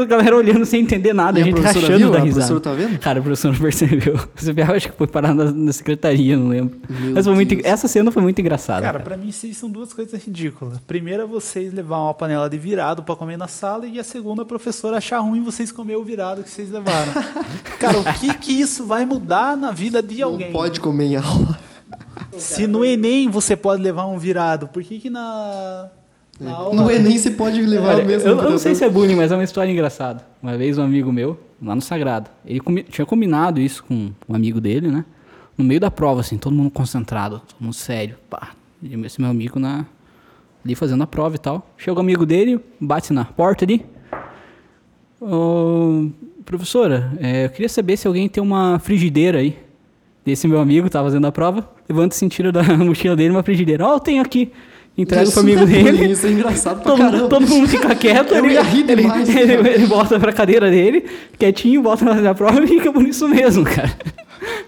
A 0.01 0.05
galera 0.05 0.35
olhando 0.35 0.65
sem 0.65 0.81
entender 0.81 1.13
nada, 1.13 1.37
E 1.37 1.43
a 1.43 1.45
a 1.45 1.47
gente 1.47 1.55
professora 1.61 1.81
rachando 1.85 1.99
viu? 1.99 2.11
da 2.11 2.17
A 2.17 2.21
risada. 2.21 2.47
professora 2.47 2.75
tá 2.77 2.83
vendo? 2.83 2.99
Cara, 2.99 3.19
a 3.19 3.21
professora 3.21 3.53
não 3.53 3.61
percebeu. 3.61 4.19
Você 4.35 4.53
viu, 4.53 4.63
acho 4.73 4.89
que 4.91 4.97
foi 4.97 5.05
parar 5.07 5.35
na, 5.35 5.51
na 5.51 5.71
secretaria, 5.71 6.35
não 6.35 6.47
lembro. 6.47 6.75
Meu 6.89 7.13
Mas 7.13 7.25
foi 7.25 7.35
muito, 7.35 7.55
essa 7.63 7.87
cena 7.87 8.11
foi 8.11 8.23
muito 8.23 8.39
engraçada. 8.41 8.81
Cara, 8.81 8.93
Cara, 8.97 9.03
pra 9.03 9.17
mim 9.17 9.27
isso 9.29 9.53
são 9.53 9.69
duas 9.69 9.93
coisas 9.93 10.19
ridículas. 10.23 10.79
Primeiro 10.87 11.21
é 11.21 11.25
vocês 11.27 11.71
levar 11.71 11.99
uma 11.99 12.13
panela 12.15 12.49
de 12.49 12.57
virado 12.57 13.03
pra 13.03 13.15
comer 13.15 13.37
na 13.37 13.47
sala 13.47 13.85
e 13.85 13.99
a 13.99 14.03
segunda 14.15 14.43
a 14.43 14.45
professora 14.45 14.95
achar 14.97 15.19
ruim 15.19 15.43
vocês 15.43 15.73
comer 15.73 15.97
o 15.97 16.03
virado 16.03 16.41
que 16.41 16.49
vocês 16.49 16.71
levaram. 16.71 17.11
Cara, 17.77 17.99
o 17.99 18.03
que 18.13 18.33
que 18.35 18.53
isso 18.53 18.85
vai 18.85 19.05
mudar 19.05 19.57
na 19.57 19.71
vida 19.71 20.01
de 20.01 20.21
Não 20.21 20.29
alguém? 20.29 20.53
pode 20.53 20.79
comer 20.79 21.03
em 21.07 21.15
aula. 21.17 21.59
Se 22.37 22.65
no 22.65 22.85
Enem 22.85 23.29
você 23.29 23.57
pode 23.57 23.81
levar 23.81 24.05
um 24.05 24.17
virado, 24.17 24.69
por 24.69 24.81
que 24.83 24.99
que 24.99 25.09
na, 25.09 25.89
na 26.39 26.51
aula... 26.53 26.75
No 26.81 26.89
Enem 26.89 27.17
você 27.17 27.29
pode 27.29 27.61
levar 27.61 27.95
Olha, 27.95 28.03
o 28.05 28.07
mesmo. 28.07 28.29
eu, 28.29 28.37
eu 28.37 28.51
não 28.51 28.57
sei 28.57 28.73
se 28.73 28.85
é 28.85 28.89
bullying, 28.89 29.15
mas 29.15 29.33
é 29.33 29.35
uma 29.35 29.43
história 29.43 29.69
engraçada. 29.69 30.25
Uma 30.41 30.55
vez 30.57 30.77
um 30.77 30.83
amigo 30.83 31.11
meu, 31.11 31.37
lá 31.61 31.75
no 31.75 31.81
Sagrado, 31.81 32.29
ele 32.45 32.61
comi- 32.61 32.83
tinha 32.83 33.05
combinado 33.05 33.59
isso 33.59 33.83
com 33.83 34.11
um 34.29 34.33
amigo 34.35 34.61
dele, 34.61 34.87
né? 34.87 35.03
No 35.57 35.65
meio 35.65 35.81
da 35.81 35.91
prova, 35.91 36.21
assim, 36.21 36.37
todo 36.37 36.53
mundo 36.55 36.71
concentrado, 36.71 37.39
todo 37.41 37.57
mundo 37.59 37.73
sério. 37.73 38.15
Pá, 38.29 38.51
e 38.81 38.93
esse 39.05 39.19
meu 39.19 39.29
amigo 39.29 39.59
na, 39.59 39.85
ali 40.63 40.73
fazendo 40.73 41.03
a 41.03 41.07
prova 41.07 41.35
e 41.35 41.39
tal. 41.39 41.69
Chega 41.77 41.97
o 41.97 41.99
amigo 42.01 42.25
dele, 42.25 42.61
bate 42.79 43.11
na 43.11 43.25
porta 43.25 43.65
ali. 43.65 43.85
Ô, 45.21 46.07
professora, 46.45 47.11
é, 47.19 47.45
eu 47.45 47.49
queria 47.49 47.69
saber 47.69 47.97
se 47.97 48.07
alguém 48.07 48.27
tem 48.27 48.41
uma 48.43 48.79
frigideira 48.79 49.39
aí. 49.39 49.57
Esse 50.25 50.47
meu 50.47 50.59
amigo 50.59 50.89
tava 50.89 51.07
fazendo 51.07 51.25
a 51.27 51.31
prova, 51.31 51.69
levanta 51.87 52.15
e 52.23 52.29
tira 52.29 52.51
da 52.51 52.63
mochila 52.77 53.15
dele 53.15 53.29
uma 53.31 53.43
frigideira. 53.43 53.85
Ó, 53.85 53.93
eu 53.95 53.99
tenho 53.99 54.21
aqui. 54.21 54.51
Entrega 54.97 55.29
pro 55.29 55.41
amigo 55.41 55.61
é 55.61 55.65
dele. 55.65 56.05
Isso 56.13 56.25
é 56.25 56.31
engraçado 56.31 56.81
pra 56.81 56.91
Todo, 56.91 56.99
caramba. 56.99 57.27
todo 57.27 57.47
mundo 57.47 57.67
fica 57.67 57.93
quieto, 57.95 58.33
Eu 58.33 58.45
ele, 58.45 58.53
ia 58.53 58.61
rir 58.63 58.89
ele, 58.89 58.95
demais, 59.03 59.29
ele, 59.35 59.57
cara. 59.57 59.69
ele 59.69 59.85
volta 59.85 60.19
pra 60.19 60.31
cadeira 60.31 60.69
dele, 60.71 61.05
quietinho, 61.37 61.83
volta 61.83 62.05
na 62.15 62.33
prova 62.33 62.63
e 62.63 62.67
fica 62.67 62.91
por 62.93 63.05
isso 63.05 63.27
mesmo, 63.27 63.65
cara. 63.65 63.91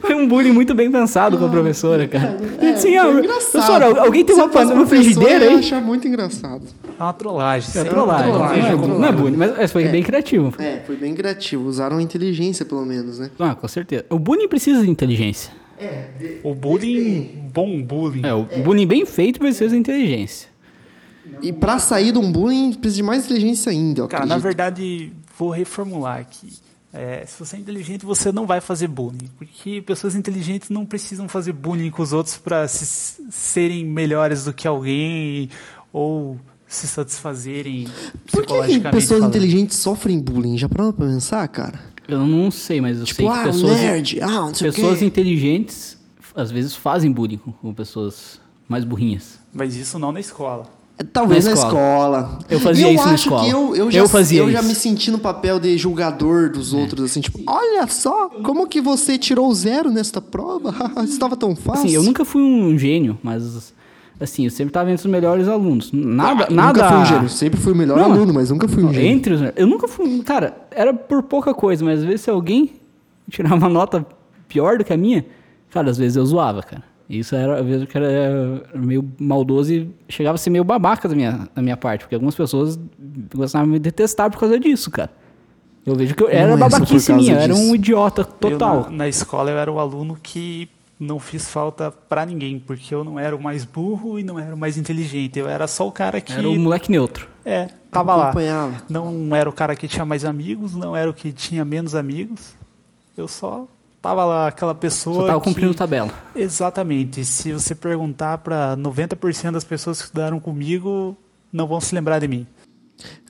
Foi 0.02 0.14
um 0.16 0.28
bullying 0.28 0.52
muito 0.52 0.74
bem 0.74 0.90
pensado 0.92 1.38
com 1.38 1.46
a 1.46 1.50
professora, 1.50 2.08
cara. 2.08 2.38
É, 2.62 2.76
Sim, 2.76 2.98
ó, 2.98 3.12
engraçado. 3.12 3.52
professora, 3.52 4.02
alguém 4.02 4.24
tem 4.24 4.36
uma, 4.36 4.46
eu 4.46 4.88
frigideira 4.88 5.46
Eu 5.46 5.52
aí? 5.52 5.58
achar 5.60 5.82
muito 5.82 6.08
engraçado. 6.08 6.64
É 7.00 7.04
uma 7.04 7.14
trollagem. 7.14 7.70
É 7.76 7.84
trollagem, 7.84 8.32
não, 8.32 8.46
é, 8.46 8.48
trollagem. 8.60 8.88
não 9.00 9.06
é 9.06 9.12
bullying, 9.12 9.38
mas 9.38 9.58
mas 9.58 9.72
foi 9.72 9.88
bem 9.88 10.04
criativo. 10.04 10.54
É, 10.60 10.82
foi 10.86 10.96
bem 10.96 11.14
criativo. 11.14 11.68
Usaram 11.68 11.98
a 11.98 12.02
inteligência, 12.02 12.66
pelo 12.66 12.86
menos, 12.86 13.20
né? 13.20 13.30
Ah, 13.40 13.56
com 13.56 13.68
certeza. 13.68 14.06
O 14.10 14.18
bullying 14.18 14.48
precisa 14.48 14.82
de 14.82 14.90
inteligência. 14.90 15.52
O 16.44 16.56
bullying, 16.56 17.50
bom 17.54 17.82
bullying. 17.82 18.26
É, 18.26 18.34
o 18.34 18.46
bullying 18.64 18.88
bem 18.88 19.06
feito 19.06 19.40
precisa 19.40 19.70
de 19.72 19.78
inteligência. 19.78 20.50
E 21.42 21.52
pra 21.54 21.78
sair 21.78 22.12
de 22.12 22.18
um 22.18 22.32
bullying, 22.32 22.74
precisa 22.74 22.96
de 22.98 23.04
mais 23.04 23.26
inteligência 23.26 23.72
ainda, 23.72 24.02
eu 24.02 24.08
Cara, 24.08 24.26
na 24.26 24.36
acredito. 24.36 24.44
verdade, 24.44 25.12
vou 25.38 25.50
reformular 25.52 26.20
aqui. 26.20 26.48
É, 26.94 27.26
se 27.26 27.38
você 27.38 27.58
é 27.58 27.60
inteligente, 27.60 28.06
você 28.06 28.32
não 28.32 28.46
vai 28.48 28.62
fazer 28.62 28.88
bullying. 28.88 29.30
Porque 29.38 29.82
pessoas 29.82 30.16
inteligentes 30.16 30.70
não 30.70 30.86
precisam 30.86 31.28
fazer 31.28 31.52
bullying 31.54 31.92
com 31.92 32.02
os 32.02 32.14
outros 32.14 32.38
para 32.38 32.68
se, 32.68 33.22
serem 33.30 33.86
melhores 33.86 34.46
do 34.46 34.54
que 34.54 34.68
alguém 34.68 35.50
ou 35.92 36.40
se 36.68 36.88
satisfazerem 36.88 37.88
Por 38.32 38.46
que, 38.46 38.62
que 38.68 38.80
pessoas 38.90 39.20
falando. 39.20 39.36
inteligentes 39.36 39.78
sofrem 39.78 40.20
bullying? 40.20 40.58
Já 40.58 40.68
parou 40.70 40.92
pra 40.94 41.06
pensar, 41.08 41.48
cara? 41.50 41.80
Eu 42.08 42.26
não 42.26 42.50
sei, 42.50 42.80
mas 42.82 43.00
eu 43.00 43.06
Tipo, 43.06 43.24
sei 43.24 43.28
que 43.32 43.34
ah, 43.38 43.44
pessoas, 43.44 43.78
nerd, 43.80 44.22
ah, 44.22 44.28
não 44.28 44.54
sei 44.54 44.72
pessoas 44.72 45.02
inteligentes 45.02 45.98
às 46.34 46.52
vezes 46.52 46.76
fazem 46.76 47.12
bullying 47.12 47.38
com 47.38 47.74
pessoas 47.74 48.40
mais 48.68 48.84
burrinhas. 48.86 49.40
Mas 49.54 49.76
isso 49.76 49.98
não 50.00 50.12
na 50.12 50.20
escola. 50.20 50.70
Talvez 51.14 51.46
Na 51.46 51.52
na 51.52 51.58
escola. 51.58 52.20
escola. 52.20 52.40
Eu 52.50 52.60
fazia 52.60 52.90
E 52.92 52.96
isso 52.96 53.06
na 53.06 53.14
escola. 53.14 53.44
Que 53.44 53.50
eu, 53.52 53.76
eu, 53.76 53.86
Eu 53.86 53.92
já, 53.92 54.08
fazia 54.08 54.42
eu 54.42 54.52
já 54.52 54.60
isso. 54.60 54.68
me 54.68 54.74
senti 54.76 55.12
no 55.12 55.20
papel 55.20 55.60
de 55.60 55.78
julgador 55.78 56.50
dos 56.50 56.74
outros, 56.74 57.04
assim, 57.12 57.22
tipo, 57.22 57.40
olha 57.48 57.86
só, 57.88 58.30
como 58.44 58.66
que 58.68 58.82
você 58.82 59.16
tirou 59.18 59.54
zero 59.54 59.92
nesta 59.92 60.20
prova? 60.20 60.74
Estava 61.06 61.36
tão 61.38 61.56
fácil. 61.56 61.86
Assim, 61.86 61.94
eu 61.96 62.02
nunca 62.02 62.26
fui 62.26 62.42
um 62.42 62.78
gênio, 62.80 63.18
mas 63.22 63.72
assim, 64.20 64.46
eu 64.46 64.50
sempre 64.50 64.72
estava 64.72 64.90
entre 64.92 65.06
os 65.06 65.12
melhores 65.12 65.48
alunos. 65.48 65.92
Nada, 65.94 66.48
Ah, 66.50 66.52
nada. 66.54 66.80
Nunca 66.82 66.90
fui 66.90 66.98
um 66.98 67.06
gênio, 67.06 67.30
sempre 67.30 67.60
fui 67.60 67.74
o 67.74 67.76
melhor 67.76 67.98
Não, 68.00 68.06
aluno, 68.14 68.34
mas 68.34 68.50
nunca 68.50 68.68
fui 68.68 68.84
um 68.84 68.92
gênio. 68.92 69.08
Entre 69.12 69.34
os, 69.36 69.42
eu 69.56 69.68
nunca 69.68 69.88
fui, 69.88 70.24
cara, 70.24 70.58
era 70.72 70.92
por 70.96 71.22
pouca 71.22 71.54
coisa, 71.54 71.86
mas 71.86 72.00
às 72.00 72.06
vezes 72.06 72.22
se 72.22 72.30
alguém 72.32 72.72
tirar 73.30 73.54
uma 73.54 73.70
nota 73.70 74.04
pior 74.48 74.80
do 74.80 74.84
que 74.84 74.92
a 74.92 74.98
minha, 74.98 75.24
cara, 75.70 75.92
às 75.92 75.98
vezes 76.00 76.16
eu 76.18 76.26
zoava, 76.26 76.64
cara. 76.64 76.84
Isso 77.10 77.36
era, 77.36 77.60
às 77.62 77.66
vezes, 77.66 77.88
que 77.88 77.98
era 77.98 78.64
meio 78.76 79.10
maldoso 79.18 79.74
e 79.74 79.90
chegava 80.10 80.36
a 80.36 80.38
ser 80.38 80.50
meio 80.50 80.64
babaca 80.64 81.08
da 81.08 81.16
minha, 81.16 81.48
da 81.56 81.62
minha 81.62 81.78
parte, 81.78 82.02
porque 82.02 82.16
algumas 82.16 82.36
pessoas 82.36 82.78
gostavam 83.34 83.68
de 83.68 83.74
me 83.74 83.80
detestar 83.80 84.30
por 84.30 84.40
causa 84.40 84.60
disso, 84.60 84.92
cara. 84.92 85.10
Eu 85.86 85.96
vejo 85.96 86.14
que 86.14 86.22
eu 86.24 86.30
era 86.30 86.48
Não 86.48 86.56
é 86.66 86.70
babaquice 86.70 87.14
minha, 87.14 87.34
eu 87.36 87.40
era 87.40 87.54
um 87.54 87.58
disso. 87.58 87.76
idiota 87.76 88.22
Eu, 88.22 88.26
total. 88.52 88.84
na, 88.84 88.90
na 88.90 89.08
escola 89.08 89.50
eu 89.52 89.58
era 89.58 89.72
o 89.72 89.80
aluno 89.80 90.18
que 90.22 90.70
não 91.00 91.18
fiz 91.18 91.50
falta 91.50 91.92
pra 91.92 92.26
ninguém, 92.26 92.60
porque 92.60 92.94
eu 92.94 93.06
não 93.06 93.18
era 93.18 93.34
o 93.34 93.42
mais 93.42 93.64
burro 93.64 94.20
e 94.20 94.24
não 94.24 94.38
era 94.38 94.54
o 94.54 94.58
mais 94.58 94.78
inteligente. 94.78 95.40
Eu 95.40 95.48
era 95.48 95.66
só 95.66 95.88
o 95.88 95.92
cara 95.92 96.20
que. 96.20 96.34
Era 96.34 96.50
o 96.50 96.60
moleque 96.60 96.92
neutro. 96.92 97.30
É, 97.46 97.70
tava 97.90 98.16
lá. 98.18 98.34
Não 98.90 99.34
era 99.34 99.50
o 99.50 99.54
cara 99.54 99.78
que 99.78 99.88
tinha 99.88 100.04
mais 100.04 100.26
amigos, 100.26 100.76
não 100.76 100.94
era 100.94 101.10
o 101.10 101.14
que 101.14 101.32
tinha 101.32 101.64
menos 101.64 101.96
amigos. 101.96 102.54
Eu 103.16 103.28
só 103.30 103.66
tava 104.08 104.26
lá, 104.26 104.48
aquela 104.48 104.74
pessoa. 104.76 105.16
Só 105.22 105.28
tava 105.28 105.40
que- 105.40 105.46
cumprindo 105.46 105.74
tabela. 105.74 106.12
Exatamente. 106.36 107.24
Se 107.26 107.52
você 107.52 107.76
perguntar 107.76 108.38
pra 108.40 108.76
90% 108.78 109.52
das 109.54 109.64
pessoas 109.64 109.98
que 110.00 110.06
estudaram 110.06 110.40
comigo, 110.40 111.16
não 111.52 111.68
vão 111.68 111.80
se 111.82 111.94
lembrar 111.94 112.20
de 112.20 112.28
mim. 112.28 112.48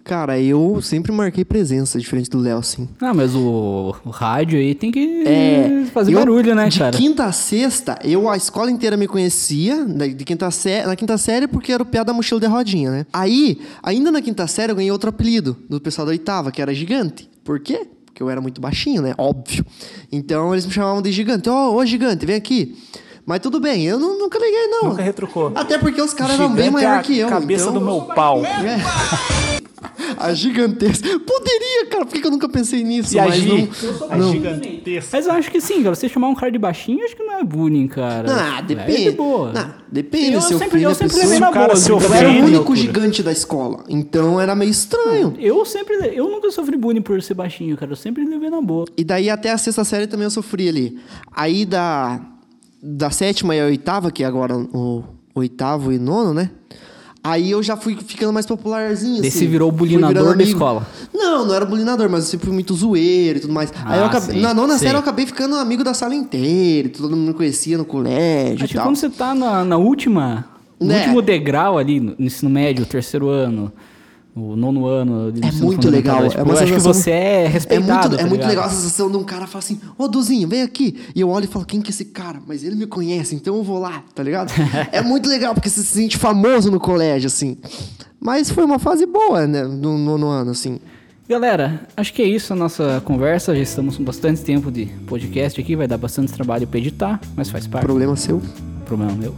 Cara, 0.03 0.39
eu 0.39 0.81
sempre 0.81 1.11
marquei 1.11 1.43
presença, 1.43 1.99
diferente 1.99 2.29
do 2.29 2.39
Léo, 2.39 2.59
assim. 2.59 2.87
Ah, 3.01 3.13
mas 3.13 3.35
o, 3.35 3.93
o 4.05 4.09
rádio 4.09 4.57
aí 4.57 4.73
tem 4.73 4.89
que 4.89 5.23
É, 5.27 5.83
fazer 5.93 6.13
eu, 6.13 6.19
barulho, 6.19 6.55
né, 6.55 6.69
de 6.69 6.79
cara? 6.79 6.95
quinta 6.95 7.25
a 7.25 7.31
sexta, 7.33 7.99
eu, 8.05 8.29
a 8.29 8.37
escola 8.37 8.71
inteira 8.71 8.95
me 8.95 9.05
conhecia, 9.05 9.83
na, 9.83 10.07
de 10.07 10.23
quinta 10.23 10.49
sé- 10.49 10.85
na 10.85 10.95
quinta 10.95 11.17
série, 11.17 11.45
porque 11.45 11.73
era 11.73 11.83
o 11.83 11.85
piá 11.85 12.03
da 12.03 12.13
mochila 12.13 12.39
de 12.39 12.47
rodinha, 12.47 12.89
né? 12.89 13.05
Aí, 13.11 13.59
ainda 13.83 14.09
na 14.09 14.21
quinta 14.21 14.47
série, 14.47 14.71
eu 14.71 14.77
ganhei 14.77 14.91
outro 14.91 15.09
apelido 15.09 15.57
do 15.69 15.81
pessoal 15.81 16.05
da 16.05 16.11
oitava, 16.11 16.53
que 16.53 16.61
era 16.61 16.73
gigante. 16.73 17.29
Por 17.43 17.59
quê? 17.59 17.85
Porque 18.17 18.23
eu 18.23 18.31
era 18.31 18.41
muito 18.41 18.59
baixinho, 18.59 19.03
né? 19.03 19.13
Óbvio. 19.15 19.63
Então, 20.11 20.51
eles 20.51 20.65
me 20.65 20.71
chamavam 20.73 21.03
de 21.03 21.11
gigante. 21.11 21.47
Ó, 21.49 21.75
ô, 21.75 21.85
gigante, 21.85 22.25
vem 22.25 22.35
aqui. 22.35 22.75
Mas 23.23 23.39
tudo 23.41 23.59
bem, 23.59 23.85
eu 23.85 23.99
nu- 23.99 24.17
nunca 24.17 24.39
liguei, 24.39 24.65
não. 24.67 24.89
Nunca 24.89 25.03
retrucou. 25.03 25.51
Até 25.53 25.77
porque 25.77 26.01
os 26.01 26.15
caras 26.15 26.33
eram 26.33 26.51
bem 26.51 26.67
é 26.67 26.71
maior 26.71 26.97
a 26.97 27.03
que 27.03 27.15
eu. 27.19 27.29
cabeça 27.29 27.69
então... 27.69 27.73
do 27.75 27.81
meu 27.85 28.01
pau. 28.15 28.43
É. 28.43 29.56
A 30.17 30.33
gigantesca. 30.33 31.19
Poderia, 31.19 31.85
cara. 31.89 32.05
Por 32.05 32.19
que 32.19 32.25
eu 32.25 32.31
nunca 32.31 32.47
pensei 32.49 32.83
nisso? 32.83 33.15
E 33.15 33.19
a 33.19 33.25
mas 33.25 33.35
Gi, 33.35 33.47
não... 33.47 34.11
a 34.11 34.17
não. 34.17 34.31
gigantesca. 34.31 35.09
Mas 35.17 35.25
eu 35.25 35.31
acho 35.33 35.51
que 35.51 35.59
sim, 35.61 35.83
cara. 35.83 35.95
Você 35.95 36.07
chamar 36.09 36.29
um 36.29 36.35
cara 36.35 36.51
de 36.51 36.57
baixinho, 36.57 37.03
acho 37.03 37.15
que 37.15 37.23
não 37.23 37.33
é 37.39 37.43
bullying, 37.43 37.87
cara. 37.87 38.27
Ah, 38.29 38.59
É 38.59 38.61
depende. 38.61 39.03
de 39.03 39.11
boa. 39.11 39.51
Não, 39.53 39.73
depende. 39.91 40.33
Eu 40.33 40.41
sempre- 40.41 40.81
eu 40.81 40.89
é 40.89 40.93
sempre 40.93 41.07
pessoa- 41.15 41.23
levei 41.25 41.39
na 41.39 41.51
boa, 41.51 41.75
se? 41.75 41.89
Eu 41.91 41.99
era 42.13 42.29
o 42.29 42.45
único 42.45 42.75
gigante 42.75 43.21
da 43.23 43.31
escola. 43.31 43.83
Então 43.89 44.39
era 44.39 44.55
meio 44.55 44.71
estranho. 44.71 45.35
Eu 45.39 45.65
sempre. 45.65 45.95
Eu 46.13 46.29
nunca 46.29 46.49
sofri 46.51 46.77
bullying 46.77 47.01
por 47.01 47.21
ser 47.21 47.33
baixinho, 47.33 47.75
cara. 47.77 47.91
Eu 47.91 47.95
sempre 47.95 48.23
levei 48.25 48.49
na 48.49 48.61
boa. 48.61 48.85
E 48.97 49.03
daí 49.03 49.29
até 49.29 49.51
a 49.51 49.57
sexta 49.57 49.83
série 49.83 50.07
também 50.07 50.25
eu 50.25 50.31
sofri 50.31 50.67
ali. 50.69 50.99
Aí 51.31 51.65
da, 51.65 52.19
da 52.81 53.09
sétima 53.09 53.55
e 53.55 53.61
a 53.61 53.65
oitava, 53.65 54.11
que 54.11 54.23
é 54.23 54.25
agora 54.25 54.55
o 54.57 55.03
oitavo 55.35 55.91
e 55.91 55.99
nono, 55.99 56.33
né? 56.33 56.49
Aí 57.29 57.51
eu 57.51 57.61
já 57.61 57.75
fui 57.75 57.95
ficando 58.05 58.31
mais 58.31 58.45
popularzinho. 58.45 59.19
Daí 59.21 59.27
assim. 59.29 59.39
você 59.39 59.47
virou 59.47 59.69
o 59.69 59.71
bulinador 59.71 60.37
da 60.37 60.43
escola. 60.43 60.87
Não, 61.13 61.45
não 61.45 61.53
era 61.53 61.65
bulinador, 61.65 62.09
mas 62.09 62.25
eu 62.25 62.29
sempre 62.31 62.45
fui 62.45 62.53
muito 62.53 62.73
zoeiro 62.75 63.39
e 63.39 63.41
tudo 63.41 63.53
mais. 63.53 63.71
Aí 63.85 63.99
eu 63.99 64.03
Ah, 64.05 64.07
acabei, 64.07 64.35
sim, 64.35 64.41
na 64.41 64.53
nona 64.53 64.77
sei. 64.77 64.87
série 64.87 64.95
eu 64.95 64.99
acabei 65.01 65.25
ficando 65.25 65.55
amigo 65.55 65.83
da 65.83 65.93
sala 65.93 66.15
inteira. 66.15 66.89
Todo 66.89 67.15
mundo 67.15 67.27
me 67.29 67.33
conhecia 67.33 67.77
no 67.77 67.85
colégio 67.85 68.63
Acho 68.63 68.73
que 68.73 68.79
quando 68.79 68.95
você 68.95 69.09
tá 69.09 69.33
na, 69.35 69.63
na 69.65 69.77
última. 69.77 70.45
No 70.79 70.87
Né? 70.87 70.99
último 70.99 71.21
degrau 71.21 71.77
ali, 71.77 71.99
no 71.99 72.15
ensino 72.19 72.49
médio, 72.51 72.85
terceiro 72.85 73.29
ano, 73.29 73.71
o 74.37 74.55
nono 74.55 74.85
ano. 74.85 75.31
do 75.31 75.43
É 75.43 75.47
ensino 75.47 75.65
muito 75.65 75.83
fundamental, 75.83 76.15
legal. 76.15 76.29
tipo, 76.29 76.39
é 76.41 76.43
uma 76.43 76.53
eu 76.53 76.57
acho 76.57 76.65
que 76.65 76.79
sensação- 76.79 76.93
você 76.93 77.11
é 77.11 77.43
É 77.43 77.47
respeitado. 77.47 78.09
muito, 78.09 78.17
tá 78.17 78.21
é 78.23 78.29
muito 78.29 78.47
legal 78.47 78.65
a 78.65 78.69
sensação 78.69 79.09
de 79.11 79.17
um 79.17 79.23
cara 79.23 79.47
falar 79.47 79.59
assim: 79.63 79.79
Ô, 79.97 80.07
Duzinho, 80.07 80.47
vem 80.47 80.61
aqui. 80.61 80.97
E 81.15 81.21
eu 81.21 81.29
olho 81.29 81.45
e 81.45 81.47
falo: 81.47 81.65
Quem 81.65 81.81
que 81.81 81.89
é 81.89 81.91
esse 81.91 82.05
cara? 82.05 82.39
Mas 82.47 82.63
ele 82.63 82.75
me 82.75 82.85
conhece, 82.87 83.35
então 83.35 83.55
eu 83.57 83.63
vou 83.63 83.79
lá, 83.79 84.03
tá 84.15 84.21
ligado? 84.23 84.51
é 84.91 85.01
muito 85.01 85.27
legal 85.29 85.53
porque 85.53 85.69
você 85.69 85.81
se 85.81 85.87
sente 85.87 86.17
famoso 86.17 86.69
no 86.71 86.79
colégio, 86.79 87.27
assim. 87.27 87.57
Mas 88.19 88.49
foi 88.49 88.63
uma 88.65 88.79
fase 88.79 89.05
boa, 89.05 89.45
né? 89.47 89.63
No 89.63 89.97
nono 89.97 90.27
ano, 90.27 90.51
assim. 90.51 90.79
Galera, 91.29 91.81
acho 91.97 92.13
que 92.13 92.21
é 92.21 92.25
isso 92.25 92.53
a 92.53 92.55
nossa 92.55 93.01
conversa. 93.03 93.53
Já 93.53 93.61
estamos 93.61 93.97
com 93.97 94.03
bastante 94.03 94.41
tempo 94.41 94.71
de 94.71 94.85
podcast 95.05 95.59
aqui. 95.59 95.75
Vai 95.75 95.85
dar 95.87 95.97
bastante 95.97 96.31
trabalho 96.31 96.65
pra 96.65 96.79
editar, 96.79 97.19
mas 97.35 97.49
faz 97.49 97.67
parte. 97.67 97.83
Problema 97.85 98.15
seu. 98.15 98.41
Problema 98.85 99.11
meu. 99.13 99.35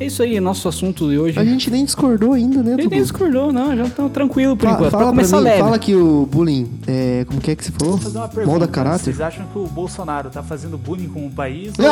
É 0.00 0.06
isso 0.06 0.22
aí, 0.22 0.40
nosso 0.40 0.68
assunto 0.68 1.08
de 1.08 1.18
hoje. 1.18 1.38
A 1.38 1.44
gente 1.44 1.70
nem 1.70 1.84
discordou 1.84 2.32
ainda, 2.32 2.62
né? 2.62 2.72
Ele 2.76 2.88
nem 2.88 3.00
discordou, 3.00 3.52
não. 3.52 3.76
Já 3.76 3.84
estamos 3.84 4.12
tranquilo 4.12 4.56
por 4.56 4.66
Fa- 4.68 4.74
enquanto. 4.74 4.90
Pra 4.90 4.98
fala 4.98 5.10
começar 5.10 5.36
mim, 5.38 5.44
leve. 5.44 5.58
fala 5.60 5.78
que 5.78 5.94
o 5.94 6.26
bullying, 6.30 6.68
é, 6.86 7.24
como 7.28 7.40
que 7.40 7.50
é 7.52 7.56
que 7.56 7.64
você 7.64 7.72
falou? 7.72 7.94
Vou 7.94 8.02
fazer 8.02 8.18
uma 8.18 8.28
pergunta. 8.28 8.50
Molda 8.50 8.66
caráter? 8.68 9.04
Vocês 9.04 9.20
acham 9.20 9.46
que 9.46 9.58
o 9.58 9.66
Bolsonaro 9.66 10.30
tá 10.30 10.42
fazendo 10.42 10.76
bullying 10.76 11.08
com 11.08 11.26
o 11.26 11.30
país? 11.30 11.72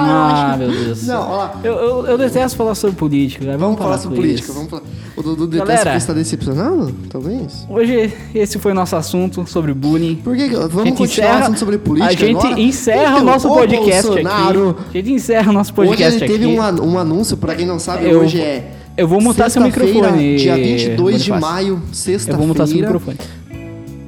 Ah, 0.00 0.56
meu 0.58 0.70
Deus. 0.70 1.06
Não, 1.06 1.20
ó 1.22 1.36
lá. 1.36 1.60
Eu, 1.64 1.72
eu, 1.74 2.06
eu 2.06 2.18
detesto 2.18 2.56
falar 2.56 2.74
sobre 2.74 2.96
política. 2.96 3.44
cara. 3.46 3.58
Vamos 3.58 3.76
falar 3.78 3.90
parar 3.90 4.02
sobre 4.02 4.16
política, 4.16 4.44
isso. 4.48 4.54
vamos 4.54 4.70
falar. 4.70 4.82
O 5.16 5.22
Dudu 5.22 5.46
detesta 5.46 5.66
Galera. 5.66 5.84
porque 5.90 5.96
está 5.98 6.12
decepcionado? 6.12 6.94
Talvez. 7.10 7.66
Hoje, 7.68 8.12
esse 8.34 8.58
foi 8.58 8.72
o 8.72 8.74
nosso 8.74 8.94
assunto 8.96 9.44
sobre 9.46 9.72
bullying. 9.74 10.16
Por 10.16 10.36
que? 10.36 10.48
que- 10.48 10.54
Vamos 10.56 10.72
continuar 10.96 11.04
encerra- 11.04 11.38
assunto 11.40 11.58
sobre 11.58 11.78
política 11.78 12.12
A 12.24 12.26
gente 12.26 12.36
agora? 12.46 12.60
encerra 12.60 13.10
Então, 13.12 13.20
o 13.22 13.24
nosso 13.24 13.48
podcast 13.48 14.06
Bolsonaro, 14.06 14.70
aqui. 14.70 14.98
A 14.98 15.02
gente 15.02 15.12
encerra 15.12 15.50
o 15.50 15.54
nosso 15.54 15.72
Hoje 15.76 15.88
podcast 15.88 16.22
ele 16.24 16.32
teve 16.32 16.44
aqui. 16.44 16.54
um, 16.56 16.62
an- 16.62 16.82
um 16.82 16.98
anúncio, 16.98 17.36
pra 17.40 17.54
quem 17.54 17.66
não 17.66 17.78
sabe, 17.78 18.08
Eu- 18.08 18.20
hoje 18.20 18.40
é. 18.40 18.70
eu 18.96 19.06
vou 19.08 19.20
mutar 19.20 19.50
seu 19.50 19.62
sexta-feira, 19.62 20.10
microfone, 20.12 20.36
Dia 20.36 20.56
22 20.56 21.22
de 21.24 21.30
maio, 21.32 21.68
Eu 21.68 21.76
vou 21.76 21.86
sexta-feira. 21.92 22.46
mutar 22.46 22.66
seu 22.66 22.76
microfone. 22.76 23.18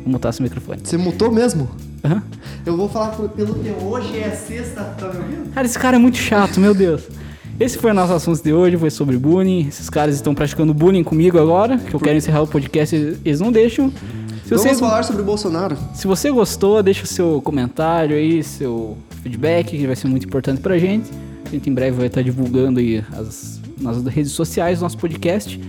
Vou 0.02 0.12
mutar 0.12 0.32
seu 0.32 0.42
microfone. 0.42 0.80
Você 0.82 0.96
mutou 0.96 1.30
mesmo? 1.30 1.68
Aham. 2.04 2.22
Eu 2.64 2.76
vou 2.76 2.88
falar 2.88 3.08
pelo 3.10 3.54
que 3.54 3.70
hoje 3.84 4.18
é 4.18 4.30
sexta, 4.30 4.82
tá 4.98 5.08
me 5.08 5.18
ouvindo? 5.18 5.52
Cara, 5.54 5.66
esse 5.66 5.78
cara 5.78 5.96
é 5.96 6.00
muito 6.00 6.16
chato, 6.16 6.58
meu 6.60 6.74
Deus. 6.74 7.02
Esse 7.58 7.76
foi 7.76 7.90
o 7.90 7.94
nosso 7.94 8.14
assunto 8.14 8.42
de 8.42 8.52
hoje, 8.54 8.76
foi 8.78 8.88
sobre 8.90 9.18
bullying. 9.18 9.66
Esses 9.68 9.90
caras 9.90 10.14
estão 10.14 10.34
praticando 10.34 10.72
bullying 10.72 11.04
comigo 11.04 11.38
agora, 11.38 11.76
que 11.76 11.92
eu 11.94 12.00
quero 12.00 12.16
encerrar 12.16 12.40
o 12.42 12.46
podcast, 12.46 12.96
eles 13.22 13.38
não 13.40 13.52
deixam. 13.52 13.90
Se 14.44 14.54
Vamos 14.56 14.62
você, 14.62 14.74
falar 14.76 15.02
sobre 15.04 15.20
o 15.22 15.24
Bolsonaro. 15.24 15.76
se 15.94 16.06
você 16.06 16.30
gostou, 16.30 16.82
deixa 16.82 17.04
o 17.04 17.06
seu 17.06 17.40
comentário 17.42 18.16
aí, 18.16 18.42
seu 18.42 18.96
feedback, 19.22 19.76
que 19.76 19.86
vai 19.86 19.94
ser 19.94 20.08
muito 20.08 20.26
importante 20.26 20.60
pra 20.60 20.78
gente. 20.78 21.08
A 21.50 21.52
gente 21.52 21.68
em 21.68 21.74
breve 21.74 21.96
vai 21.96 22.06
estar 22.06 22.22
divulgando 22.22 22.78
aí 22.78 23.04
as, 23.12 23.60
nas 23.80 24.00
redes 24.04 24.30
sociais 24.30 24.78
do 24.78 24.82
nosso 24.82 24.96
podcast. 24.96 25.60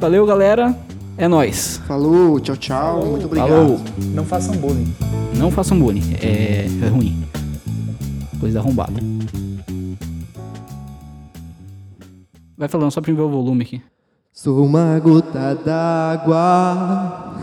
Valeu, 0.00 0.26
galera. 0.26 0.76
É 1.16 1.28
nóis. 1.28 1.80
Falou, 1.86 2.40
tchau, 2.40 2.56
tchau. 2.56 3.06
Muito 3.06 3.26
obrigado. 3.26 3.48
Falou. 3.48 3.80
Não 4.12 4.24
façam 4.24 4.56
bullying. 4.56 4.92
Não 5.36 5.48
façam 5.48 5.78
bullying. 5.78 6.16
É, 6.20 6.66
é 6.82 6.88
ruim. 6.88 7.24
Coisa 8.40 8.58
arrombada. 8.58 9.00
Vai 12.58 12.66
falando 12.66 12.90
só 12.90 13.00
pra 13.00 13.14
ver 13.14 13.20
o 13.20 13.30
volume 13.30 13.62
aqui. 13.62 13.80
Sou 14.32 14.66
uma 14.66 14.98
gota 14.98 15.54
d'água. 15.54 17.36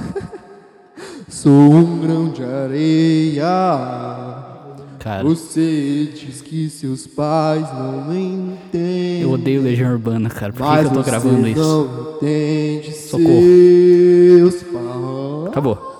Sou 1.30 1.52
um 1.52 2.02
grão 2.02 2.30
de 2.30 2.44
areia. 2.44 4.53
Cara, 5.04 5.22
Você 5.24 6.14
diz 6.16 6.42
que 6.42 6.70
seus 6.70 7.06
pais 7.06 7.62
não 7.74 8.16
entendem. 8.16 9.22
eu 9.22 9.32
odeio 9.32 9.62
Legião 9.62 9.92
Urbana, 9.92 10.30
cara. 10.30 10.54
Por 10.54 10.66
que, 10.66 10.80
que 10.80 10.86
eu 10.86 10.92
tô 10.94 11.04
gravando 11.04 11.46
isso? 11.46 11.60
não 11.62 12.16
entende 12.16 12.92
Socorro. 12.94 13.44
Acabou. 15.48 15.92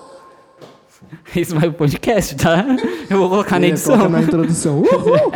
Esse 1.36 1.52
vai 1.52 1.68
pro 1.68 1.72
podcast, 1.78 2.34
tá? 2.36 2.64
Eu 3.10 3.18
vou 3.18 3.28
colocar 3.28 3.60
na 3.60 3.66
É, 3.66 3.70
edição. 3.70 4.08
na 4.08 4.22
introdução. 4.22 4.78
Uhul. 4.90 5.32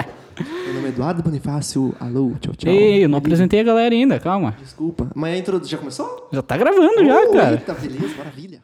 Meu 0.64 0.74
nome 0.74 0.86
é 0.86 0.88
Eduardo 0.88 1.22
Bonifácio. 1.22 1.94
Alô, 2.00 2.32
tchau, 2.40 2.54
tchau. 2.56 2.72
Ei, 2.72 3.04
eu 3.04 3.08
não 3.08 3.18
apresentei 3.18 3.60
a 3.60 3.64
galera 3.64 3.94
ainda, 3.94 4.18
calma. 4.18 4.56
Desculpa. 4.62 5.08
Mas 5.14 5.34
a 5.34 5.38
introdução 5.38 5.70
já 5.72 5.76
começou? 5.78 6.28
Já 6.32 6.40
tá 6.40 6.56
gravando 6.56 7.04
já, 7.04 7.20
Oh, 7.22 7.32
cara. 7.32 7.52
Eita, 7.56 7.74
beleza, 7.74 8.14
maravilha. 8.16 8.60